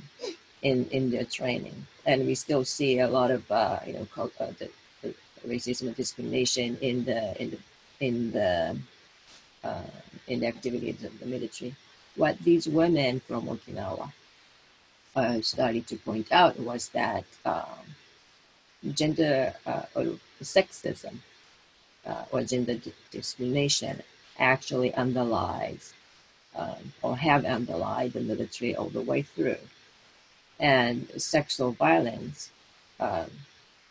in 0.61 0.85
in 0.91 1.09
their 1.11 1.25
training, 1.25 1.87
and 2.05 2.27
we 2.27 2.35
still 2.35 2.63
see 2.63 2.99
a 2.99 3.07
lot 3.07 3.31
of 3.31 3.49
uh, 3.51 3.79
you 3.87 3.93
know 3.93 4.07
uh, 4.17 4.51
the, 4.59 4.69
the, 5.01 5.13
racism 5.47 5.87
and 5.87 5.95
discrimination 5.95 6.77
in 6.81 7.05
the 7.05 7.21
in 7.41 7.49
the 7.51 7.59
in 7.99 8.31
the 8.31 8.77
uh, 9.63 9.81
in 10.27 10.39
the 10.41 10.47
activities 10.47 11.03
of 11.03 11.19
the 11.19 11.25
military. 11.25 11.75
What 12.15 12.39
these 12.39 12.67
women 12.67 13.19
from 13.19 13.47
Okinawa 13.47 14.11
uh, 15.15 15.41
started 15.41 15.87
to 15.87 15.95
point 15.97 16.31
out 16.31 16.59
was 16.59 16.89
that. 16.89 17.25
Um, 17.45 17.95
gender 18.93 19.53
uh, 19.65 19.83
or 19.95 20.05
sexism 20.41 21.17
uh, 22.05 22.23
or 22.31 22.43
gender 22.43 22.77
discrimination 23.11 24.01
actually 24.39 24.93
underlies 24.93 25.93
um, 26.55 26.93
or 27.01 27.17
have 27.17 27.45
underlied 27.45 28.13
the 28.13 28.21
military 28.21 28.75
all 28.75 28.89
the 28.89 29.01
way 29.01 29.21
through. 29.21 29.57
And 30.59 31.07
sexual 31.17 31.71
violence, 31.71 32.49
um, 32.99 33.29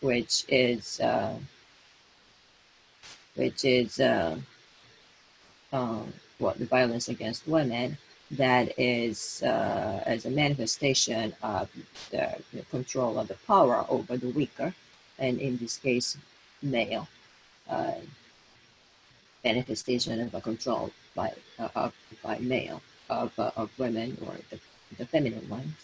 which 0.01 0.45
is 0.49 0.99
uh, 1.01 1.37
which 3.37 3.65
is 3.65 4.01
uh, 4.01 4.39
um, 5.73 6.13
what 6.39 6.59
the 6.59 6.67
violence 6.67 7.09
against 7.09 7.47
women, 7.47 7.99
that 8.31 8.79
is 8.79 9.43
uh, 9.43 10.03
as 10.05 10.25
a 10.25 10.31
manifestation 10.31 11.33
of 11.43 11.71
the, 12.11 12.37
the, 12.53 12.63
control 12.71 13.19
of 13.19 13.29
the 13.29 13.37
power 13.47 13.87
over 13.89 14.17
the 14.17 14.31
weaker, 14.31 14.75
and 15.19 15.39
in 15.39 15.57
this 15.59 15.77
case, 15.77 16.17
male. 16.63 17.09
Uh, 17.69 17.93
manifestation 19.45 20.21
of 20.21 20.35
a 20.35 20.41
control 20.41 20.91
by 21.15 21.31
uh, 21.59 21.69
of, 21.77 21.93
by 22.23 22.37
male 22.39 22.83
of, 23.09 23.31
uh, 23.39 23.51
of 23.57 23.71
women 23.79 24.17
or 24.27 24.35
the, 24.51 24.59
the 24.99 25.07
feminine 25.07 25.49
ones 25.49 25.77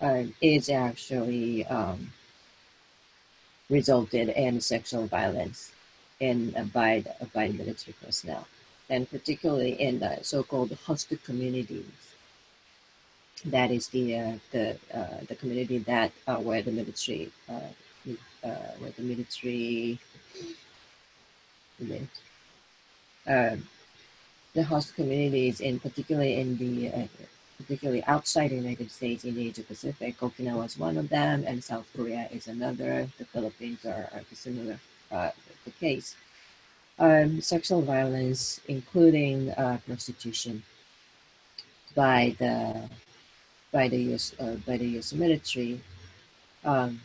uh, 0.00 0.24
is 0.42 0.68
actually 0.68 1.64
um, 1.66 2.12
resulted 3.70 4.28
in 4.28 4.60
sexual 4.60 5.06
violence 5.06 5.72
in 6.20 6.54
uh, 6.56 6.64
by 6.64 6.92
by 7.32 7.48
military 7.48 7.94
personnel 8.02 8.46
and 8.88 9.10
particularly 9.10 9.72
in 9.80 9.98
the 9.98 10.18
so-called 10.22 10.72
host 10.86 11.12
communities. 11.24 11.84
That 13.44 13.70
is 13.70 13.88
the 13.88 14.18
uh, 14.18 14.32
the 14.50 14.76
uh, 14.94 15.18
the 15.28 15.36
community 15.36 15.78
that 15.78 16.12
uh, 16.26 16.36
where 16.36 16.62
the 16.62 16.72
military 16.72 17.30
uh, 17.48 17.60
uh, 18.44 18.70
where 18.78 18.92
the 18.96 19.02
military 19.02 19.98
lived. 21.78 22.18
Um, 23.26 23.68
the 24.54 24.62
host 24.62 24.94
communities, 24.94 25.60
in 25.60 25.78
particularly 25.78 26.36
in 26.36 26.56
the 26.56 26.88
uh, 26.88 27.06
particularly 27.58 28.02
outside 28.04 28.50
the 28.50 28.56
United 28.56 28.90
States 28.90 29.24
in 29.24 29.34
the 29.34 29.48
Asia 29.48 29.62
Pacific, 29.62 30.18
Okinawa 30.18 30.64
is 30.64 30.78
one 30.78 30.96
of 30.96 31.10
them, 31.10 31.44
and 31.46 31.62
South 31.62 31.86
Korea 31.94 32.28
is 32.32 32.48
another. 32.48 33.06
The 33.18 33.26
Philippines 33.26 33.84
are, 33.84 34.08
are 34.14 34.24
similar 34.32 34.78
the 35.10 35.70
case 35.78 36.16
um, 36.98 37.40
sexual 37.40 37.82
violence, 37.82 38.60
including 38.68 39.50
uh, 39.50 39.78
prostitution, 39.86 40.62
by 41.94 42.36
the 42.38 42.88
by 43.72 43.88
the 43.88 43.98
U.S. 44.10 44.34
Uh, 44.38 44.56
by 44.66 44.76
the 44.76 44.86
U.S. 44.96 45.12
military, 45.12 45.80
um, 46.64 47.00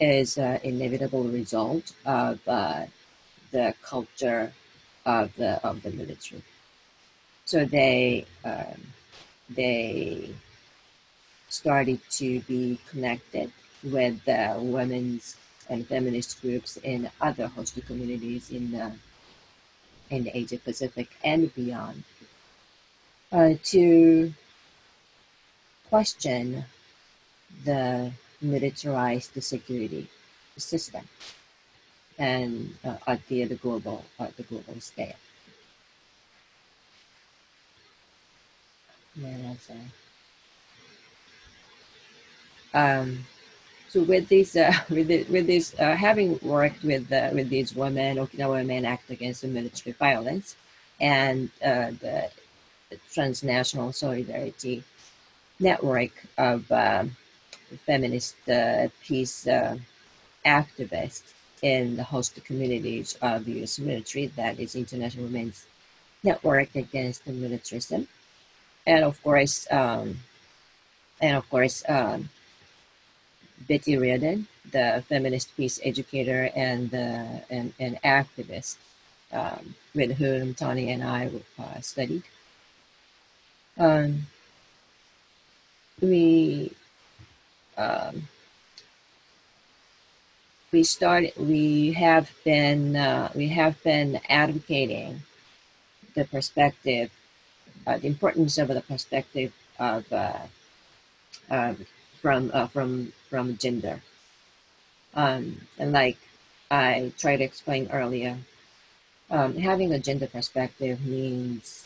is 0.00 0.38
an 0.38 0.60
inevitable 0.62 1.24
result 1.24 1.92
of 2.06 2.40
uh, 2.46 2.86
the 3.50 3.74
culture 3.82 4.52
of 5.04 5.34
the 5.36 5.62
of 5.64 5.82
the 5.82 5.90
military. 5.90 6.42
So 7.44 7.64
they 7.64 8.26
um, 8.44 8.80
they 9.50 10.30
started 11.48 12.00
to 12.10 12.40
be 12.40 12.78
connected 12.90 13.50
with 13.82 14.22
the 14.24 14.54
women's 14.58 15.36
and 15.70 15.86
feminist 15.86 16.40
groups 16.40 16.78
in 16.78 17.10
other 17.20 17.46
host 17.46 17.78
communities 17.86 18.50
in 18.50 18.70
the 18.70 18.92
in 20.10 20.30
Asia 20.32 20.58
Pacific 20.58 21.08
and 21.22 21.54
beyond 21.54 22.04
uh, 23.32 23.54
to 23.64 24.32
question 25.88 26.64
the 27.64 28.12
militarized 28.40 29.42
security 29.42 30.08
system 30.56 31.04
and 32.18 32.74
uh, 32.84 32.96
at 33.06 33.26
the, 33.28 33.44
the 33.44 33.54
global 33.56 34.04
at 34.18 34.36
the 34.36 34.42
global 34.42 34.80
scale. 34.80 35.14
Yeah, 39.16 39.54
um, 42.74 43.24
so 43.88 44.02
with 44.02 44.28
this, 44.28 44.56
uh, 44.56 44.72
with 44.90 45.08
the, 45.08 45.24
with 45.24 45.46
this, 45.46 45.74
uh, 45.78 45.96
having 45.96 46.38
worked 46.42 46.82
with 46.84 47.10
uh, 47.12 47.30
with 47.32 47.48
these 47.48 47.74
women, 47.74 48.18
Okinawa 48.18 48.60
Women 48.60 48.84
Act 48.84 49.10
Against 49.10 49.42
the 49.42 49.48
Military 49.48 49.92
Violence, 49.92 50.56
and 51.00 51.50
uh, 51.64 51.90
the, 52.00 52.30
transnational 53.12 53.92
solidarity 53.92 54.82
network 55.60 56.12
of 56.38 56.70
um, 56.72 57.16
feminist 57.84 58.36
uh, 58.48 58.88
peace 59.02 59.46
uh, 59.46 59.76
activists 60.46 61.34
in 61.60 61.96
the 61.96 62.04
host 62.04 62.42
communities 62.44 63.18
of 63.20 63.44
the 63.44 63.52
U.S. 63.52 63.78
military, 63.78 64.28
that 64.28 64.58
is 64.58 64.74
International 64.74 65.24
Women's 65.24 65.66
Network 66.22 66.74
Against 66.74 67.24
the 67.24 67.32
Militarism, 67.32 68.08
and 68.86 69.04
of 69.04 69.22
course, 69.22 69.66
um, 69.70 70.18
and 71.20 71.36
of 71.36 71.48
course, 71.50 71.84
um, 71.88 72.30
Betty 73.66 73.96
Reardon, 73.96 74.46
the 74.70 75.02
feminist 75.08 75.56
peace 75.56 75.80
educator 75.82 76.50
and 76.54 76.94
uh, 76.94 77.40
and, 77.50 77.72
and 77.80 78.00
activist 78.02 78.76
um, 79.32 79.74
with 79.94 80.16
whom 80.18 80.54
Tony 80.54 80.90
and 80.90 81.02
I 81.02 81.30
uh, 81.58 81.80
studied. 81.80 82.22
Um, 83.76 84.26
we 86.00 86.72
um, 87.76 88.28
we 90.72 90.84
started. 90.84 91.32
We 91.36 91.92
have 91.92 92.30
been 92.44 92.96
uh, 92.96 93.32
we 93.34 93.48
have 93.48 93.82
been 93.82 94.20
advocating 94.28 95.22
the 96.14 96.24
perspective, 96.24 97.10
uh, 97.86 97.98
the 97.98 98.06
importance 98.06 98.58
of 98.58 98.68
the 98.68 98.82
perspective 98.82 99.52
of 99.78 100.12
uh, 100.12 100.46
from 102.20 102.50
uh, 102.52 102.66
from 102.66 103.12
from 103.28 103.56
gender. 103.56 104.02
Um, 105.14 105.62
and 105.78 105.92
like 105.92 106.18
I 106.70 107.12
tried 107.18 107.38
to 107.38 107.44
explain 107.44 107.88
earlier, 107.92 108.38
um, 109.30 109.56
having 109.56 109.92
a 109.92 109.98
gender 109.98 110.26
perspective 110.26 111.04
means 111.04 111.84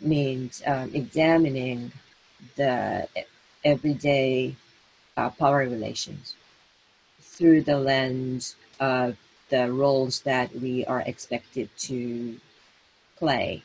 means 0.00 0.62
um, 0.66 0.90
examining 0.94 1.90
the 2.56 3.08
everyday 3.64 4.54
uh, 5.16 5.30
power 5.30 5.58
relations 5.58 6.34
through 7.20 7.62
the 7.62 7.78
lens 7.78 8.54
of 8.80 9.16
the 9.48 9.72
roles 9.72 10.20
that 10.22 10.54
we 10.54 10.84
are 10.84 11.00
expected 11.00 11.68
to 11.78 12.38
play 13.16 13.62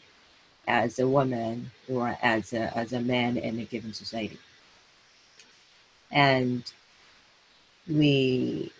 as 0.67 0.97
a 0.97 1.07
woman 1.07 1.71
or 1.89 2.17
as 2.21 2.53
a, 2.53 2.75
as 2.77 2.93
a 2.93 2.99
man 2.99 3.37
in 3.37 3.59
a 3.59 3.65
given 3.65 3.93
society. 3.93 4.39
And 6.13 6.63
we 7.87 8.71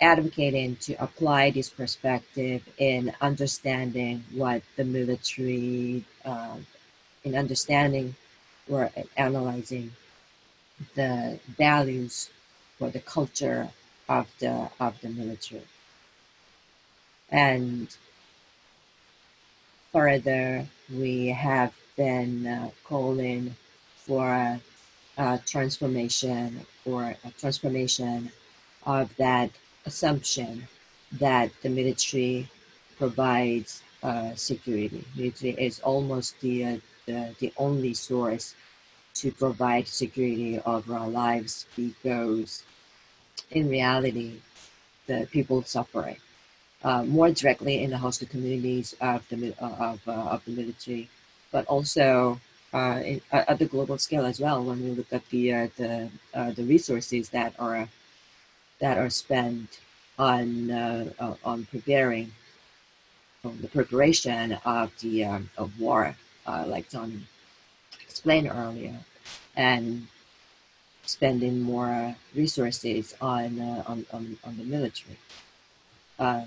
advocating 0.00 0.76
to 0.76 0.94
apply 0.94 1.50
this 1.50 1.68
perspective 1.68 2.62
in 2.78 3.12
understanding 3.20 4.24
what 4.32 4.62
the 4.76 4.84
military, 4.84 6.04
uh, 6.24 6.56
in 7.24 7.34
understanding 7.34 8.14
or 8.68 8.90
analyzing 9.16 9.92
the 10.94 11.38
values 11.58 12.30
or 12.78 12.88
the 12.90 13.00
culture 13.00 13.68
of 14.08 14.26
the 14.38 14.70
of 14.80 14.98
the 15.02 15.08
military. 15.08 15.66
And 17.30 17.94
further, 19.92 20.66
we 20.92 21.28
have 21.28 21.74
been 21.96 22.46
uh, 22.46 22.70
calling 22.84 23.56
for 24.06 24.26
a, 24.28 24.60
a 25.18 25.40
transformation 25.46 26.66
or 26.84 27.14
a 27.24 27.30
transformation 27.38 28.30
of 28.84 29.14
that 29.16 29.50
assumption 29.86 30.66
that 31.12 31.50
the 31.62 31.68
military 31.68 32.48
provides 32.98 33.82
uh, 34.02 34.34
security. 34.34 35.04
Military 35.16 35.52
is 35.52 35.80
almost 35.80 36.40
the, 36.40 36.64
uh, 36.64 36.76
the, 37.06 37.34
the 37.40 37.52
only 37.56 37.94
source 37.94 38.54
to 39.14 39.32
provide 39.32 39.86
security 39.88 40.60
over 40.64 40.94
our 40.94 41.08
lives 41.08 41.66
because 41.76 42.62
in 43.50 43.68
reality, 43.68 44.40
the 45.06 45.26
people 45.30 45.62
suffering 45.62 46.16
uh, 46.84 47.02
more 47.04 47.30
directly 47.30 47.82
in 47.82 47.90
the 47.90 47.98
host 47.98 48.26
communities 48.30 48.94
of 49.00 49.28
the 49.28 49.54
uh, 49.60 49.92
of, 49.92 50.08
uh, 50.08 50.12
of 50.12 50.44
the 50.44 50.52
military, 50.52 51.08
but 51.52 51.66
also 51.66 52.40
uh, 52.72 53.00
in, 53.04 53.20
at 53.32 53.58
the 53.58 53.66
global 53.66 53.98
scale 53.98 54.24
as 54.24 54.40
well. 54.40 54.62
When 54.62 54.82
we 54.82 54.90
look 54.90 55.12
at 55.12 55.28
the 55.30 55.52
uh, 55.52 55.68
the 55.76 56.10
uh, 56.34 56.50
the 56.52 56.64
resources 56.64 57.30
that 57.30 57.54
are 57.58 57.88
that 58.80 58.98
are 58.98 59.10
spent 59.10 59.80
on 60.18 60.70
on 61.44 61.66
preparing 61.70 62.32
um, 63.44 63.58
the 63.60 63.68
preparation 63.68 64.58
of 64.64 64.92
the 65.00 65.24
um, 65.24 65.50
of 65.56 65.80
war, 65.80 66.14
like 66.46 66.88
Tony 66.88 67.22
explained 68.02 68.50
earlier, 68.52 68.98
and 69.56 70.06
spending 71.06 71.60
more 71.60 72.14
resources 72.34 73.14
on 73.20 73.60
on, 73.86 74.06
on, 74.12 74.38
on 74.44 74.56
the 74.56 74.64
military. 74.64 75.18
Um, 76.18 76.46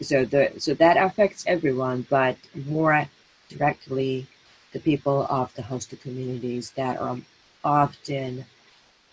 so 0.00 0.24
the 0.24 0.52
so 0.58 0.74
that 0.74 0.96
affects 0.96 1.44
everyone, 1.46 2.06
but 2.08 2.36
more 2.54 3.08
directly 3.48 4.28
the 4.78 4.96
people 4.96 5.26
of 5.28 5.52
the 5.54 5.62
host 5.62 5.92
communities 6.00 6.70
that 6.72 6.98
are 7.00 7.18
often 7.64 8.44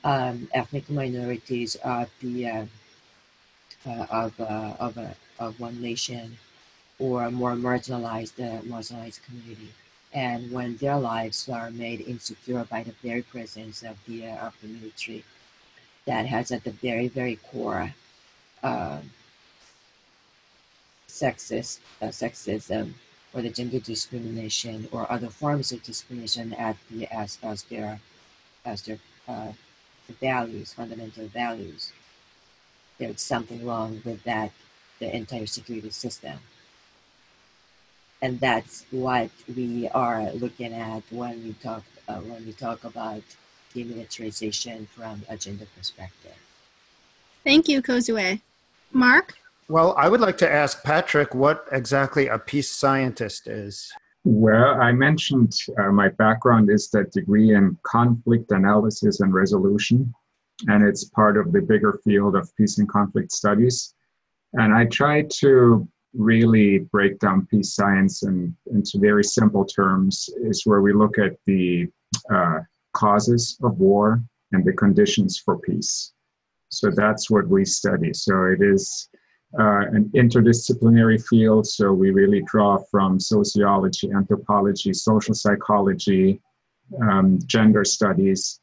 um, 0.03 0.47
ethnic 0.53 0.89
minorities 0.89 1.75
of 1.83 2.09
the 2.21 2.47
uh, 2.47 2.65
uh, 3.87 4.05
of 4.09 4.39
uh, 4.39 4.73
of, 4.79 4.97
a, 4.97 5.15
of 5.39 5.59
one 5.59 5.81
nation 5.81 6.37
or 6.99 7.23
a 7.23 7.31
more 7.31 7.53
marginalized 7.53 8.37
uh, 8.39 8.61
marginalized 8.61 9.25
community, 9.25 9.71
and 10.13 10.51
when 10.51 10.77
their 10.77 10.97
lives 10.97 11.49
are 11.49 11.71
made 11.71 12.01
insecure 12.01 12.63
by 12.65 12.83
the 12.83 12.93
very 13.03 13.23
presence 13.23 13.81
of 13.81 13.97
the 14.05 14.27
uh, 14.27 14.47
of 14.47 14.53
the 14.61 14.67
military, 14.67 15.23
that 16.05 16.27
has 16.27 16.51
at 16.51 16.63
the 16.63 16.71
very 16.71 17.07
very 17.07 17.37
core 17.37 17.93
um, 18.61 19.09
sexist 21.07 21.79
uh, 22.01 22.07
sexism 22.07 22.93
or 23.35 23.41
the 23.41 23.49
gender 23.49 23.79
discrimination 23.79 24.87
or 24.91 25.11
other 25.11 25.27
forms 25.27 25.73
of 25.73 25.83
discrimination 25.83 26.53
at 26.53 26.77
the 26.89 27.05
as 27.13 27.37
as 27.43 27.63
their 27.63 27.99
as 28.63 28.81
their 28.83 28.97
uh, 29.27 29.51
values, 30.21 30.73
fundamental 30.73 31.27
values. 31.27 31.91
There's 32.97 33.21
something 33.21 33.65
wrong 33.65 34.01
with 34.05 34.23
that 34.23 34.51
the 34.99 35.13
entire 35.13 35.45
security 35.45 35.89
system. 35.89 36.39
And 38.21 38.39
that's 38.39 38.85
what 38.89 39.29
we 39.53 39.89
are 39.89 40.31
looking 40.31 40.73
at 40.73 41.03
when 41.09 41.43
we 41.43 41.53
talk 41.61 41.83
uh, 42.07 42.15
when 42.15 42.45
we 42.45 42.53
talk 42.53 42.85
about 42.85 43.23
demilitarization 43.75 44.87
from 44.87 45.23
a 45.27 45.35
gender 45.35 45.67
perspective. 45.75 46.37
Thank 47.43 47.67
you, 47.67 47.81
Kozue. 47.81 48.39
Mark? 48.93 49.33
Well, 49.67 49.95
I 49.97 50.09
would 50.09 50.21
like 50.21 50.37
to 50.39 50.51
ask 50.51 50.83
Patrick 50.83 51.33
what 51.33 51.65
exactly 51.71 52.27
a 52.27 52.37
peace 52.37 52.69
scientist 52.69 53.47
is. 53.47 53.91
Well, 54.23 54.79
I 54.79 54.91
mentioned 54.91 55.53
uh, 55.79 55.91
my 55.91 56.09
background 56.09 56.69
is 56.69 56.89
that 56.91 57.11
degree 57.11 57.55
in 57.55 57.77
conflict 57.83 58.51
analysis 58.51 59.21
and 59.21 59.33
resolution, 59.33 60.13
and 60.67 60.87
it's 60.87 61.05
part 61.05 61.37
of 61.37 61.51
the 61.51 61.61
bigger 61.61 61.99
field 62.03 62.35
of 62.35 62.55
peace 62.55 62.77
and 62.77 62.87
conflict 62.87 63.31
studies. 63.31 63.93
And 64.53 64.73
I 64.73 64.85
try 64.85 65.23
to 65.39 65.87
really 66.13 66.79
break 66.79 67.19
down 67.19 67.47
peace 67.47 67.73
science 67.73 68.23
in, 68.23 68.55
into 68.71 68.99
very 68.99 69.23
simple 69.23 69.65
terms, 69.65 70.29
is 70.37 70.65
where 70.65 70.81
we 70.81 70.93
look 70.93 71.17
at 71.17 71.33
the 71.45 71.87
uh, 72.31 72.59
causes 72.93 73.57
of 73.63 73.77
war 73.79 74.23
and 74.51 74.63
the 74.63 74.73
conditions 74.73 75.37
for 75.37 75.57
peace. 75.59 76.13
So 76.69 76.89
that's 76.89 77.29
what 77.29 77.47
we 77.47 77.65
study. 77.65 78.13
So 78.13 78.45
it 78.45 78.61
is 78.61 79.09
uh, 79.59 79.87
an 79.91 80.11
interdisciplinary 80.15 81.25
field. 81.27 81.65
So 81.67 81.93
we 81.93 82.11
really 82.11 82.41
draw 82.45 82.77
from 82.91 83.19
sociology, 83.19 84.11
anthropology, 84.11 84.93
social 84.93 85.33
psychology, 85.33 86.41
um, 87.01 87.39
gender 87.45 87.85
studies, 87.85 88.59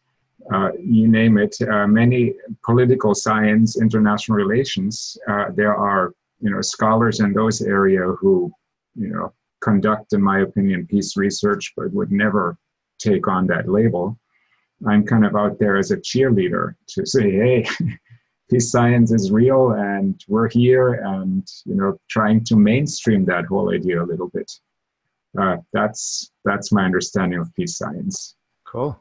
uh, 0.53 0.70
you 0.78 1.09
name 1.09 1.38
it. 1.38 1.57
Uh, 1.62 1.86
many 1.86 2.34
political 2.64 3.14
science, 3.14 3.80
international 3.80 4.36
relations. 4.36 5.16
Uh, 5.28 5.47
there 5.55 5.74
are 5.74 6.14
you 6.40 6.51
know 6.51 6.61
scholars 6.61 7.20
in 7.20 7.32
those 7.32 7.62
areas 7.62 8.16
who 8.20 8.53
you 8.95 9.09
know 9.09 9.32
conduct, 9.61 10.12
in 10.12 10.20
my 10.20 10.40
opinion, 10.40 10.86
peace 10.86 11.16
research, 11.16 11.72
but 11.76 11.93
would 11.93 12.11
never 12.11 12.59
take 12.99 13.28
on 13.28 13.47
that 13.47 13.68
label. 13.68 14.18
I'm 14.88 15.07
kind 15.07 15.24
of 15.24 15.36
out 15.36 15.61
there 15.61 15.76
as 15.76 15.93
a 15.93 15.97
cheerleader 15.97 16.74
to 16.88 17.07
say, 17.07 17.30
hey, 17.30 17.66
peace 18.53 18.70
science 18.70 19.11
is 19.12 19.32
real 19.32 19.70
and 19.70 20.22
we're 20.28 20.48
here 20.48 20.94
and, 20.94 21.50
you 21.64 21.74
know, 21.74 21.98
trying 22.11 22.44
to 22.44 22.55
mainstream 22.55 23.24
that 23.24 23.46
whole 23.46 23.72
idea 23.72 24.03
a 24.03 24.05
little 24.05 24.28
bit. 24.28 24.50
Uh, 25.40 25.57
that's 25.72 26.30
that's 26.44 26.70
my 26.70 26.84
understanding 26.84 27.38
of 27.38 27.55
peace 27.55 27.78
science. 27.78 28.36
Cool. 28.66 29.00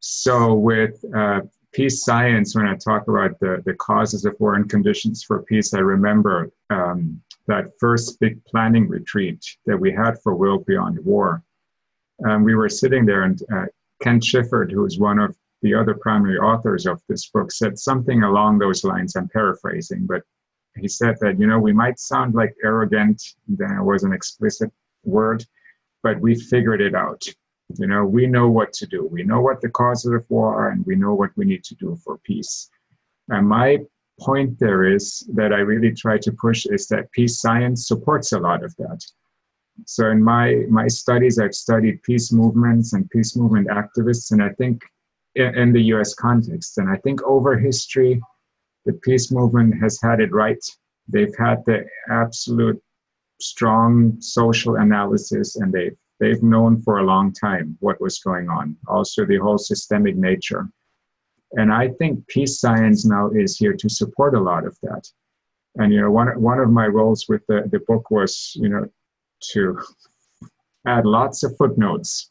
So 0.00 0.52
with 0.54 1.02
uh, 1.16 1.40
peace 1.72 2.04
science, 2.04 2.54
when 2.54 2.66
I 2.66 2.76
talk 2.76 3.08
about 3.08 3.40
the, 3.40 3.62
the 3.64 3.72
causes 3.74 4.26
of 4.26 4.36
war 4.38 4.56
and 4.56 4.68
conditions 4.68 5.24
for 5.24 5.42
peace, 5.44 5.72
I 5.72 5.78
remember 5.78 6.50
um, 6.68 7.22
that 7.46 7.72
first 7.80 8.20
big 8.20 8.44
planning 8.44 8.86
retreat 8.86 9.42
that 9.64 9.78
we 9.78 9.92
had 9.92 10.20
for 10.22 10.34
World 10.34 10.66
Beyond 10.66 10.98
War. 11.06 11.42
Um, 12.26 12.44
we 12.44 12.54
were 12.54 12.68
sitting 12.68 13.06
there, 13.06 13.22
and 13.22 13.42
uh, 13.50 13.64
Ken 14.02 14.20
Shifferd, 14.20 14.70
who 14.70 14.84
is 14.84 14.98
one 14.98 15.18
of 15.18 15.34
the 15.62 15.74
other 15.74 15.94
primary 15.94 16.38
authors 16.38 16.86
of 16.86 17.00
this 17.08 17.28
book, 17.30 17.52
said 17.52 17.78
something 17.78 18.22
along 18.22 18.58
those 18.58 18.84
lines. 18.84 19.16
I'm 19.16 19.28
paraphrasing, 19.28 20.06
but 20.06 20.22
he 20.76 20.88
said 20.88 21.16
that, 21.20 21.38
you 21.38 21.46
know, 21.46 21.58
we 21.58 21.72
might 21.72 21.98
sound 21.98 22.34
like 22.34 22.54
arrogant, 22.64 23.22
then 23.48 23.72
it 23.72 23.82
was 23.82 24.04
an 24.04 24.12
explicit 24.12 24.70
word, 25.04 25.44
but 26.02 26.20
we 26.20 26.34
figured 26.34 26.80
it 26.80 26.94
out. 26.94 27.22
You 27.76 27.86
know, 27.86 28.04
we 28.04 28.26
know 28.26 28.48
what 28.48 28.72
to 28.74 28.86
do. 28.86 29.06
We 29.06 29.22
know 29.22 29.40
what 29.40 29.60
the 29.60 29.68
causes 29.68 30.12
of 30.12 30.24
war 30.28 30.54
are, 30.54 30.70
and 30.70 30.84
we 30.86 30.96
know 30.96 31.14
what 31.14 31.30
we 31.36 31.44
need 31.44 31.62
to 31.64 31.74
do 31.76 31.96
for 32.04 32.18
peace. 32.18 32.68
And 33.28 33.48
my 33.48 33.78
point 34.20 34.58
there 34.58 34.84
is 34.84 35.26
that 35.34 35.52
I 35.52 35.58
really 35.58 35.92
try 35.94 36.18
to 36.18 36.32
push 36.32 36.66
is 36.66 36.88
that 36.88 37.10
peace 37.12 37.40
science 37.40 37.86
supports 37.86 38.32
a 38.32 38.38
lot 38.38 38.64
of 38.64 38.74
that. 38.76 39.04
So 39.86 40.10
in 40.10 40.22
my 40.22 40.64
my 40.68 40.88
studies, 40.88 41.38
I've 41.38 41.54
studied 41.54 42.02
peace 42.02 42.32
movements 42.32 42.92
and 42.92 43.08
peace 43.10 43.36
movement 43.36 43.68
activists, 43.68 44.32
and 44.32 44.42
I 44.42 44.50
think 44.50 44.82
in, 45.34 45.58
in 45.58 45.72
the 45.72 45.82
U.S. 45.94 46.14
context, 46.14 46.78
and 46.78 46.88
I 46.88 46.96
think 46.98 47.22
over 47.22 47.58
history, 47.58 48.20
the 48.86 48.94
peace 49.04 49.30
movement 49.30 49.80
has 49.80 50.00
had 50.02 50.20
it 50.20 50.32
right. 50.32 50.62
They've 51.08 51.34
had 51.38 51.64
the 51.66 51.84
absolute 52.10 52.80
strong 53.40 54.20
social 54.20 54.76
analysis, 54.76 55.56
and 55.56 55.72
they've 55.72 55.96
they've 56.18 56.42
known 56.42 56.82
for 56.82 56.98
a 56.98 57.04
long 57.04 57.32
time 57.32 57.76
what 57.80 58.00
was 58.00 58.18
going 58.18 58.48
on. 58.48 58.76
Also, 58.88 59.24
the 59.24 59.38
whole 59.38 59.58
systemic 59.58 60.16
nature. 60.16 60.68
And 61.52 61.72
I 61.72 61.88
think 61.98 62.26
peace 62.28 62.60
science 62.60 63.04
now 63.04 63.30
is 63.30 63.56
here 63.56 63.74
to 63.74 63.88
support 63.88 64.34
a 64.34 64.40
lot 64.40 64.64
of 64.64 64.78
that. 64.82 65.02
And 65.76 65.92
you 65.92 66.00
know, 66.00 66.10
one 66.10 66.28
one 66.40 66.60
of 66.60 66.70
my 66.70 66.86
roles 66.86 67.26
with 67.28 67.42
the, 67.48 67.68
the 67.70 67.80
book 67.86 68.10
was, 68.10 68.52
you 68.54 68.68
know, 68.68 68.86
to 69.52 69.78
add 70.86 71.06
lots 71.06 71.42
of 71.42 71.56
footnotes 71.56 72.30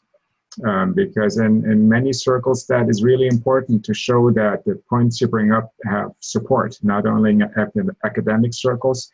um, 0.64 0.92
because 0.94 1.38
in, 1.38 1.64
in 1.70 1.88
many 1.88 2.12
circles 2.12 2.66
that 2.66 2.88
is 2.88 3.02
really 3.02 3.26
important 3.26 3.84
to 3.84 3.94
show 3.94 4.30
that 4.32 4.64
the 4.64 4.80
points 4.88 5.20
you 5.20 5.28
bring 5.28 5.52
up 5.52 5.72
have 5.84 6.10
support, 6.20 6.76
not 6.82 7.06
only 7.06 7.30
in 7.30 7.90
academic 8.04 8.52
circles, 8.52 9.10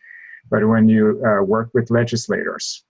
but 0.50 0.66
when 0.66 0.88
you 0.88 1.22
uh, 1.26 1.42
work 1.42 1.70
with 1.74 1.90
legislators 1.90 2.84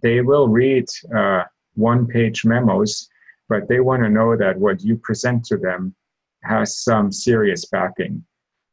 they 0.00 0.20
will 0.20 0.48
read 0.48 0.86
uh, 1.14 1.42
one 1.74 2.06
page 2.06 2.44
memos, 2.44 3.08
but 3.48 3.68
they 3.68 3.80
want 3.80 4.02
to 4.02 4.08
know 4.08 4.36
that 4.36 4.58
what 4.58 4.82
you 4.82 4.96
present 4.96 5.44
to 5.44 5.56
them 5.56 5.94
has 6.42 6.78
some 6.78 7.12
serious 7.12 7.66
backing. 7.66 8.24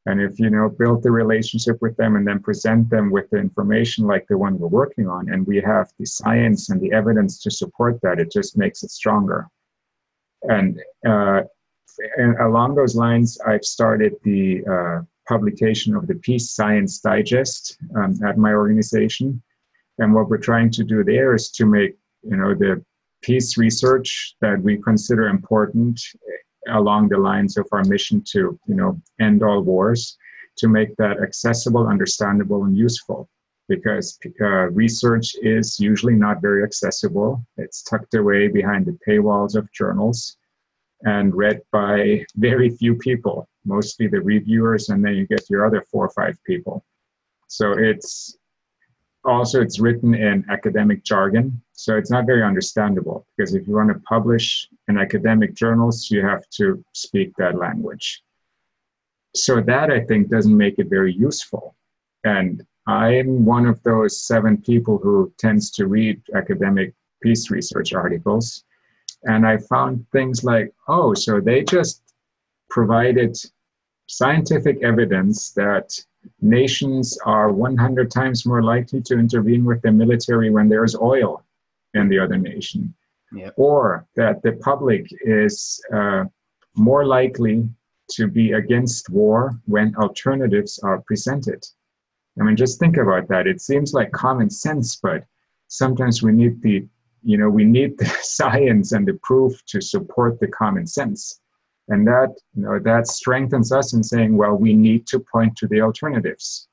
And 0.06 0.22
if 0.22 0.40
you 0.40 0.50
know 0.50 0.70
build 0.70 1.04
the 1.04 1.12
relationship 1.12 1.78
with 1.82 1.96
them 1.98 2.16
and 2.16 2.26
then 2.26 2.40
present 2.40 2.90
them 2.90 3.12
with 3.12 3.30
the 3.30 3.38
information 3.38 4.08
like 4.08 4.26
the 4.28 4.38
one 4.38 4.58
we're 4.58 4.68
working 4.68 5.08
on, 5.08 5.30
and 5.30 5.46
we 5.46 5.58
have 5.62 5.90
the 6.00 6.06
science 6.06 6.70
and 6.70 6.80
the 6.82 6.92
evidence 6.94 7.42
to 7.44 7.52
support 7.52 8.00
that, 8.02 8.20
it 8.20 8.32
just 8.32 8.58
makes 8.58 8.84
it 8.84 8.92
stronger. 8.92 9.48
And, 10.44 10.80
uh, 11.08 11.42
and 12.18 12.38
along 12.40 12.76
those 12.76 12.96
lines, 12.96 13.38
I've 13.46 13.66
started 13.66 14.14
the 14.24 14.64
uh, 14.66 15.02
publication 15.28 15.96
of 15.96 16.08
the 16.08 16.16
Peace 16.16 16.50
Science 16.50 17.00
Digest 17.00 17.78
um, 17.98 18.18
at 18.26 18.38
my 18.38 18.54
organization. 18.54 19.42
And 19.98 20.14
what 20.14 20.30
we're 20.30 20.38
trying 20.38 20.72
to 20.72 20.84
do 20.84 21.04
there 21.04 21.36
is 21.36 21.52
to 21.52 21.66
make, 21.66 21.98
you 22.24 22.38
know, 22.38 22.56
the 22.56 22.84
peace 23.22 23.58
research 23.58 24.36
that 24.40 24.62
we 24.62 24.78
consider 24.78 25.28
important 25.28 26.02
along 26.72 27.10
the 27.10 27.18
lines 27.18 27.58
of 27.58 27.68
our 27.72 27.84
mission 27.84 28.22
to, 28.32 28.60
you 28.68 28.76
know, 28.76 29.00
end 29.20 29.44
all 29.44 29.62
wars, 29.62 30.18
to 30.58 30.68
make 30.68 30.96
that 30.98 31.22
accessible, 31.22 31.88
understandable, 31.88 32.66
and 32.66 32.78
useful. 32.78 33.30
Because 33.68 34.18
uh, 34.42 34.70
research 34.72 35.36
is 35.42 35.80
usually 35.80 36.16
not 36.16 36.42
very 36.42 36.64
accessible. 36.64 37.46
It's 37.58 37.84
tucked 37.84 38.16
away 38.16 38.48
behind 38.48 38.88
the 38.88 38.98
paywalls 39.08 39.56
of 39.56 39.72
journals 39.72 40.38
and 41.04 41.36
read 41.36 41.62
by 41.72 42.26
very 42.36 42.70
few 42.72 42.96
people, 42.96 43.48
mostly 43.66 44.08
the 44.08 44.22
reviewers, 44.22 44.90
and 44.90 45.06
then 45.06 45.16
you 45.16 45.28
get 45.28 45.50
your 45.50 45.66
other 45.66 45.84
four 45.92 46.06
or 46.06 46.10
five 46.10 46.38
people. 46.46 46.84
So 47.48 47.74
it's 47.74 48.38
also 49.24 49.62
it's 49.62 49.80
written 49.80 50.14
in 50.14 50.46
academic 50.50 51.04
jargon 51.04 51.62
so 51.80 51.96
it's 51.96 52.12
not 52.12 52.26
very 52.26 52.44
understandable 52.44 53.26
because 53.38 53.56
if 53.56 53.66
you 53.66 53.74
want 53.74 53.88
to 53.88 54.00
publish 54.02 54.68
in 54.90 54.98
academic 54.98 55.56
journals 55.56 56.12
you 56.12 56.22
have 56.22 56.44
to 56.50 56.84
speak 56.92 57.32
that 57.38 57.56
language. 57.56 58.22
So 59.34 59.62
that 59.62 59.90
i 59.90 60.02
think 60.02 60.28
doesn't 60.28 60.58
make 60.66 60.78
it 60.78 60.90
very 60.90 61.14
useful. 61.14 61.78
And 62.26 62.66
i'm 62.86 63.46
one 63.46 63.66
of 63.66 63.82
those 63.84 64.28
seven 64.32 64.58
people 64.58 64.98
who 64.98 65.32
tends 65.38 65.72
to 65.78 65.88
read 65.88 66.22
academic 66.36 66.94
peace 67.24 67.50
research 67.50 67.94
articles. 67.94 68.66
And 69.24 69.48
i 69.48 69.56
found 69.74 70.06
things 70.12 70.44
like 70.44 70.74
oh 70.90 71.14
so 71.14 71.40
they 71.40 71.64
just 71.64 72.02
provided 72.70 73.38
scientific 74.08 74.84
evidence 74.84 75.52
that 75.52 75.88
nations 76.42 77.18
are 77.26 77.54
100 77.54 78.12
times 78.12 78.46
more 78.46 78.64
likely 78.64 79.02
to 79.04 79.14
intervene 79.18 79.64
with 79.64 79.82
the 79.82 79.92
military 79.94 80.50
when 80.50 80.68
there's 80.68 80.98
oil 80.98 81.46
in 81.94 82.10
the 82.10 82.20
other 82.20 82.38
nation. 82.38 82.94
Yep. 83.34 83.54
Or 83.58 84.08
that 84.16 84.42
the 84.42 84.54
public 84.54 85.08
is 85.22 85.82
uh, 85.94 86.26
more 86.76 87.06
likely 87.06 87.70
to 88.12 88.28
be 88.28 88.54
against 88.54 89.10
war 89.10 89.60
when 89.66 89.96
alternatives 89.98 90.80
are 90.80 91.02
presented. 91.02 91.64
I 92.40 92.44
mean, 92.44 92.56
just 92.56 92.80
think 92.80 92.98
about 92.98 93.28
that. 93.28 93.46
It 93.46 93.62
seems 93.62 93.94
like 93.94 94.12
common 94.12 94.50
sense, 94.50 94.96
but 94.96 95.26
sometimes 95.68 96.24
we 96.24 96.32
need 96.32 96.62
the, 96.64 96.88
you 97.22 97.38
know, 97.38 97.50
we 97.50 97.66
need 97.66 97.98
the 97.98 98.06
science 98.22 98.94
and 98.94 99.08
the 99.08 99.20
proof 99.22 99.64
to 99.68 99.82
support 99.82 100.40
the 100.40 100.48
common 100.48 100.88
sense 100.88 101.40
and 101.90 102.06
that 102.08 102.34
you 102.56 102.64
know 102.64 102.80
that 102.80 103.08
strengthens 103.08 103.72
us 103.72 103.94
in 103.94 104.04
saying 104.04 104.38
well 104.38 104.56
we 104.56 104.74
need 104.74 105.06
to 105.08 105.20
point 105.20 105.56
to 105.58 105.68
the 105.68 105.82
alternatives 105.82 106.68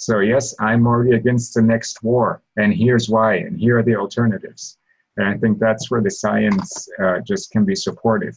so 0.00 0.20
yes 0.20 0.54
i'm 0.60 0.86
already 0.86 1.14
against 1.14 1.52
the 1.52 1.60
next 1.60 2.02
war 2.02 2.42
and 2.56 2.72
here's 2.72 3.10
why 3.10 3.34
and 3.34 3.60
here 3.60 3.78
are 3.78 3.82
the 3.82 3.94
alternatives. 3.94 4.78
And 5.18 5.28
i 5.28 5.36
think 5.36 5.58
that's 5.58 5.90
where 5.90 6.00
the 6.00 6.10
science 6.10 6.88
uh, 7.02 7.20
just 7.20 7.50
can 7.50 7.64
be 7.64 7.74
supportive. 7.74 8.36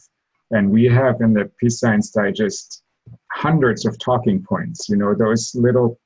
And 0.50 0.70
we 0.70 0.84
have 0.84 1.22
in 1.22 1.32
the 1.32 1.50
peace 1.58 1.80
science 1.80 2.10
digest 2.10 2.82
hundreds 3.32 3.86
of 3.86 3.98
talking 3.98 4.42
points 4.42 4.88
you 4.90 4.96
know 4.96 5.14
those 5.14 5.54
little 5.54 5.98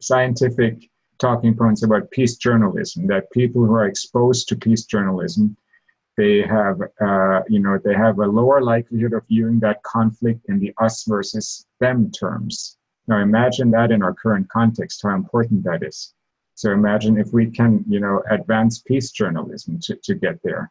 scientific 0.00 0.74
talking 1.18 1.54
points 1.56 1.82
about 1.82 2.10
peace 2.10 2.36
journalism 2.36 3.06
that 3.06 3.30
people 3.30 3.64
who 3.64 3.74
are 3.74 3.86
exposed 3.86 4.48
to 4.48 4.56
peace 4.56 4.84
journalism 4.84 5.56
they 6.18 6.42
have 6.42 6.78
uh, 7.00 7.40
you 7.48 7.60
know 7.60 7.78
they 7.84 7.94
have 7.94 8.18
a 8.18 8.32
lower 8.38 8.60
likelihood 8.60 9.14
of 9.14 9.22
viewing 9.28 9.58
that 9.60 9.82
conflict 9.82 10.40
in 10.50 10.58
the 10.58 10.72
us 10.78 11.04
versus 11.04 11.66
them 11.80 12.10
terms 12.10 12.76
now 13.08 13.18
imagine 13.18 13.70
that 13.70 13.90
in 13.90 14.02
our 14.02 14.14
current 14.14 14.48
context 14.48 15.02
how 15.02 15.14
important 15.14 15.64
that 15.64 15.82
is. 15.82 16.14
So 16.54 16.72
imagine 16.72 17.18
if 17.18 17.32
we 17.32 17.50
can 17.50 17.84
you 17.88 18.00
know 18.00 18.22
advance 18.30 18.80
peace 18.80 19.10
journalism 19.10 19.78
to, 19.82 19.96
to 20.04 20.14
get 20.14 20.42
there. 20.42 20.70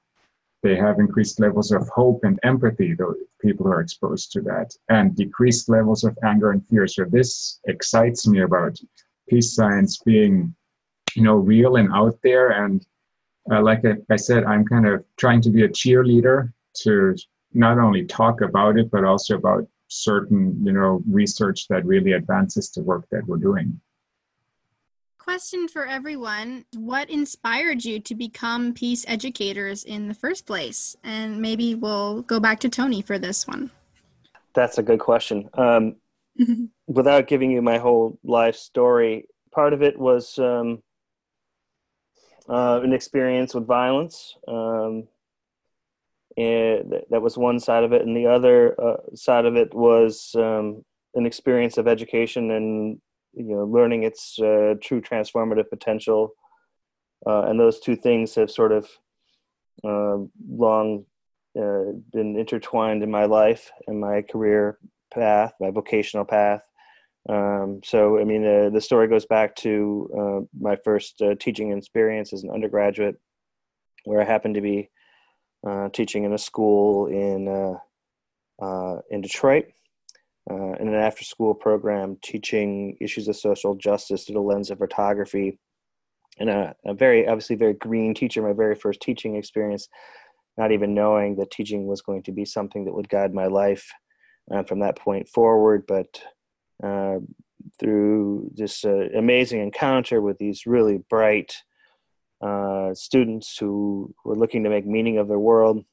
They 0.63 0.75
have 0.75 0.99
increased 0.99 1.39
levels 1.39 1.71
of 1.71 1.87
hope 1.89 2.23
and 2.23 2.39
empathy 2.43 2.95
though 2.95 3.13
people 3.41 3.67
are 3.67 3.81
exposed 3.81 4.31
to 4.31 4.41
that 4.41 4.73
and 4.89 5.15
decreased 5.15 5.69
levels 5.69 6.03
of 6.03 6.17
anger 6.23 6.51
and 6.51 6.65
fear. 6.67 6.87
So 6.87 7.05
this 7.05 7.59
excites 7.67 8.27
me 8.27 8.41
about 8.41 8.79
peace 9.29 9.53
science 9.53 9.99
being 9.99 10.55
you 11.15 11.23
know 11.23 11.35
real 11.35 11.75
and 11.77 11.91
out 11.93 12.17
there. 12.23 12.49
And 12.63 12.85
uh, 13.51 13.61
like 13.61 13.85
I, 13.85 13.95
I 14.09 14.15
said, 14.15 14.43
I'm 14.43 14.65
kind 14.65 14.87
of 14.87 15.03
trying 15.17 15.41
to 15.41 15.49
be 15.49 15.63
a 15.63 15.69
cheerleader 15.69 16.51
to 16.83 17.15
not 17.53 17.79
only 17.79 18.05
talk 18.05 18.41
about 18.41 18.77
it, 18.77 18.91
but 18.91 19.05
also 19.05 19.35
about 19.35 19.67
certain, 19.87 20.63
you 20.65 20.71
know, 20.71 21.01
research 21.09 21.67
that 21.69 21.85
really 21.85 22.13
advances 22.13 22.71
the 22.71 22.81
work 22.81 23.05
that 23.11 23.25
we're 23.27 23.37
doing. 23.37 23.79
Question 25.17 25.67
for 25.67 25.87
everyone 25.87 26.65
What 26.75 27.09
inspired 27.09 27.83
you 27.83 27.99
to 27.99 28.13
become 28.13 28.73
peace 28.73 29.05
educators 29.07 29.83
in 29.83 30.07
the 30.07 30.13
first 30.13 30.45
place? 30.45 30.95
And 31.03 31.41
maybe 31.41 31.73
we'll 31.73 32.21
go 32.21 32.39
back 32.39 32.59
to 32.59 32.69
Tony 32.69 33.01
for 33.01 33.17
this 33.17 33.47
one. 33.47 33.71
That's 34.53 34.77
a 34.77 34.83
good 34.83 34.99
question. 34.99 35.49
Um, 35.55 35.95
without 36.87 37.27
giving 37.27 37.51
you 37.51 37.61
my 37.61 37.79
whole 37.79 38.19
life 38.23 38.55
story, 38.55 39.27
part 39.51 39.73
of 39.73 39.81
it 39.81 39.97
was 39.97 40.37
um, 40.37 40.83
uh, 42.47 42.81
an 42.83 42.93
experience 42.93 43.55
with 43.55 43.65
violence. 43.65 44.35
Um, 44.47 45.07
and 46.37 46.93
that 47.09 47.21
was 47.21 47.37
one 47.37 47.59
side 47.59 47.83
of 47.83 47.93
it, 47.93 48.01
and 48.01 48.15
the 48.15 48.27
other 48.27 48.79
uh, 48.81 48.97
side 49.15 49.45
of 49.45 49.55
it 49.55 49.73
was 49.73 50.31
um, 50.35 50.83
an 51.13 51.25
experience 51.25 51.77
of 51.77 51.87
education 51.87 52.51
and 52.51 52.99
you 53.33 53.55
know 53.55 53.65
learning 53.65 54.03
its 54.03 54.37
uh, 54.39 54.75
true 54.81 55.01
transformative 55.01 55.69
potential. 55.69 56.33
Uh, 57.25 57.43
and 57.43 57.59
those 57.59 57.79
two 57.79 57.95
things 57.95 58.35
have 58.35 58.51
sort 58.51 58.71
of 58.71 58.87
uh, 59.83 60.17
long 60.47 61.05
uh, 61.57 61.91
been 62.11 62.37
intertwined 62.37 63.01
in 63.01 63.09
my 63.09 63.25
life 63.25 63.71
and 63.87 63.99
my 63.99 64.21
career 64.21 64.77
path, 65.13 65.53
my 65.59 65.71
vocational 65.71 66.25
path. 66.25 66.61
Um, 67.27 67.81
so, 67.83 68.19
I 68.19 68.25
mean, 68.25 68.45
uh, 68.45 68.69
the 68.69 68.81
story 68.81 69.07
goes 69.07 69.25
back 69.25 69.55
to 69.57 70.47
my 70.59 70.75
first 70.83 71.21
teaching 71.39 71.75
experience 71.75 72.33
as 72.33 72.43
an 72.43 72.51
undergraduate, 72.51 73.15
where 74.03 74.21
I 74.21 74.25
happened 74.25 74.55
to 74.55 74.61
be 74.61 74.91
uh, 75.65 75.89
teaching 75.89 76.23
in 76.23 76.33
a 76.33 76.37
school 76.37 77.07
in 77.07 77.47
uh, 78.61 78.97
in 79.09 79.21
Detroit, 79.21 79.65
in 80.49 80.87
an 80.87 80.93
after-school 80.93 81.55
program, 81.55 82.17
teaching 82.23 82.97
issues 83.01 83.27
of 83.27 83.35
social 83.35 83.75
justice 83.75 84.23
through 84.23 84.35
the 84.35 84.41
lens 84.41 84.71
of 84.71 84.77
photography, 84.77 85.59
and 86.39 86.49
a, 86.49 86.75
a 86.85 86.93
very 86.93 87.27
obviously 87.27 87.55
very 87.55 87.73
green 87.73 88.13
teacher. 88.13 88.41
My 88.41 88.53
very 88.53 88.75
first 88.75 89.01
teaching 89.01 89.35
experience, 89.35 89.89
not 90.57 90.71
even 90.71 90.93
knowing 90.93 91.35
that 91.35 91.51
teaching 91.51 91.87
was 91.87 92.01
going 92.01 92.23
to 92.23 92.31
be 92.31 92.45
something 92.45 92.85
that 92.85 92.93
would 92.93 93.09
guide 93.09 93.33
my 93.33 93.47
life 93.47 93.91
from 94.67 94.79
that 94.79 94.97
point 94.97 95.27
forward, 95.27 95.83
but 95.87 96.21
uh, 96.83 97.17
through 97.79 98.51
this 98.53 98.85
uh, 98.85 99.07
amazing 99.17 99.61
encounter 99.61 100.21
with 100.21 100.37
these 100.37 100.65
really 100.65 100.99
bright 101.09 101.55
uh, 102.45 102.93
students 102.93 103.57
who 103.57 104.13
were 104.23 104.37
looking 104.37 104.63
to 104.63 104.69
make 104.69 104.85
meaning 104.85 105.17
of 105.17 105.27
their 105.27 105.39
world. 105.39 105.83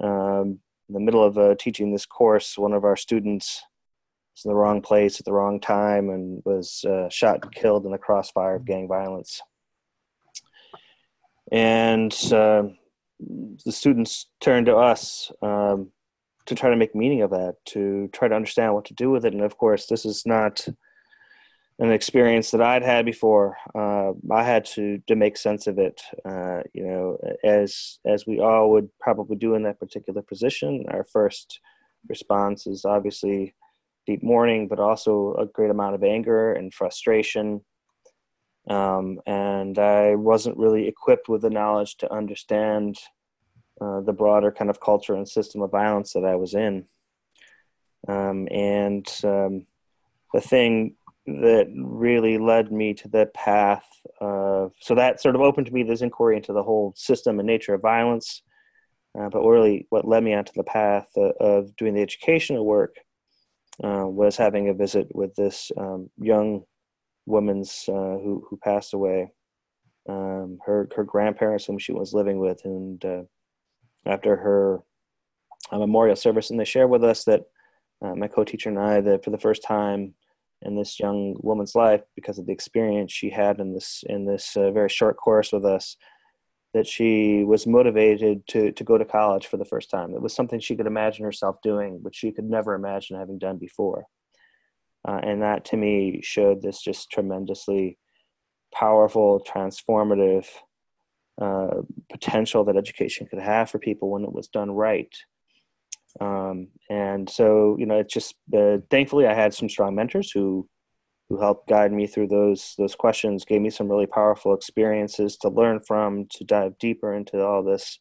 Um, 0.00 0.58
in 0.88 0.94
the 0.94 1.00
middle 1.00 1.24
of 1.24 1.38
uh, 1.38 1.54
teaching 1.58 1.92
this 1.92 2.06
course, 2.06 2.58
one 2.58 2.72
of 2.72 2.84
our 2.84 2.96
students 2.96 3.62
was 4.34 4.44
in 4.44 4.50
the 4.50 4.56
wrong 4.56 4.82
place 4.82 5.18
at 5.18 5.24
the 5.24 5.32
wrong 5.32 5.60
time 5.60 6.10
and 6.10 6.42
was 6.44 6.84
uh, 6.84 7.08
shot 7.08 7.42
and 7.42 7.54
killed 7.54 7.86
in 7.86 7.92
the 7.92 7.98
crossfire 7.98 8.56
of 8.56 8.66
gang 8.66 8.88
violence. 8.88 9.40
And 11.50 12.12
uh, 12.32 12.64
the 13.64 13.72
students 13.72 14.26
turned 14.40 14.66
to 14.66 14.76
us 14.76 15.30
um, 15.42 15.90
to 16.46 16.54
try 16.54 16.70
to 16.70 16.76
make 16.76 16.94
meaning 16.94 17.22
of 17.22 17.30
that, 17.30 17.56
to 17.66 18.08
try 18.12 18.28
to 18.28 18.34
understand 18.34 18.74
what 18.74 18.86
to 18.86 18.94
do 18.94 19.10
with 19.10 19.24
it. 19.24 19.32
And 19.32 19.42
of 19.42 19.56
course, 19.56 19.86
this 19.86 20.04
is 20.04 20.24
not 20.26 20.66
an 21.78 21.90
experience 21.90 22.50
that 22.50 22.62
I'd 22.62 22.82
had 22.82 23.04
before. 23.04 23.56
Uh, 23.74 24.12
I 24.30 24.42
had 24.42 24.64
to 24.76 24.98
to 25.06 25.16
make 25.16 25.36
sense 25.36 25.66
of 25.66 25.78
it. 25.78 26.00
Uh, 26.24 26.62
you 26.72 26.84
know, 26.84 27.18
as 27.44 27.98
as 28.06 28.26
we 28.26 28.40
all 28.40 28.70
would 28.72 28.88
probably 29.00 29.36
do 29.36 29.54
in 29.54 29.62
that 29.64 29.80
particular 29.80 30.22
position. 30.22 30.84
Our 30.88 31.04
first 31.04 31.60
response 32.08 32.66
is 32.66 32.84
obviously 32.84 33.54
deep 34.06 34.22
mourning, 34.22 34.68
but 34.68 34.80
also 34.80 35.34
a 35.34 35.46
great 35.46 35.70
amount 35.70 35.94
of 35.94 36.02
anger 36.02 36.52
and 36.52 36.74
frustration. 36.74 37.62
Um, 38.68 39.20
and 39.26 39.78
I 39.78 40.14
wasn't 40.14 40.58
really 40.58 40.86
equipped 40.86 41.28
with 41.28 41.42
the 41.42 41.50
knowledge 41.50 41.96
to 41.98 42.12
understand 42.12 42.98
uh, 43.80 44.00
the 44.00 44.12
broader 44.12 44.52
kind 44.52 44.70
of 44.70 44.80
culture 44.80 45.14
and 45.14 45.28
system 45.28 45.62
of 45.62 45.70
violence 45.70 46.12
that 46.12 46.24
I 46.24 46.36
was 46.36 46.54
in. 46.54 46.84
Um, 48.08 48.48
and 48.50 49.06
um, 49.24 49.66
the 50.32 50.40
thing 50.40 50.96
that 51.26 51.68
really 51.76 52.36
led 52.38 52.72
me 52.72 52.94
to 52.94 53.08
the 53.08 53.26
path 53.34 53.86
of, 54.20 54.72
so 54.80 54.94
that 54.94 55.20
sort 55.20 55.34
of 55.34 55.40
opened 55.40 55.66
to 55.66 55.72
me 55.72 55.82
this 55.82 56.02
inquiry 56.02 56.36
into 56.36 56.52
the 56.52 56.62
whole 56.62 56.92
system 56.96 57.38
and 57.38 57.46
nature 57.46 57.74
of 57.74 57.80
violence. 57.80 58.42
Uh, 59.18 59.28
but 59.28 59.44
really, 59.44 59.86
what 59.90 60.08
led 60.08 60.22
me 60.22 60.34
onto 60.34 60.52
the 60.54 60.64
path 60.64 61.06
of, 61.16 61.32
of 61.38 61.76
doing 61.76 61.94
the 61.94 62.00
educational 62.00 62.64
work 62.64 62.96
uh, 63.84 64.06
was 64.06 64.36
having 64.36 64.68
a 64.68 64.74
visit 64.74 65.06
with 65.14 65.34
this 65.34 65.70
um, 65.76 66.10
young 66.18 66.62
woman's 67.26 67.84
uh, 67.88 67.92
who 67.92 68.44
who 68.48 68.56
passed 68.56 68.94
away. 68.94 69.30
Um, 70.08 70.58
her 70.66 70.88
her 70.96 71.04
grandparents, 71.04 71.66
whom 71.66 71.78
she 71.78 71.92
was 71.92 72.12
living 72.12 72.38
with, 72.38 72.64
and 72.64 73.04
uh, 73.04 73.22
after 74.04 74.34
her 74.36 74.80
uh, 75.70 75.78
memorial 75.78 76.16
service, 76.16 76.50
and 76.50 76.58
they 76.58 76.64
shared 76.64 76.90
with 76.90 77.04
us 77.04 77.24
that 77.24 77.42
uh, 78.02 78.14
my 78.14 78.26
co-teacher 78.26 78.68
and 78.68 78.78
I 78.78 79.00
that 79.00 79.24
for 79.24 79.30
the 79.30 79.38
first 79.38 79.62
time 79.62 80.14
in 80.64 80.76
this 80.76 80.98
young 81.00 81.36
woman's 81.40 81.74
life, 81.74 82.02
because 82.14 82.38
of 82.38 82.46
the 82.46 82.52
experience 82.52 83.12
she 83.12 83.30
had 83.30 83.60
in 83.60 83.74
this 83.74 84.04
in 84.08 84.24
this 84.26 84.56
uh, 84.56 84.70
very 84.70 84.88
short 84.88 85.16
course 85.16 85.52
with 85.52 85.64
us, 85.64 85.96
that 86.74 86.86
she 86.86 87.44
was 87.44 87.66
motivated 87.66 88.46
to 88.48 88.72
to 88.72 88.84
go 88.84 88.98
to 88.98 89.04
college 89.04 89.46
for 89.46 89.56
the 89.56 89.64
first 89.64 89.90
time. 89.90 90.14
It 90.14 90.22
was 90.22 90.34
something 90.34 90.60
she 90.60 90.76
could 90.76 90.86
imagine 90.86 91.24
herself 91.24 91.56
doing, 91.62 92.02
which 92.02 92.16
she 92.16 92.32
could 92.32 92.48
never 92.48 92.74
imagine 92.74 93.18
having 93.18 93.38
done 93.38 93.58
before. 93.58 94.06
Uh, 95.06 95.20
and 95.22 95.42
that 95.42 95.64
to 95.66 95.76
me 95.76 96.20
showed 96.22 96.62
this 96.62 96.80
just 96.80 97.10
tremendously 97.10 97.98
powerful, 98.72 99.44
transformative 99.44 100.46
uh, 101.40 101.82
potential 102.10 102.64
that 102.64 102.76
education 102.76 103.26
could 103.26 103.40
have 103.40 103.70
for 103.70 103.78
people 103.78 104.10
when 104.10 104.24
it 104.24 104.32
was 104.32 104.48
done 104.48 104.70
right. 104.70 105.14
Um, 106.20 106.68
and 106.90 107.28
so, 107.28 107.76
you 107.78 107.86
know, 107.86 107.98
it's 107.98 108.12
just 108.12 108.34
uh, 108.56 108.78
thankfully 108.90 109.26
I 109.26 109.34
had 109.34 109.54
some 109.54 109.68
strong 109.68 109.94
mentors 109.94 110.30
who 110.30 110.68
who 111.28 111.40
helped 111.40 111.68
guide 111.68 111.92
me 111.92 112.06
through 112.06 112.28
those 112.28 112.74
those 112.76 112.94
questions, 112.94 113.44
gave 113.44 113.62
me 113.62 113.70
some 113.70 113.88
really 113.88 114.06
powerful 114.06 114.54
experiences 114.54 115.36
to 115.38 115.48
learn 115.48 115.80
from, 115.80 116.26
to 116.30 116.44
dive 116.44 116.78
deeper 116.78 117.14
into 117.14 117.42
all 117.42 117.62
this. 117.62 117.98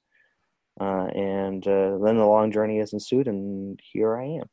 Uh, 0.79 1.07
and 1.15 1.67
uh, 1.67 1.97
then 2.03 2.17
the 2.17 2.25
long 2.25 2.51
journey 2.51 2.79
has 2.79 2.93
ensued, 2.93 3.27
and 3.27 3.79
here 3.93 4.17
I 4.17 4.25
am. 4.25 4.47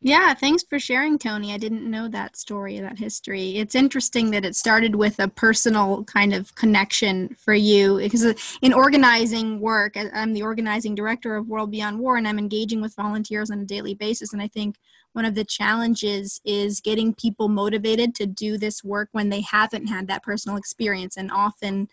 Yeah, 0.00 0.32
thanks 0.32 0.62
for 0.62 0.78
sharing, 0.78 1.18
Tony. 1.18 1.52
I 1.52 1.58
didn't 1.58 1.90
know 1.90 2.06
that 2.08 2.36
story, 2.36 2.78
that 2.78 2.98
history. 2.98 3.56
It's 3.56 3.74
interesting 3.74 4.30
that 4.30 4.44
it 4.44 4.54
started 4.54 4.94
with 4.94 5.18
a 5.18 5.26
personal 5.26 6.04
kind 6.04 6.32
of 6.32 6.54
connection 6.54 7.34
for 7.36 7.52
you 7.52 7.98
because 7.98 8.24
in 8.62 8.72
organizing 8.72 9.58
work, 9.58 9.96
I'm 9.96 10.34
the 10.34 10.42
organizing 10.42 10.94
director 10.94 11.34
of 11.34 11.48
World 11.48 11.72
Beyond 11.72 11.98
War 11.98 12.16
and 12.16 12.28
I'm 12.28 12.38
engaging 12.38 12.80
with 12.80 12.94
volunteers 12.94 13.50
on 13.50 13.58
a 13.58 13.64
daily 13.64 13.94
basis. 13.94 14.32
And 14.32 14.40
I 14.40 14.46
think 14.46 14.76
one 15.14 15.24
of 15.24 15.34
the 15.34 15.44
challenges 15.44 16.40
is 16.44 16.80
getting 16.80 17.12
people 17.12 17.48
motivated 17.48 18.14
to 18.16 18.26
do 18.26 18.56
this 18.56 18.84
work 18.84 19.08
when 19.10 19.30
they 19.30 19.40
haven't 19.40 19.88
had 19.88 20.06
that 20.06 20.22
personal 20.22 20.56
experience. 20.56 21.16
And 21.16 21.28
often, 21.32 21.88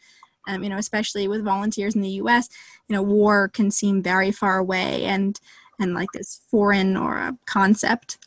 um, 0.48 0.64
you 0.64 0.70
know, 0.70 0.78
especially 0.78 1.28
with 1.28 1.44
volunteers 1.44 1.96
in 1.96 2.02
the 2.02 2.20
US, 2.22 2.50
you 2.88 2.96
know, 2.96 3.02
war 3.02 3.48
can 3.48 3.72
seem 3.72 4.04
very 4.04 4.32
far 4.32 4.60
away. 4.60 5.06
And 5.06 5.40
and 5.80 5.94
like 5.94 6.12
this 6.14 6.42
foreign 6.50 6.98
or 6.98 7.18
a 7.18 7.38
concept. 7.46 8.18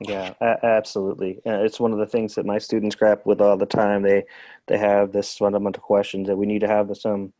Yeah 0.00 0.34
absolutely. 0.62 1.40
It's 1.44 1.80
one 1.80 1.92
of 1.92 1.98
the 1.98 2.06
things 2.06 2.34
that 2.34 2.46
my 2.46 2.58
students 2.58 2.96
grapple 2.96 3.30
with 3.30 3.40
all 3.40 3.56
the 3.56 3.66
time. 3.66 4.02
They 4.02 4.24
they 4.66 4.78
have 4.78 5.12
this 5.12 5.36
fundamental 5.36 5.82
question 5.82 6.22
that 6.24 6.36
we 6.36 6.46
need 6.46 6.60
to 6.60 6.68
have 6.68 6.96
some 6.96 7.32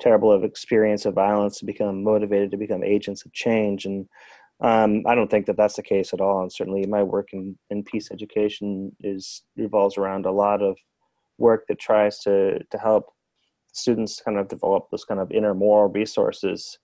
terrible 0.00 0.32
of 0.32 0.44
experience 0.44 1.04
of 1.04 1.14
violence 1.14 1.58
to 1.58 1.64
become 1.64 2.02
motivated 2.02 2.50
to 2.50 2.56
become 2.56 2.82
agents 2.82 3.24
of 3.24 3.32
change. 3.32 3.84
And 3.84 4.08
um, 4.60 5.04
I 5.06 5.14
don't 5.14 5.30
think 5.30 5.46
that 5.46 5.56
that's 5.56 5.76
the 5.76 5.82
case 5.82 6.12
at 6.12 6.20
all. 6.20 6.42
And 6.42 6.52
certainly, 6.52 6.86
my 6.86 7.02
work 7.02 7.28
in, 7.32 7.58
in 7.70 7.84
peace 7.84 8.10
education 8.10 8.94
is 9.00 9.42
revolves 9.56 9.96
around 9.96 10.26
a 10.26 10.32
lot 10.32 10.62
of 10.62 10.76
work 11.38 11.66
that 11.68 11.78
tries 11.78 12.18
to 12.20 12.58
to 12.70 12.78
help 12.78 13.06
students 13.72 14.20
kind 14.20 14.38
of 14.38 14.48
develop 14.48 14.88
those 14.90 15.04
kind 15.04 15.20
of 15.20 15.32
inner 15.32 15.54
moral 15.54 15.90
resources 15.90 16.78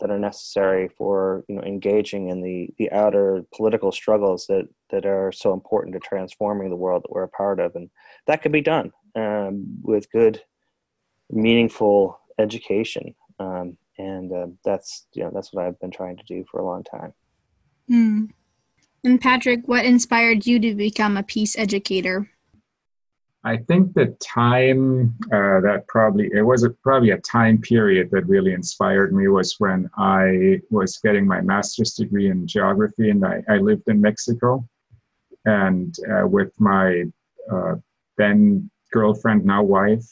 that 0.00 0.10
are 0.10 0.18
necessary 0.18 0.88
for 0.96 1.44
you 1.48 1.56
know 1.56 1.62
engaging 1.62 2.28
in 2.28 2.42
the 2.42 2.68
the 2.78 2.90
outer 2.92 3.44
political 3.54 3.92
struggles 3.92 4.46
that 4.46 4.68
that 4.90 5.06
are 5.06 5.32
so 5.32 5.52
important 5.52 5.94
to 5.94 6.00
transforming 6.00 6.70
the 6.70 6.76
world 6.76 7.02
that 7.02 7.12
we're 7.12 7.22
a 7.22 7.28
part 7.28 7.60
of 7.60 7.74
and 7.74 7.90
that 8.26 8.42
can 8.42 8.52
be 8.52 8.60
done 8.60 8.92
um, 9.16 9.64
with 9.82 10.10
good 10.10 10.42
meaningful 11.30 12.18
education 12.38 13.14
um, 13.38 13.76
and 13.98 14.32
uh, 14.32 14.46
that's 14.64 15.06
you 15.12 15.22
know 15.22 15.30
that's 15.32 15.52
what 15.52 15.64
I've 15.64 15.80
been 15.80 15.90
trying 15.90 16.16
to 16.16 16.24
do 16.24 16.44
for 16.50 16.60
a 16.60 16.64
long 16.64 16.84
time. 16.84 17.12
Mm. 17.90 18.30
And 19.04 19.20
Patrick, 19.20 19.60
what 19.66 19.84
inspired 19.84 20.46
you 20.46 20.58
to 20.60 20.74
become 20.74 21.16
a 21.16 21.22
peace 21.22 21.58
educator? 21.58 22.30
I 23.46 23.58
think 23.58 23.92
the 23.92 24.06
time 24.22 25.14
uh, 25.26 25.60
that 25.60 25.84
probably 25.86 26.30
it 26.32 26.42
was 26.42 26.64
a, 26.64 26.70
probably 26.70 27.10
a 27.10 27.18
time 27.18 27.60
period 27.60 28.10
that 28.12 28.26
really 28.26 28.54
inspired 28.54 29.12
me 29.14 29.28
was 29.28 29.56
when 29.58 29.90
I 29.98 30.60
was 30.70 30.98
getting 30.98 31.26
my 31.26 31.42
master's 31.42 31.92
degree 31.92 32.30
in 32.30 32.46
geography, 32.46 33.10
and 33.10 33.24
I, 33.24 33.42
I 33.48 33.58
lived 33.58 33.82
in 33.88 34.00
Mexico, 34.00 34.66
and 35.44 35.94
uh, 36.10 36.26
with 36.26 36.58
my 36.58 37.04
uh, 37.52 37.74
then 38.16 38.70
girlfriend, 38.92 39.44
now 39.44 39.62
wife, 39.62 40.06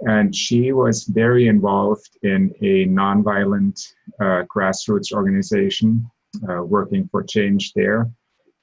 and 0.00 0.34
she 0.34 0.72
was 0.72 1.04
very 1.04 1.48
involved 1.48 2.16
in 2.22 2.50
a 2.62 2.86
nonviolent 2.86 3.78
uh, 4.20 4.44
grassroots 4.44 5.12
organization 5.12 6.10
uh, 6.48 6.62
working 6.62 7.08
for 7.08 7.22
change 7.22 7.74
there, 7.74 8.10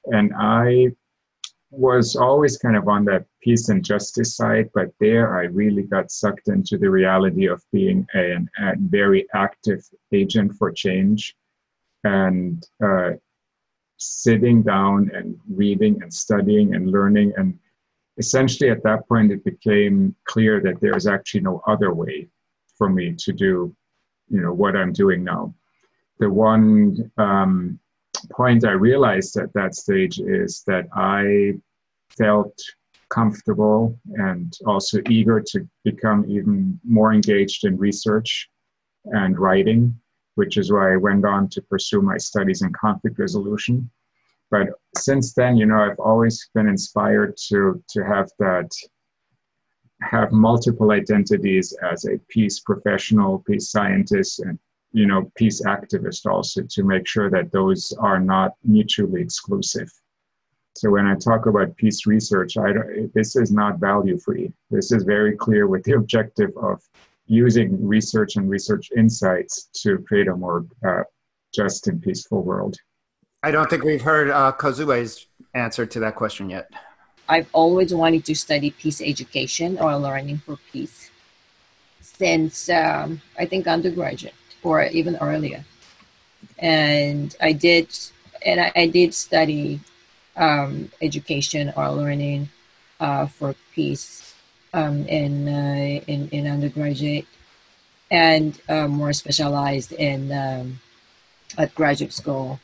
and 0.06 0.32
I 0.36 0.88
was 1.72 2.16
always 2.16 2.58
kind 2.58 2.76
of 2.76 2.86
on 2.86 3.04
that 3.06 3.24
peace 3.40 3.70
and 3.70 3.82
justice 3.84 4.36
side, 4.36 4.68
but 4.74 4.88
there 5.00 5.38
I 5.38 5.44
really 5.44 5.84
got 5.84 6.10
sucked 6.10 6.48
into 6.48 6.76
the 6.76 6.90
reality 6.90 7.46
of 7.46 7.64
being 7.72 8.06
a, 8.14 8.36
a 8.58 8.74
very 8.78 9.26
active 9.34 9.82
agent 10.12 10.52
for 10.58 10.70
change 10.70 11.34
and 12.04 12.62
uh, 12.84 13.12
sitting 13.96 14.62
down 14.62 15.10
and 15.14 15.38
reading 15.48 16.02
and 16.02 16.12
studying 16.12 16.74
and 16.74 16.90
learning. 16.90 17.32
And 17.38 17.58
essentially, 18.18 18.68
at 18.70 18.82
that 18.82 19.08
point, 19.08 19.32
it 19.32 19.42
became 19.42 20.14
clear 20.24 20.60
that 20.60 20.80
there 20.80 20.96
is 20.96 21.06
actually 21.06 21.40
no 21.40 21.62
other 21.66 21.94
way 21.94 22.28
for 22.76 22.90
me 22.90 23.14
to 23.18 23.32
do, 23.32 23.74
you 24.28 24.42
know, 24.42 24.52
what 24.52 24.76
I'm 24.76 24.92
doing 24.92 25.24
now. 25.24 25.54
The 26.18 26.28
one 26.28 27.10
um, 27.16 27.78
point 28.30 28.64
I 28.64 28.72
realized 28.72 29.36
at 29.36 29.52
that 29.54 29.74
stage 29.74 30.20
is 30.20 30.62
that 30.66 30.86
I 30.94 31.54
felt 32.16 32.58
comfortable 33.10 33.98
and 34.14 34.56
also 34.66 35.00
eager 35.08 35.40
to 35.40 35.68
become 35.84 36.24
even 36.28 36.80
more 36.84 37.12
engaged 37.12 37.64
in 37.64 37.76
research 37.76 38.48
and 39.04 39.38
writing, 39.38 39.98
which 40.36 40.56
is 40.56 40.72
why 40.72 40.94
I 40.94 40.96
went 40.96 41.24
on 41.24 41.48
to 41.50 41.62
pursue 41.62 42.00
my 42.00 42.16
studies 42.16 42.62
in 42.62 42.72
conflict 42.72 43.18
resolution. 43.18 43.90
But 44.50 44.68
since 44.96 45.34
then, 45.34 45.56
you 45.56 45.66
know, 45.66 45.80
I've 45.80 45.98
always 45.98 46.48
been 46.54 46.68
inspired 46.68 47.36
to 47.48 47.82
to 47.88 48.04
have 48.04 48.30
that 48.38 48.70
have 50.02 50.32
multiple 50.32 50.90
identities 50.90 51.74
as 51.90 52.04
a 52.04 52.18
peace 52.28 52.60
professional, 52.60 53.38
peace 53.46 53.70
scientist, 53.70 54.40
and 54.40 54.58
you 54.92 55.06
know, 55.06 55.30
peace 55.36 55.62
activist 55.62 56.26
also 56.26 56.62
to 56.68 56.84
make 56.84 57.06
sure 57.06 57.30
that 57.30 57.50
those 57.50 57.92
are 57.98 58.20
not 58.20 58.52
mutually 58.64 59.22
exclusive. 59.22 59.90
So 60.74 60.90
when 60.90 61.06
I 61.06 61.14
talk 61.14 61.46
about 61.46 61.76
peace 61.76 62.06
research, 62.06 62.56
I 62.56 62.72
don't, 62.72 63.12
this 63.14 63.36
is 63.36 63.52
not 63.52 63.78
value 63.78 64.18
free. 64.18 64.52
This 64.70 64.92
is 64.92 65.04
very 65.04 65.36
clear 65.36 65.66
with 65.66 65.82
the 65.84 65.92
objective 65.92 66.50
of 66.56 66.82
using 67.26 67.86
research 67.86 68.36
and 68.36 68.48
research 68.48 68.90
insights 68.96 69.68
to 69.82 69.98
create 69.98 70.28
a 70.28 70.36
more 70.36 70.66
uh, 70.86 71.02
just 71.54 71.88
and 71.88 72.00
peaceful 72.00 72.42
world. 72.42 72.76
I 73.42 73.50
don't 73.50 73.68
think 73.68 73.84
we've 73.84 74.02
heard 74.02 74.30
uh, 74.30 74.52
Kozue's 74.52 75.26
answer 75.54 75.84
to 75.84 76.00
that 76.00 76.14
question 76.16 76.48
yet. 76.48 76.70
I've 77.28 77.48
always 77.52 77.94
wanted 77.94 78.24
to 78.26 78.34
study 78.34 78.70
peace 78.70 79.00
education 79.00 79.78
or 79.78 79.96
learning 79.96 80.38
for 80.38 80.58
peace 80.72 81.10
since 82.00 82.68
um, 82.68 83.20
I 83.38 83.46
think 83.46 83.66
undergraduate 83.66 84.34
or 84.62 84.84
even 84.84 85.16
earlier. 85.16 85.64
And 86.58 87.34
I 87.40 87.52
did, 87.52 87.88
and 88.44 88.60
I, 88.60 88.72
I 88.74 88.86
did 88.86 89.14
study 89.14 89.80
um, 90.36 90.90
education 91.00 91.72
or 91.76 91.90
learning 91.90 92.48
uh, 93.00 93.26
for 93.26 93.54
peace 93.74 94.34
um, 94.74 95.06
in, 95.06 95.48
uh, 95.48 96.00
in 96.06 96.28
in 96.30 96.46
undergraduate, 96.46 97.26
and 98.10 98.60
uh, 98.68 98.88
more 98.88 99.12
specialized 99.12 99.92
in 99.92 100.32
um, 100.32 100.80
at 101.58 101.74
graduate 101.74 102.12
school, 102.12 102.58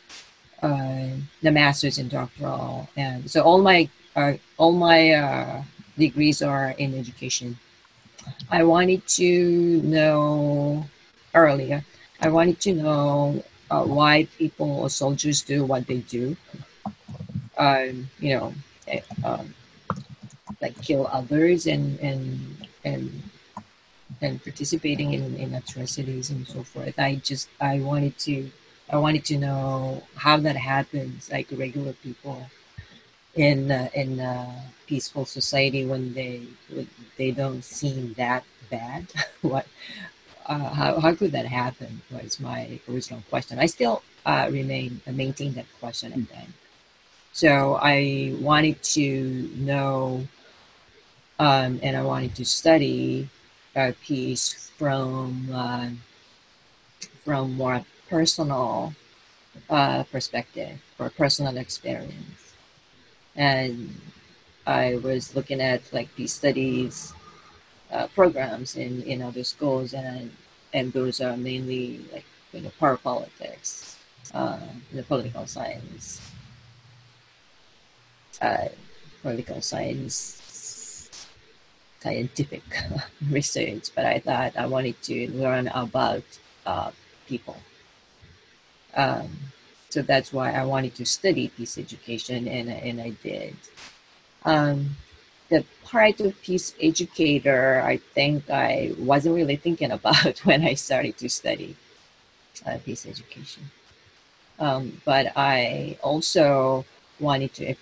uh, 0.62 1.08
the 1.42 1.50
master's 1.50 1.98
and 1.98 2.10
doctoral, 2.10 2.88
and 2.96 3.30
so 3.30 3.42
all 3.42 3.60
my 3.60 3.88
uh, 4.16 4.34
all 4.56 4.72
my 4.72 5.10
uh, 5.12 5.62
degrees 5.98 6.42
are 6.42 6.70
in 6.78 6.94
education. 6.98 7.58
I 8.50 8.64
wanted 8.64 9.06
to 9.20 9.82
know 9.82 10.84
earlier. 11.34 11.84
I 12.20 12.28
wanted 12.28 12.60
to 12.60 12.74
know 12.74 13.44
uh, 13.70 13.84
why 13.84 14.24
people 14.38 14.70
or 14.80 14.90
soldiers 14.90 15.42
do 15.42 15.64
what 15.64 15.86
they 15.86 15.98
do. 15.98 16.36
Um, 17.56 18.08
you 18.18 18.36
know, 18.36 18.54
eh, 18.86 19.00
um, 19.24 19.54
like 20.60 20.80
kill 20.82 21.06
others 21.08 21.66
and 21.66 21.98
and 22.00 22.66
and 22.84 23.22
and 24.20 24.42
participating 24.42 25.12
in, 25.12 25.36
in 25.36 25.54
atrocities 25.54 26.30
and 26.30 26.46
so 26.46 26.62
forth. 26.62 26.98
I 26.98 27.16
just 27.16 27.48
I 27.60 27.80
wanted 27.80 28.18
to 28.20 28.50
I 28.90 28.96
wanted 28.96 29.24
to 29.26 29.38
know 29.38 30.02
how 30.16 30.38
that 30.38 30.56
happens, 30.56 31.30
like 31.30 31.48
regular 31.52 31.92
people 31.92 32.46
in 33.34 33.70
uh, 33.70 33.88
in 33.94 34.18
a 34.20 34.64
peaceful 34.86 35.24
society 35.24 35.84
when 35.84 36.14
they 36.14 36.42
when 36.70 36.88
they 37.16 37.30
don't 37.30 37.62
seem 37.62 38.14
that 38.14 38.44
bad. 38.70 39.06
what 39.42 39.66
uh, 40.48 40.70
how, 40.70 41.00
how 41.00 41.14
could 41.14 41.32
that 41.32 41.46
happen 41.46 42.02
was 42.10 42.40
my 42.40 42.80
original 42.88 43.22
question. 43.28 43.58
I 43.58 43.66
still 43.66 44.02
uh, 44.24 44.48
remain 44.50 45.00
uh, 45.06 45.12
maintain 45.12 45.54
that 45.54 45.66
question, 45.80 46.12
I 46.12 46.22
think. 46.34 46.50
So 47.32 47.78
I 47.80 48.34
wanted 48.40 48.82
to 48.94 49.50
know, 49.56 50.26
um, 51.38 51.80
and 51.82 51.96
I 51.96 52.02
wanted 52.02 52.34
to 52.36 52.44
study 52.44 53.28
a 53.76 53.92
piece 53.92 54.70
from 54.76 55.48
uh, 55.52 55.90
from 57.24 57.54
more 57.54 57.84
personal 58.08 58.94
uh, 59.70 60.04
perspective 60.04 60.80
or 60.98 61.10
personal 61.10 61.56
experience, 61.58 62.54
and 63.36 63.94
I 64.66 64.96
was 64.96 65.34
looking 65.34 65.60
at 65.60 65.82
like 65.92 66.14
these 66.16 66.32
studies 66.32 67.14
uh, 67.90 68.06
programs 68.08 68.76
in, 68.76 69.02
in 69.02 69.22
other 69.22 69.44
schools, 69.44 69.94
and 69.94 70.32
and 70.72 70.92
those 70.92 71.20
are 71.20 71.36
mainly 71.36 72.00
like 72.12 72.24
you 72.52 72.60
know 72.60 72.70
power 72.78 72.96
politics, 72.96 73.96
uh, 74.34 74.58
the 74.92 75.02
political 75.02 75.46
science, 75.46 76.20
uh, 78.40 78.68
political 79.22 79.60
science, 79.60 81.10
scientific 82.00 82.62
research. 83.30 83.90
But 83.94 84.06
I 84.06 84.18
thought 84.18 84.56
I 84.56 84.66
wanted 84.66 85.00
to 85.02 85.30
learn 85.32 85.68
about 85.68 86.24
uh, 86.66 86.90
people. 87.26 87.56
Um, 88.94 89.30
so 89.90 90.02
that's 90.02 90.32
why 90.32 90.52
I 90.52 90.64
wanted 90.64 90.94
to 90.96 91.06
study 91.06 91.48
peace 91.48 91.78
education, 91.78 92.46
and 92.48 92.68
and 92.68 93.00
I 93.00 93.10
did. 93.22 93.56
Um, 94.44 94.96
part 95.90 96.20
of 96.20 96.40
peace 96.42 96.74
educator, 96.80 97.82
I 97.84 97.96
think 98.14 98.50
I 98.50 98.92
wasn't 98.98 99.34
really 99.36 99.56
thinking 99.56 99.90
about 99.98 100.38
when 100.40 100.62
I 100.64 100.74
started 100.74 101.16
to 101.18 101.28
study 101.28 101.76
uh, 102.66 102.78
peace 102.84 103.06
education. 103.06 103.70
Um, 104.58 105.00
but 105.04 105.32
I 105.36 105.98
also 106.02 106.84
wanted 107.20 107.54
to, 107.54 107.74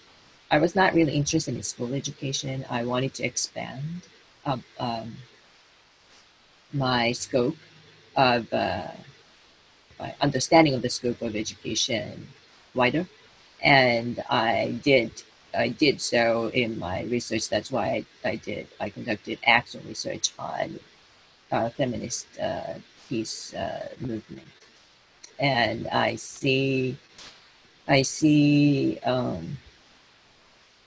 I 0.50 0.58
was 0.58 0.76
not 0.76 0.94
really 0.94 1.14
interested 1.14 1.54
in 1.54 1.62
school 1.62 1.94
education. 1.94 2.64
I 2.70 2.84
wanted 2.84 3.14
to 3.14 3.24
expand 3.24 4.02
um, 4.44 4.64
um, 4.78 5.16
my 6.72 7.12
scope 7.12 7.56
of 8.16 8.52
uh, 8.52 8.88
my 9.98 10.14
understanding 10.20 10.74
of 10.74 10.82
the 10.82 10.90
scope 10.90 11.22
of 11.22 11.34
education 11.36 12.28
wider. 12.74 13.06
And 13.62 14.22
I 14.28 14.78
did 14.82 15.22
I 15.56 15.68
did 15.68 16.00
so 16.00 16.48
in 16.48 16.78
my 16.78 17.02
research. 17.04 17.48
That's 17.48 17.70
why 17.70 18.04
I, 18.24 18.28
I 18.28 18.36
did. 18.36 18.68
I 18.80 18.90
conducted 18.90 19.38
actual 19.46 19.80
research 19.88 20.32
on 20.38 20.78
uh, 21.50 21.70
feminist 21.70 22.26
uh, 22.38 22.74
peace 23.08 23.54
uh, 23.54 23.88
movement, 24.00 24.48
and 25.38 25.88
I 25.88 26.16
see, 26.16 26.96
I 27.88 28.02
see, 28.02 28.98
um, 29.04 29.58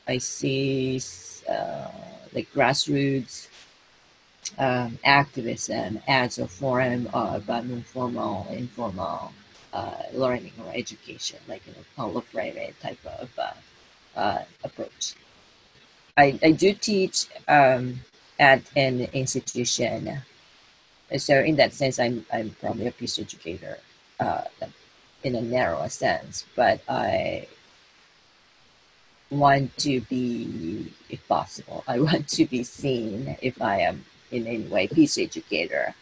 I 0.08 0.18
see 0.18 1.02
uh, 1.50 1.88
like 2.34 2.52
grassroots 2.54 3.48
um, 4.58 5.00
activism 5.04 6.00
as 6.08 6.38
a 6.38 6.48
form 6.48 7.08
of 7.14 7.50
uh, 7.50 7.62
non-formal, 7.62 8.48
informal 8.52 9.32
uh, 9.74 10.04
learning 10.14 10.54
or 10.66 10.72
education, 10.74 11.40
like 11.48 11.66
you 11.68 11.74
know, 11.74 11.86
Paulo 11.96 12.22
Freire 12.22 12.72
type 12.82 13.00
of 13.06 13.30
uh, 14.16 14.40
approach. 14.64 15.16
I, 16.18 16.40
I 16.44 16.52
do 16.52 16.74
teach 16.74 17.28
um, 17.48 18.02
at 18.40 18.62
an 18.76 19.08
institution. 19.14 20.22
So 21.18 21.40
in 21.40 21.56
that 21.56 21.74
sense, 21.74 22.00
I'm, 22.00 22.26
I'm 22.32 22.56
probably 22.62 22.88
a 22.88 22.92
peace 22.92 23.18
educator 23.20 23.78
uh, 24.20 24.44
in 25.24 25.36
a 25.36 25.42
narrower 25.42 25.90
sense, 25.90 26.46
but 26.56 26.82
I 26.88 27.48
want 29.30 29.78
to 29.78 30.02
be, 30.02 30.92
if 31.10 31.26
possible, 31.28 31.84
I 31.88 32.00
want 32.08 32.28
to 32.30 32.46
be 32.46 32.64
seen 32.64 33.38
if 33.42 33.62
I 33.62 33.80
am 33.82 34.06
in 34.32 34.48
any 34.48 34.64
way 34.64 34.88
peace 34.88 35.18
educator. 35.18 35.96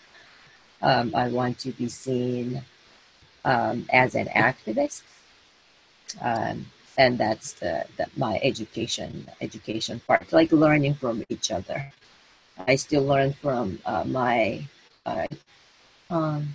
Um, 0.81 1.13
I 1.15 1.29
want 1.29 1.59
to 1.59 1.71
be 1.71 1.89
seen 1.89 2.63
um, 3.43 3.85
as 3.91 4.15
an 4.15 4.27
activist. 4.27 5.01
Um, 6.21 6.67
and 6.97 7.17
that's 7.17 7.53
the, 7.53 7.85
the, 7.97 8.07
my 8.17 8.39
education 8.43 9.29
education 9.41 10.01
part 10.07 10.31
like 10.33 10.51
learning 10.51 10.95
from 10.95 11.23
each 11.29 11.51
other. 11.51 11.91
I 12.65 12.75
still 12.75 13.03
learn 13.03 13.33
from 13.33 13.79
uh, 13.85 14.03
my 14.05 14.65
uh, 15.05 15.27
um, 16.09 16.53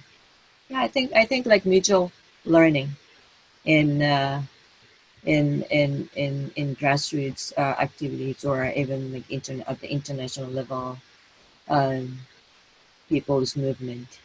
yeah 0.68 0.80
i 0.80 0.88
think 0.88 1.12
i 1.14 1.24
think 1.24 1.46
like 1.46 1.64
mutual 1.66 2.10
learning 2.44 2.88
in 3.64 4.02
uh, 4.02 4.42
in 5.24 5.62
in 5.70 6.08
in 6.16 6.50
in 6.56 6.76
grassroots 6.76 7.52
uh, 7.56 7.76
activities 7.78 8.44
or 8.44 8.64
even 8.74 9.12
like 9.12 9.30
internet 9.30 9.68
at 9.68 9.80
the 9.80 9.90
international 9.90 10.50
level 10.50 10.98
um, 11.68 12.18
people's 13.08 13.56
movement 13.56 14.18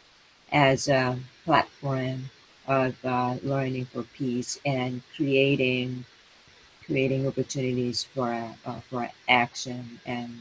as 0.51 0.87
a 0.87 1.17
platform 1.45 2.29
of 2.67 2.95
uh, 3.05 3.35
learning 3.43 3.85
for 3.85 4.03
peace 4.03 4.59
and 4.65 5.01
creating 5.15 6.05
creating 6.85 7.27
opportunities 7.27 8.03
for 8.03 8.31
uh, 8.65 8.79
for 8.89 9.09
action. 9.27 9.99
And 10.05 10.39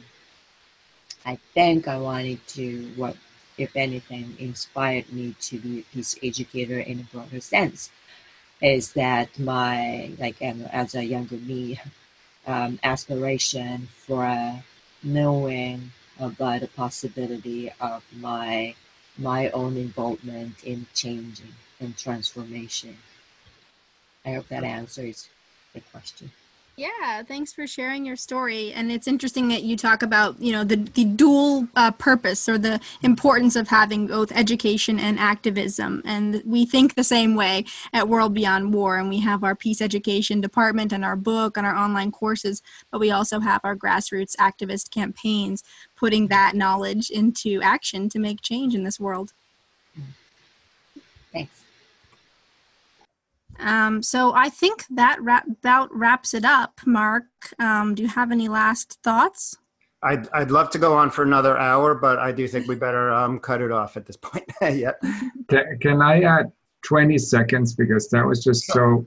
I 1.26 1.36
think 1.54 1.88
I 1.88 1.98
wanted 1.98 2.46
to 2.56 2.92
what 2.96 3.16
if 3.58 3.74
anything 3.76 4.36
inspired 4.38 5.12
me 5.12 5.34
to 5.40 5.58
be 5.58 5.80
a 5.80 5.82
peace 5.94 6.16
educator 6.22 6.78
in 6.80 7.00
a 7.00 7.04
broader 7.04 7.40
sense 7.40 7.90
is 8.60 8.92
that 8.94 9.38
my 9.38 10.10
like 10.18 10.40
as 10.42 10.94
a 10.94 11.04
younger 11.04 11.36
me 11.36 11.80
um, 12.46 12.78
aspiration 12.82 13.88
for 14.06 14.24
uh, 14.24 14.56
knowing 15.02 15.92
about 16.18 16.60
the 16.60 16.68
possibility 16.68 17.70
of 17.80 18.02
my 18.12 18.74
my 19.18 19.50
own 19.50 19.76
involvement 19.76 20.64
in 20.64 20.86
changing 20.94 21.54
and 21.80 21.96
transformation. 21.96 22.96
I 24.24 24.34
hope 24.34 24.48
that 24.48 24.64
answers 24.64 25.28
the 25.72 25.80
question. 25.80 26.30
Yeah, 26.78 27.22
thanks 27.22 27.54
for 27.54 27.66
sharing 27.66 28.04
your 28.04 28.16
story. 28.16 28.70
And 28.74 28.92
it's 28.92 29.08
interesting 29.08 29.48
that 29.48 29.62
you 29.62 29.78
talk 29.78 30.02
about, 30.02 30.38
you 30.38 30.52
know, 30.52 30.62
the, 30.62 30.76
the 30.76 31.06
dual 31.06 31.68
uh, 31.74 31.90
purpose 31.92 32.50
or 32.50 32.58
the 32.58 32.80
importance 33.02 33.56
of 33.56 33.68
having 33.68 34.08
both 34.08 34.30
education 34.32 35.00
and 35.00 35.18
activism. 35.18 36.02
And 36.04 36.42
we 36.44 36.66
think 36.66 36.94
the 36.94 37.02
same 37.02 37.34
way 37.34 37.64
at 37.94 38.10
World 38.10 38.34
Beyond 38.34 38.74
War. 38.74 38.98
And 38.98 39.08
we 39.08 39.20
have 39.20 39.42
our 39.42 39.54
peace 39.54 39.80
education 39.80 40.42
department 40.42 40.92
and 40.92 41.02
our 41.02 41.16
book 41.16 41.56
and 41.56 41.66
our 41.66 41.74
online 41.74 42.12
courses, 42.12 42.62
but 42.90 43.00
we 43.00 43.10
also 43.10 43.40
have 43.40 43.62
our 43.64 43.74
grassroots 43.74 44.36
activist 44.36 44.90
campaigns 44.90 45.64
putting 45.96 46.26
that 46.28 46.54
knowledge 46.54 47.08
into 47.08 47.62
action 47.62 48.10
to 48.10 48.18
make 48.18 48.42
change 48.42 48.74
in 48.74 48.84
this 48.84 49.00
world. 49.00 49.32
Thanks. 51.32 51.62
Um, 53.58 54.02
so 54.02 54.32
I 54.34 54.48
think 54.48 54.84
that 54.90 55.20
wrap, 55.20 55.46
about 55.46 55.94
wraps 55.94 56.34
it 56.34 56.44
up. 56.44 56.80
Mark, 56.86 57.24
um, 57.58 57.94
do 57.94 58.02
you 58.02 58.08
have 58.08 58.32
any 58.32 58.48
last 58.48 58.98
thoughts? 59.02 59.56
I'd, 60.02 60.28
I'd 60.32 60.50
love 60.50 60.70
to 60.70 60.78
go 60.78 60.94
on 60.94 61.10
for 61.10 61.22
another 61.22 61.58
hour, 61.58 61.94
but 61.94 62.18
I 62.18 62.30
do 62.32 62.46
think 62.46 62.68
we 62.68 62.76
better 62.76 63.12
um, 63.12 63.40
cut 63.40 63.60
it 63.60 63.72
off 63.72 63.96
at 63.96 64.06
this 64.06 64.16
point. 64.16 64.44
yeah. 64.60 64.92
Can, 65.48 65.78
can 65.80 66.02
I 66.02 66.22
add 66.22 66.52
20 66.84 67.18
seconds 67.18 67.74
because 67.74 68.08
that 68.10 68.24
was 68.24 68.44
just 68.44 68.66
so 68.66 69.06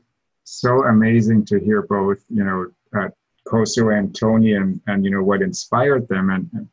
so 0.49 0.83
amazing 0.85 1.45
to 1.45 1.59
hear 1.59 1.83
both, 1.83 2.23
you 2.29 2.43
know, 2.43 2.65
uh, 2.99 3.09
Koso 3.47 3.89
and 3.89 4.15
Tony 4.15 4.53
and, 4.53 4.81
and, 4.87 5.05
you 5.05 5.11
know, 5.11 5.23
what 5.23 5.41
inspired 5.41 6.07
them. 6.07 6.31
And, 6.31 6.49
and 6.53 6.67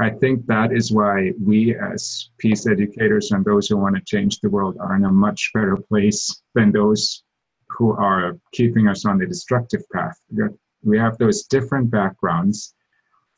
I 0.00 0.10
think 0.10 0.46
that 0.46 0.72
is 0.72 0.90
why 0.90 1.32
we, 1.40 1.76
as 1.76 2.30
peace 2.38 2.66
educators 2.66 3.30
and 3.30 3.44
those 3.44 3.68
who 3.68 3.76
want 3.76 3.94
to 3.94 4.02
change 4.02 4.40
the 4.40 4.50
world, 4.50 4.76
are 4.80 4.96
in 4.96 5.04
a 5.04 5.12
much 5.12 5.50
better 5.54 5.76
place 5.76 6.42
than 6.54 6.72
those 6.72 7.22
who 7.68 7.92
are 7.92 8.36
keeping 8.52 8.88
us 8.88 9.04
on 9.04 9.18
the 9.18 9.26
destructive 9.26 9.82
path. 9.92 10.18
We 10.82 10.98
have 10.98 11.16
those 11.18 11.44
different 11.44 11.90
backgrounds, 11.90 12.74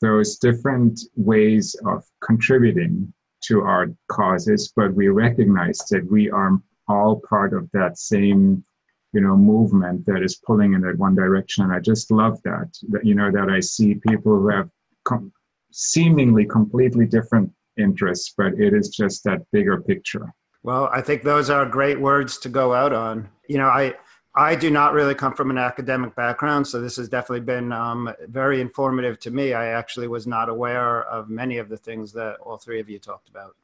those 0.00 0.38
different 0.38 0.98
ways 1.14 1.76
of 1.86 2.04
contributing 2.22 3.12
to 3.44 3.60
our 3.60 3.88
causes, 4.08 4.72
but 4.74 4.94
we 4.94 5.08
recognize 5.08 5.78
that 5.90 6.10
we 6.10 6.30
are 6.30 6.58
all 6.88 7.20
part 7.28 7.52
of 7.52 7.70
that 7.72 7.98
same 7.98 8.64
you 9.12 9.20
know 9.20 9.36
movement 9.36 10.04
that 10.06 10.22
is 10.22 10.36
pulling 10.36 10.74
in 10.74 10.80
that 10.82 10.98
one 10.98 11.14
direction 11.14 11.64
and 11.64 11.72
i 11.72 11.80
just 11.80 12.10
love 12.10 12.40
that 12.42 12.68
that 12.88 13.04
you 13.04 13.14
know 13.14 13.30
that 13.30 13.48
i 13.48 13.58
see 13.58 13.94
people 13.94 14.38
who 14.38 14.48
have 14.48 14.68
come 15.04 15.32
seemingly 15.76 16.46
completely 16.46 17.04
different 17.04 17.52
interests, 17.76 18.32
but 18.36 18.54
it 18.58 18.72
is 18.72 18.88
just 18.88 19.22
that 19.24 19.42
bigger 19.52 19.82
picture. 19.82 20.32
Well, 20.62 20.88
I 20.90 21.02
think 21.02 21.22
those 21.22 21.50
are 21.50 21.66
great 21.66 22.00
words 22.00 22.38
to 22.38 22.48
go 22.48 22.72
out 22.72 22.94
on. 22.94 23.28
You 23.46 23.58
know, 23.58 23.66
I 23.66 23.94
I 24.34 24.56
do 24.56 24.70
not 24.70 24.94
really 24.94 25.14
come 25.14 25.34
from 25.34 25.50
an 25.50 25.58
academic 25.58 26.14
background, 26.16 26.66
so 26.66 26.80
this 26.80 26.96
has 26.96 27.08
definitely 27.08 27.44
been 27.44 27.72
um, 27.72 28.10
very 28.28 28.60
informative 28.60 29.18
to 29.20 29.30
me. 29.30 29.52
I 29.52 29.66
actually 29.66 30.08
was 30.08 30.26
not 30.26 30.48
aware 30.48 31.04
of 31.04 31.28
many 31.28 31.58
of 31.58 31.68
the 31.68 31.76
things 31.76 32.10
that 32.12 32.36
all 32.40 32.56
three 32.56 32.80
of 32.80 32.88
you 32.88 32.98
talked 32.98 33.28
about. 33.28 33.54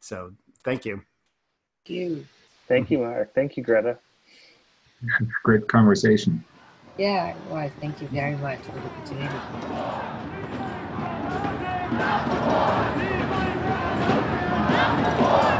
So, 0.00 0.32
thank 0.62 0.84
you. 0.84 1.02
Thank 1.86 1.98
you. 1.98 2.26
Thank 2.68 2.90
you, 2.90 2.98
Mark. 2.98 3.34
Thank 3.34 3.56
you, 3.56 3.62
Greta. 3.62 3.98
Great 5.42 5.68
conversation. 5.68 6.44
Yeah, 6.98 7.34
well, 7.48 7.70
thank 7.80 8.02
you 8.02 8.08
very 8.08 8.36
much 8.36 8.60
for 8.60 8.72
the 8.72 8.80
opportunity. 8.80 10.27
Number 11.98 12.36
one. 15.24 15.57